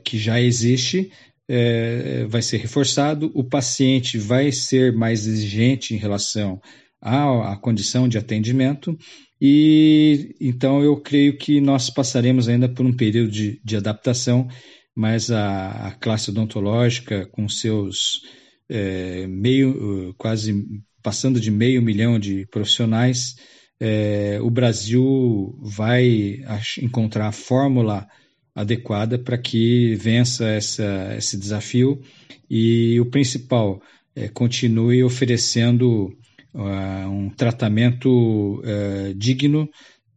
que 0.05 0.19
já 0.19 0.39
existe 0.39 1.11
é, 1.53 2.27
vai 2.27 2.43
ser 2.43 2.59
reforçado, 2.59 3.29
o 3.35 3.43
paciente 3.43 4.17
vai 4.17 4.53
ser 4.53 4.93
mais 4.93 5.27
exigente 5.27 5.93
em 5.93 5.97
relação 5.97 6.63
à, 7.03 7.53
à 7.53 7.57
condição 7.57 8.07
de 8.07 8.17
atendimento, 8.17 8.97
e 9.41 10.37
então 10.41 10.81
eu 10.81 10.97
creio 11.01 11.37
que 11.37 11.61
nós 11.61 11.91
passaremos 11.91 12.49
ainda 12.49 12.69
por 12.69 12.87
um 12.87 12.93
período 12.93 13.33
de, 13.33 13.61
de 13.65 13.77
adaptação, 13.77 14.47
mas 14.95 15.29
a, 15.33 15.89
a 15.89 15.91
classe 15.93 16.31
odontológica, 16.31 17.27
com 17.33 17.49
seus 17.49 18.21
é, 18.69 19.27
meio, 19.27 20.15
quase 20.17 20.65
passando 21.03 21.41
de 21.41 21.51
meio 21.51 21.83
milhão 21.83 22.17
de 22.17 22.47
profissionais, 22.47 23.35
é, 23.81 24.39
o 24.41 24.51
Brasil 24.51 25.59
vai 25.61 26.45
encontrar 26.81 27.27
a 27.27 27.33
fórmula 27.33 28.07
adequada 28.55 29.19
para 29.19 29.39
que 29.39 29.95
vença 29.97 30.47
essa, 30.49 31.15
esse 31.17 31.37
desafio 31.37 32.01
e 32.49 32.99
o 33.01 33.07
principal, 33.07 33.81
é, 34.15 34.29
continue 34.29 35.05
oferecendo 35.05 36.13
uh, 36.55 37.09
um 37.09 37.31
tratamento 37.31 38.61
uh, 38.61 39.15
digno, 39.15 39.69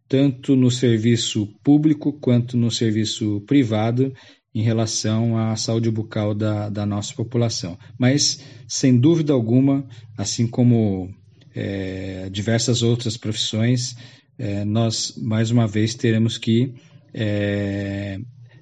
tanto 0.07 0.55
no 0.55 0.71
serviço 0.71 1.47
público 1.63 2.11
quanto 2.13 2.57
no 2.57 2.71
serviço 2.71 3.41
privado, 3.41 4.11
em 4.53 4.61
relação 4.61 5.37
à 5.37 5.55
saúde 5.55 5.89
bucal 5.89 6.35
da, 6.35 6.69
da 6.69 6.85
nossa 6.85 7.13
população. 7.15 7.77
Mas, 7.97 8.39
sem 8.67 8.99
dúvida 8.99 9.33
alguma, 9.33 9.87
assim 10.15 10.45
como 10.45 11.09
é, 11.55 12.29
diversas 12.31 12.83
outras 12.83 13.17
profissões, 13.17 13.95
é, 14.37 14.63
nós, 14.63 15.15
mais 15.17 15.49
uma 15.49 15.67
vez, 15.67 15.95
teremos 15.95 16.37
que 16.37 16.73
é, 17.13 18.19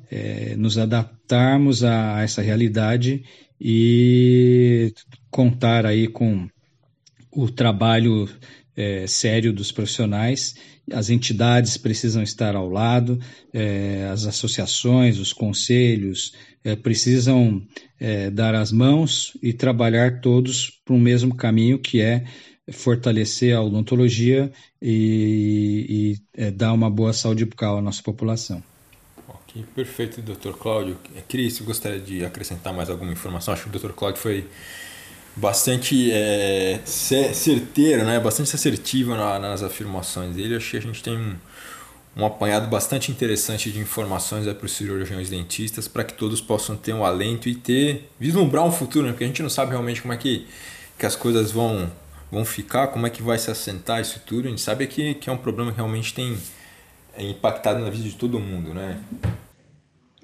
é 0.10 0.56
nos 0.56 0.78
adaptarmos 0.78 1.84
a, 1.84 2.22
essa 2.22 2.42
realidade 2.42 3.24
e 3.60 4.94
contar 5.30 5.86
aí 5.86 6.08
com 6.08 6.48
o 7.32 7.50
trabalho 7.50 8.28
é, 8.76 9.06
sério 9.08 9.54
dos 9.54 9.72
profissionais, 9.72 10.56
as 10.92 11.10
entidades 11.10 11.78
precisam 11.78 12.22
estar 12.24 12.56
ao 12.56 12.70
lado, 12.70 13.20
é, 13.54 14.10
as 14.12 14.26
associações, 14.26 15.20
os 15.20 15.32
conselhos 15.32 16.34
é, 16.64 16.76
precisam 16.76 17.62
é, 18.00 18.30
dar 18.30 18.56
as 18.56 18.72
mãos 18.72 19.38
e 19.42 19.54
trabalhar 19.54 20.22
todos 20.22 20.82
para 20.84 20.96
o 20.96 21.00
mesmo 21.00 21.36
caminho 21.36 21.80
que 21.80 22.02
é 22.02 22.26
fortalecer 22.72 23.56
a 23.56 23.62
odontologia 23.62 24.52
e, 24.82 26.18
e 26.36 26.42
é, 26.44 26.52
dar 26.52 26.74
uma 26.74 26.90
boa 26.90 27.14
saúde 27.14 27.46
bucal 27.46 27.78
à 27.78 27.82
nossa 27.82 28.04
população. 28.04 28.64
Ok, 29.28 29.64
perfeito, 29.76 30.22
doutor 30.22 30.58
Cláudio. 30.58 30.98
Cris, 31.28 31.60
gostaria 31.60 32.00
de 32.00 32.24
acrescentar 32.24 32.74
mais 32.74 32.90
alguma 32.90 33.12
informação? 33.12 33.54
Acho 33.54 33.64
que 33.64 33.70
o 33.70 33.72
doutor 33.72 33.94
Cláudio 33.94 34.22
foi 34.22 34.48
bastante 35.36 36.12
é, 36.12 36.80
certeiro, 36.86 38.06
né? 38.06 38.20
bastante 38.20 38.54
assertivo 38.56 39.16
nas 39.16 39.64
afirmações 39.64 40.36
dele. 40.36 40.56
Acho 40.56 40.72
que 40.72 40.78
a 40.78 40.82
gente 40.82 41.02
tem 41.02 41.18
um, 41.18 41.36
um 42.16 42.26
apanhado 42.26 42.68
bastante 42.68 43.12
interessante 43.12 43.72
de 43.72 43.80
informações 43.80 44.46
para 44.46 44.66
os 44.66 44.72
cirurgiões 44.74 45.30
dentistas 45.30 45.88
para 45.88 46.04
que 46.04 46.14
todos 46.14 46.42
possam 46.42 46.76
ter 46.76 46.94
um 46.94 47.06
alento 47.06 47.48
e 47.48 47.56
ter 47.56 48.10
vislumbrar 48.20 48.66
um 48.66 48.72
futuro, 48.72 49.06
né? 49.06 49.14
porque 49.14 49.24
a 49.24 49.28
gente 49.28 49.42
não 49.42 49.50
sabe 49.50 49.72
realmente 49.72 50.02
como 50.02 50.14
é 50.14 50.18
que, 50.18 50.46
que 50.98 51.06
as 51.06 51.16
coisas 51.16 51.52
vão, 51.52 51.90
vão 52.32 52.46
ficar, 52.46 52.88
como 52.88 53.06
é 53.06 53.10
que 53.10 53.22
vai 53.22 53.38
se 53.38 53.52
assentar 53.52 54.02
isso 54.02 54.22
tudo. 54.26 54.48
A 54.48 54.50
gente 54.50 54.62
sabe 54.62 54.88
que, 54.88 55.14
que 55.16 55.30
é 55.30 55.34
um 55.34 55.38
problema 55.38 55.72
que 55.72 55.78
realmente 55.78 56.14
tem 56.14 56.38
é, 57.18 57.24
impactado 57.24 57.80
na 57.80 57.90
vida 57.90 58.04
de 58.04 58.16
todo 58.16 58.40
mundo, 58.40 58.74
né? 58.74 58.98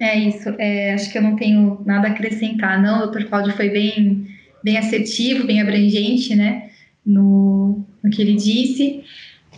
É 0.00 0.16
isso. 0.16 0.48
É, 0.58 0.94
acho 0.94 1.10
que 1.10 1.18
eu 1.18 1.22
não 1.22 1.36
tenho 1.36 1.82
nada 1.84 2.08
a 2.08 2.10
acrescentar, 2.10 2.80
não. 2.80 2.98
O 2.98 3.02
doutor 3.02 3.24
Cláudio 3.24 3.52
foi 3.52 3.68
bem 3.68 4.26
bem 4.62 4.76
assertivo, 4.76 5.46
bem 5.46 5.60
abrangente, 5.60 6.34
né, 6.34 6.70
no, 7.04 7.84
no 8.02 8.10
que 8.10 8.20
ele 8.20 8.34
disse. 8.34 9.04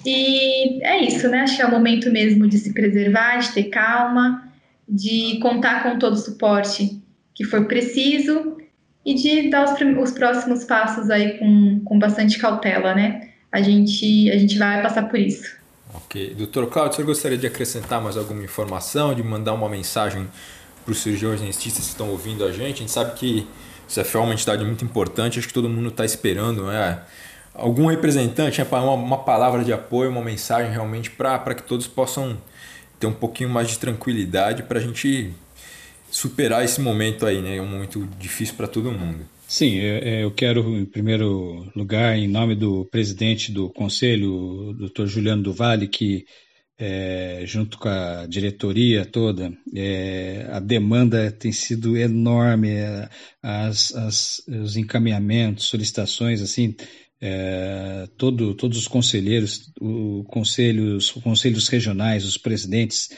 E 0.04 0.82
é 0.82 1.04
isso, 1.04 1.28
né? 1.28 1.40
Acho 1.40 1.56
que 1.56 1.62
é 1.62 1.66
o 1.66 1.70
momento 1.70 2.10
mesmo 2.10 2.48
de 2.48 2.58
se 2.58 2.72
preservar, 2.72 3.38
de 3.38 3.52
ter 3.52 3.64
calma, 3.64 4.50
de 4.88 5.38
contar 5.40 5.82
com 5.82 5.98
todo 5.98 6.14
o 6.14 6.16
suporte 6.16 7.00
que 7.34 7.44
for 7.44 7.66
preciso 7.66 8.56
e 9.04 9.14
de 9.14 9.50
dar 9.50 9.64
os, 9.64 9.80
os 10.02 10.10
próximos 10.12 10.64
passos 10.64 11.10
aí 11.10 11.38
com, 11.38 11.80
com 11.84 11.98
bastante 11.98 12.38
cautela, 12.38 12.94
né? 12.94 13.28
A 13.50 13.60
gente, 13.62 14.30
a 14.30 14.38
gente 14.38 14.58
vai 14.58 14.82
passar 14.82 15.08
por 15.08 15.18
isso. 15.18 15.58
Ok. 15.92 16.34
Doutor 16.36 16.68
Claudio, 16.68 16.96
você 16.96 17.02
gostaria 17.02 17.38
de 17.38 17.46
acrescentar 17.46 18.00
mais 18.00 18.16
alguma 18.16 18.44
informação, 18.44 19.14
de 19.14 19.22
mandar 19.22 19.54
uma 19.54 19.68
mensagem 19.68 20.28
para 20.84 20.92
os 20.92 20.98
cirurgiões 20.98 21.40
dentistas 21.40 21.84
que 21.84 21.90
estão 21.90 22.10
ouvindo 22.10 22.44
a 22.44 22.52
gente? 22.52 22.76
A 22.76 22.78
gente 22.78 22.90
sabe 22.90 23.14
que 23.14 23.46
isso 23.88 24.00
é 24.00 24.18
uma 24.20 24.32
entidade 24.32 24.64
muito 24.64 24.84
importante, 24.84 25.38
acho 25.38 25.48
que 25.48 25.54
todo 25.54 25.68
mundo 25.68 25.88
está 25.88 26.04
esperando, 26.04 26.66
né? 26.66 27.00
Algum 27.52 27.86
representante, 27.86 28.60
né, 28.60 28.66
uma, 28.70 28.92
uma 28.92 29.18
palavra 29.18 29.64
de 29.64 29.72
apoio, 29.72 30.10
uma 30.10 30.22
mensagem 30.22 30.70
realmente 30.70 31.10
para 31.10 31.54
que 31.54 31.62
todos 31.64 31.88
possam 31.88 32.38
ter 33.00 33.08
um 33.08 33.12
pouquinho 33.12 33.50
mais 33.50 33.68
de 33.68 33.78
tranquilidade 33.78 34.62
para 34.62 34.78
a 34.78 34.82
gente 34.82 35.34
superar 36.10 36.64
esse 36.64 36.80
momento 36.80 37.26
aí, 37.26 37.40
né? 37.40 37.56
É 37.56 37.62
um 37.62 37.68
momento 37.68 38.08
difícil 38.18 38.54
para 38.56 38.66
todo 38.66 38.92
mundo. 38.92 39.26
Sim, 39.46 39.74
eu 39.76 40.30
quero, 40.30 40.76
em 40.76 40.84
primeiro 40.84 41.68
lugar, 41.74 42.16
em 42.16 42.28
nome 42.28 42.54
do 42.54 42.84
presidente 42.84 43.50
do 43.50 43.68
conselho, 43.68 44.72
Dr. 44.74 45.06
Juliano 45.06 45.42
Duvalle, 45.42 45.88
que 45.88 46.24
é, 46.80 47.42
junto 47.44 47.78
com 47.78 47.90
a 47.90 48.26
diretoria 48.26 49.04
toda, 49.04 49.52
é, 49.74 50.46
a 50.50 50.58
demanda 50.58 51.30
tem 51.30 51.52
sido 51.52 51.94
enorme, 51.98 52.70
é, 52.70 53.08
as, 53.42 53.94
as, 53.94 54.42
os 54.48 54.78
encaminhamentos, 54.78 55.66
solicitações, 55.66 56.40
assim, 56.40 56.74
é, 57.20 58.08
todo, 58.16 58.54
todos 58.54 58.78
os 58.78 58.88
conselheiros, 58.88 59.70
o 59.78 60.24
conselhos, 60.24 61.14
os 61.14 61.22
conselhos 61.22 61.68
regionais, 61.68 62.24
os 62.24 62.38
presidentes 62.38 63.10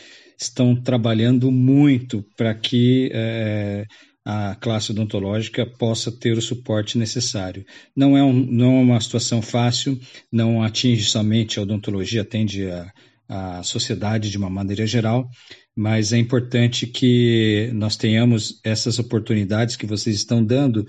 estão 0.42 0.74
trabalhando 0.74 1.50
muito 1.50 2.24
para 2.36 2.54
que 2.54 3.10
é, 3.12 3.86
a 4.24 4.54
classe 4.56 4.92
odontológica 4.92 5.66
possa 5.66 6.12
ter 6.12 6.36
o 6.36 6.42
suporte 6.42 6.98
necessário. 6.98 7.64
Não 7.96 8.16
é, 8.16 8.22
um, 8.22 8.32
não 8.32 8.78
é 8.78 8.82
uma 8.82 9.00
situação 9.00 9.42
fácil, 9.42 9.98
não 10.30 10.62
atinge 10.62 11.04
somente 11.04 11.58
a 11.58 11.62
odontologia, 11.62 12.22
atende 12.22 12.68
a 12.68 12.92
a 13.32 13.62
sociedade 13.62 14.30
de 14.30 14.36
uma 14.36 14.50
maneira 14.50 14.86
geral, 14.86 15.26
mas 15.74 16.12
é 16.12 16.18
importante 16.18 16.86
que 16.86 17.70
nós 17.72 17.96
tenhamos 17.96 18.60
essas 18.62 18.98
oportunidades 18.98 19.74
que 19.74 19.86
vocês 19.86 20.16
estão 20.16 20.44
dando, 20.44 20.86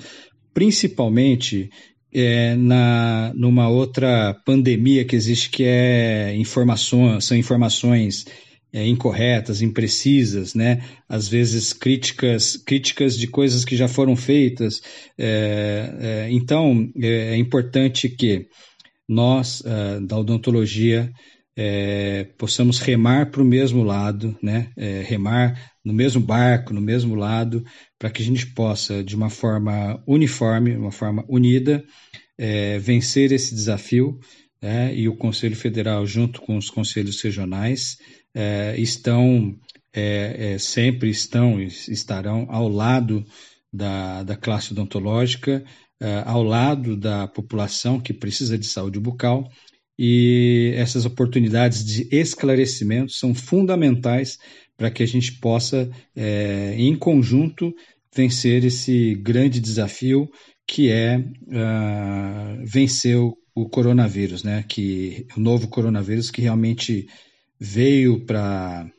principalmente 0.53 1.69
é, 2.13 2.53
na, 2.55 3.31
numa 3.33 3.69
outra 3.69 4.35
pandemia 4.45 5.05
que 5.05 5.15
existe, 5.15 5.49
que 5.49 5.63
é 5.63 6.35
informações, 6.35 7.23
são 7.23 7.37
informações 7.37 8.25
é, 8.73 8.87
incorretas, 8.87 9.61
imprecisas, 9.61 10.55
né? 10.55 10.83
Às 11.07 11.27
vezes 11.27 11.71
críticas, 11.71 12.57
críticas 12.57 13.15
de 13.15 13.27
coisas 13.27 13.63
que 13.63 13.75
já 13.75 13.87
foram 13.87 14.15
feitas. 14.15 14.81
É, 15.15 15.93
é 15.99 16.31
então 16.31 16.91
é, 16.99 17.33
é 17.33 17.37
importante 17.37 18.09
que 18.09 18.47
nós 19.07 19.61
é, 19.63 19.99
da 19.99 20.17
odontologia 20.17 21.11
é, 21.55 22.23
possamos 22.35 22.79
remar 22.79 23.29
para 23.29 23.43
o 23.43 23.45
mesmo 23.45 23.83
lado, 23.83 24.35
né? 24.41 24.71
É, 24.75 25.03
remar 25.07 25.71
no 25.85 25.93
mesmo 25.93 26.19
barco, 26.19 26.73
no 26.73 26.81
mesmo 26.81 27.13
lado, 27.13 27.63
para 27.99 28.09
que 28.09 28.23
a 28.23 28.25
gente 28.25 28.47
possa, 28.55 29.03
de 29.03 29.15
uma 29.15 29.29
forma 29.29 30.01
uniforme, 30.07 30.75
uma 30.75 30.91
forma 30.91 31.23
unida, 31.29 31.83
vencer 32.81 33.31
esse 33.31 33.53
desafio. 33.53 34.17
Né? 34.61 34.95
E 34.95 35.09
o 35.09 35.15
Conselho 35.17 35.57
Federal, 35.57 36.05
junto 36.05 36.41
com 36.41 36.57
os 36.57 36.69
conselhos 36.69 37.21
regionais, 37.21 37.97
é, 38.33 38.75
estão 38.77 39.55
é, 39.95 40.53
é, 40.53 40.57
sempre 40.57 41.09
estão 41.09 41.61
estarão 41.61 42.47
ao 42.49 42.67
lado 42.67 43.25
da, 43.71 44.23
da 44.23 44.35
classe 44.35 44.71
odontológica, 44.71 45.63
ao 46.25 46.43
lado 46.43 46.97
da 46.97 47.29
população 47.29 47.97
que 47.97 48.13
precisa 48.13 48.57
de 48.57 48.65
saúde 48.65 48.99
bucal 48.99 49.49
e 49.97 50.73
essas 50.75 51.05
oportunidades 51.05 51.85
de 51.85 52.07
esclarecimento 52.11 53.11
são 53.11 53.33
fundamentais 53.33 54.37
para 54.75 54.89
que 54.89 55.03
a 55.03 55.05
gente 55.05 55.39
possa, 55.39 55.89
é, 56.15 56.75
em 56.77 56.95
conjunto, 56.95 57.73
vencer 58.15 58.63
esse 58.63 59.15
grande 59.15 59.59
desafio 59.59 60.29
que 60.67 60.89
é 60.89 61.17
uh, 61.17 62.65
vencer 62.65 63.17
o, 63.17 63.35
o, 63.53 63.67
coronavírus, 63.67 64.43
né? 64.43 64.63
Que 64.67 65.25
o 65.35 65.39
novo 65.39 65.67
coronavírus 65.67 66.31
que 66.31 66.41
realmente 66.41 67.07
veio 67.63 68.19
para 68.19 68.91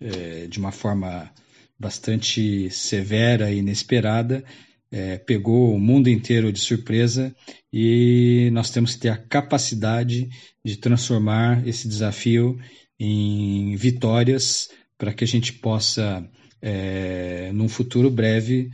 é, 0.00 0.46
de 0.46 0.58
uma 0.58 0.72
forma 0.72 1.30
bastante 1.78 2.70
severa 2.70 3.52
e 3.52 3.58
inesperada 3.58 4.42
é, 4.90 5.18
pegou 5.18 5.74
o 5.74 5.78
mundo 5.78 6.08
inteiro 6.08 6.50
de 6.50 6.60
surpresa 6.60 7.34
e 7.70 8.48
nós 8.52 8.70
temos 8.70 8.94
que 8.94 9.00
ter 9.00 9.10
a 9.10 9.18
capacidade 9.18 10.30
de 10.64 10.76
transformar 10.78 11.68
esse 11.68 11.86
desafio 11.86 12.58
em 12.98 13.76
vitórias 13.76 14.70
para 14.96 15.12
que 15.12 15.22
a 15.22 15.26
gente 15.26 15.52
possa, 15.52 16.26
é, 16.62 17.50
num 17.52 17.68
futuro 17.68 18.10
breve, 18.10 18.70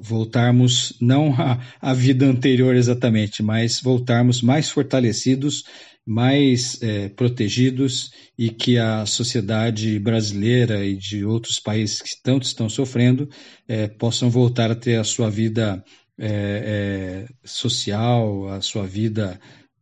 voltarmos 0.00 0.96
não 1.00 1.32
à, 1.34 1.58
à 1.80 1.94
vida 1.94 2.26
anterior 2.26 2.74
exatamente, 2.76 3.42
mas 3.42 3.80
voltarmos 3.80 4.42
mais 4.42 4.70
fortalecidos 4.70 5.64
mais 6.08 6.82
é, 6.82 7.10
protegidos 7.10 8.10
e 8.38 8.48
que 8.48 8.78
a 8.78 9.04
sociedade 9.04 9.98
brasileira 9.98 10.82
e 10.82 10.96
de 10.96 11.22
outros 11.22 11.60
países 11.60 12.00
que 12.00 12.08
tanto 12.22 12.46
estão 12.46 12.66
sofrendo 12.66 13.28
é, 13.68 13.88
possam 13.88 14.30
voltar 14.30 14.70
a 14.70 14.74
ter 14.74 14.96
a 14.96 15.04
sua 15.04 15.28
vida 15.28 15.84
é, 16.18 16.26
é, 16.26 17.28
social, 17.44 18.48
a 18.48 18.62
sua 18.62 18.86
vida 18.86 19.38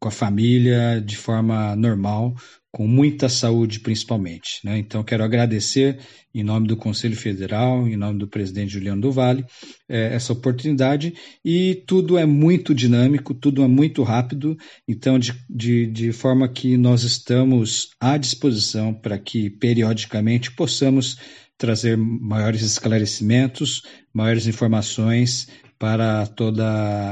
com 0.06 0.08
a 0.08 0.10
família 0.12 1.02
de 1.04 1.16
forma 1.16 1.74
normal, 1.74 2.36
com 2.70 2.86
muita 2.86 3.28
saúde 3.28 3.80
principalmente. 3.80 4.60
Né? 4.62 4.78
Então, 4.78 5.02
quero 5.02 5.24
agradecer, 5.24 5.98
em 6.32 6.44
nome 6.44 6.68
do 6.68 6.76
Conselho 6.76 7.16
Federal, 7.16 7.88
em 7.88 7.96
nome 7.96 8.20
do 8.20 8.28
presidente 8.28 8.72
Juliano 8.72 9.00
do 9.00 9.10
Vale, 9.10 9.44
é, 9.88 10.14
essa 10.14 10.32
oportunidade. 10.32 11.12
E 11.44 11.82
tudo 11.88 12.16
é 12.16 12.24
muito 12.24 12.72
dinâmico, 12.72 13.34
tudo 13.34 13.64
é 13.64 13.66
muito 13.66 14.04
rápido, 14.04 14.56
então, 14.86 15.18
de, 15.18 15.34
de, 15.50 15.86
de 15.86 16.12
forma 16.12 16.48
que 16.48 16.76
nós 16.76 17.02
estamos 17.02 17.88
à 17.98 18.16
disposição 18.16 18.94
para 18.94 19.18
que, 19.18 19.50
periodicamente, 19.50 20.52
possamos 20.52 21.16
trazer 21.58 21.96
maiores 21.96 22.62
esclarecimentos, 22.62 23.82
maiores 24.14 24.46
informações 24.46 25.48
para 25.78 26.26
toda 26.26 26.64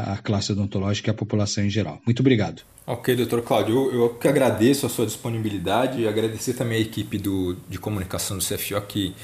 a 0.07 0.19
classe 0.19 0.53
odontológica 0.53 1.11
e 1.11 1.13
a 1.13 1.15
população 1.15 1.65
em 1.65 1.71
geral. 1.71 2.01
Muito 2.05 2.21
obrigado. 2.21 2.63
Ok, 2.87 3.17
doutor 3.17 3.43
Cláudio, 3.43 3.91
eu, 3.91 3.95
eu 3.95 4.09
que 4.11 4.29
agradeço 4.29 4.85
a 4.85 4.89
sua 4.89 5.07
disponibilidade 5.07 6.01
e 6.01 6.09
agradecer 6.09 6.55
também 6.55 6.79
a 6.79 6.81
equipe 6.81 7.19
do, 7.19 7.57
de 7.69 7.79
comunicação 7.79 8.37
do 8.37 8.45
CFO 8.45 8.81
que 8.87 9.15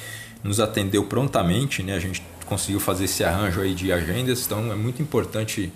nos 0.43 0.61
atendeu 0.61 1.05
prontamente, 1.05 1.83
né? 1.83 1.95
A 1.95 1.99
gente 1.99 2.23
conseguiu 2.47 2.81
fazer 2.81 3.05
esse 3.05 3.23
arranjo 3.23 3.61
aí 3.61 3.75
de 3.75 3.93
agendas, 3.93 4.45
então 4.47 4.73
é 4.73 4.75
muito 4.75 5.03
importante 5.03 5.71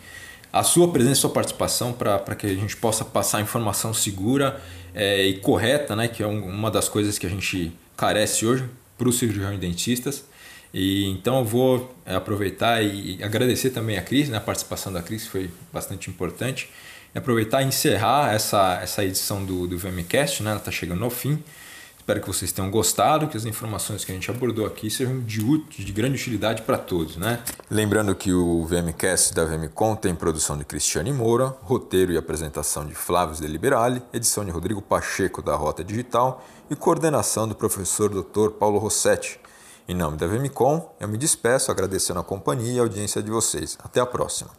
a 0.53 0.63
sua 0.63 0.91
presença, 0.91 1.13
a 1.13 1.21
sua 1.23 1.31
participação 1.31 1.93
para 1.93 2.35
que 2.35 2.47
a 2.47 2.55
gente 2.55 2.77
possa 2.77 3.05
passar 3.05 3.41
informação 3.43 3.93
segura 3.93 4.63
é, 4.95 5.27
e 5.27 5.39
correta, 5.39 5.95
né? 5.95 6.09
Que 6.09 6.23
é 6.23 6.27
um, 6.27 6.43
uma 6.47 6.71
das 6.71 6.89
coisas 6.89 7.19
que 7.19 7.27
a 7.27 7.31
gente 7.31 7.73
carece 7.97 8.47
hoje 8.47 8.65
para 8.97 9.09
os 9.09 9.19
cirurgiões 9.19 9.59
dentistas. 9.59 10.25
E 10.75 11.07
então 11.07 11.39
eu 11.39 11.45
vou 11.45 11.97
é, 12.05 12.15
aproveitar 12.15 12.83
e 12.83 13.23
agradecer 13.23 13.71
também 13.71 13.97
a 13.97 14.03
Cris, 14.03 14.29
né? 14.29 14.37
A 14.37 14.41
participação 14.41 14.93
da 14.93 15.01
Cris 15.01 15.27
foi 15.27 15.51
bastante 15.73 16.11
importante 16.11 16.69
aproveitar 17.15 17.63
e 17.63 17.67
encerrar 17.67 18.35
essa, 18.35 18.81
essa 18.83 19.05
edição 19.05 19.45
do, 19.45 19.67
do 19.67 19.79
VMcast, 19.79 20.43
né? 20.43 20.51
ela 20.51 20.59
está 20.59 20.71
chegando 20.71 21.05
ao 21.05 21.11
fim. 21.11 21.43
Espero 21.97 22.21
que 22.21 22.27
vocês 22.27 22.53
tenham 22.53 22.71
gostado, 22.71 23.29
que 23.29 23.37
as 23.37 23.47
informações 23.47 24.05
que 24.05 24.13
a 24.13 24.15
gente 24.15 24.31
abordou 24.31 24.67
aqui 24.67 24.91
sejam 24.91 25.21
de, 25.21 25.41
de 25.71 25.91
grande 25.91 26.17
utilidade 26.17 26.61
para 26.61 26.77
todos. 26.77 27.17
Né? 27.17 27.43
Lembrando 27.71 28.15
que 28.15 28.31
o 28.31 28.67
VMcast 28.67 29.33
da 29.33 29.43
VMCom 29.47 29.97
tem 29.97 30.15
produção 30.15 30.59
de 30.59 30.67
Cristiane 30.67 31.15
Moura, 31.15 31.57
roteiro 31.63 32.13
e 32.13 32.19
apresentação 32.19 32.85
de 32.85 32.95
Flávio 32.95 33.41
Deliberali, 33.41 34.03
edição 34.13 34.45
de 34.45 34.51
Rodrigo 34.51 34.83
Pacheco 34.83 35.41
da 35.41 35.55
Rota 35.55 35.83
Digital 35.83 36.45
e 36.69 36.77
coordenação 36.77 37.49
do 37.49 37.55
professor 37.55 38.11
Dr. 38.11 38.51
Paulo 38.51 38.79
Rossetti. 38.79 39.41
Em 39.87 39.95
nome 39.95 40.17
da 40.17 40.27
VMCom, 40.27 40.95
eu 40.99 41.07
me 41.07 41.19
despeço 41.19 41.71
agradecendo 41.71 42.19
a 42.19 42.25
companhia 42.25 42.73
e 42.73 42.79
a 42.79 42.83
audiência 42.83 43.23
de 43.23 43.31
vocês. 43.31 43.77
Até 43.85 44.01
a 44.01 44.07
próxima. 44.07 44.51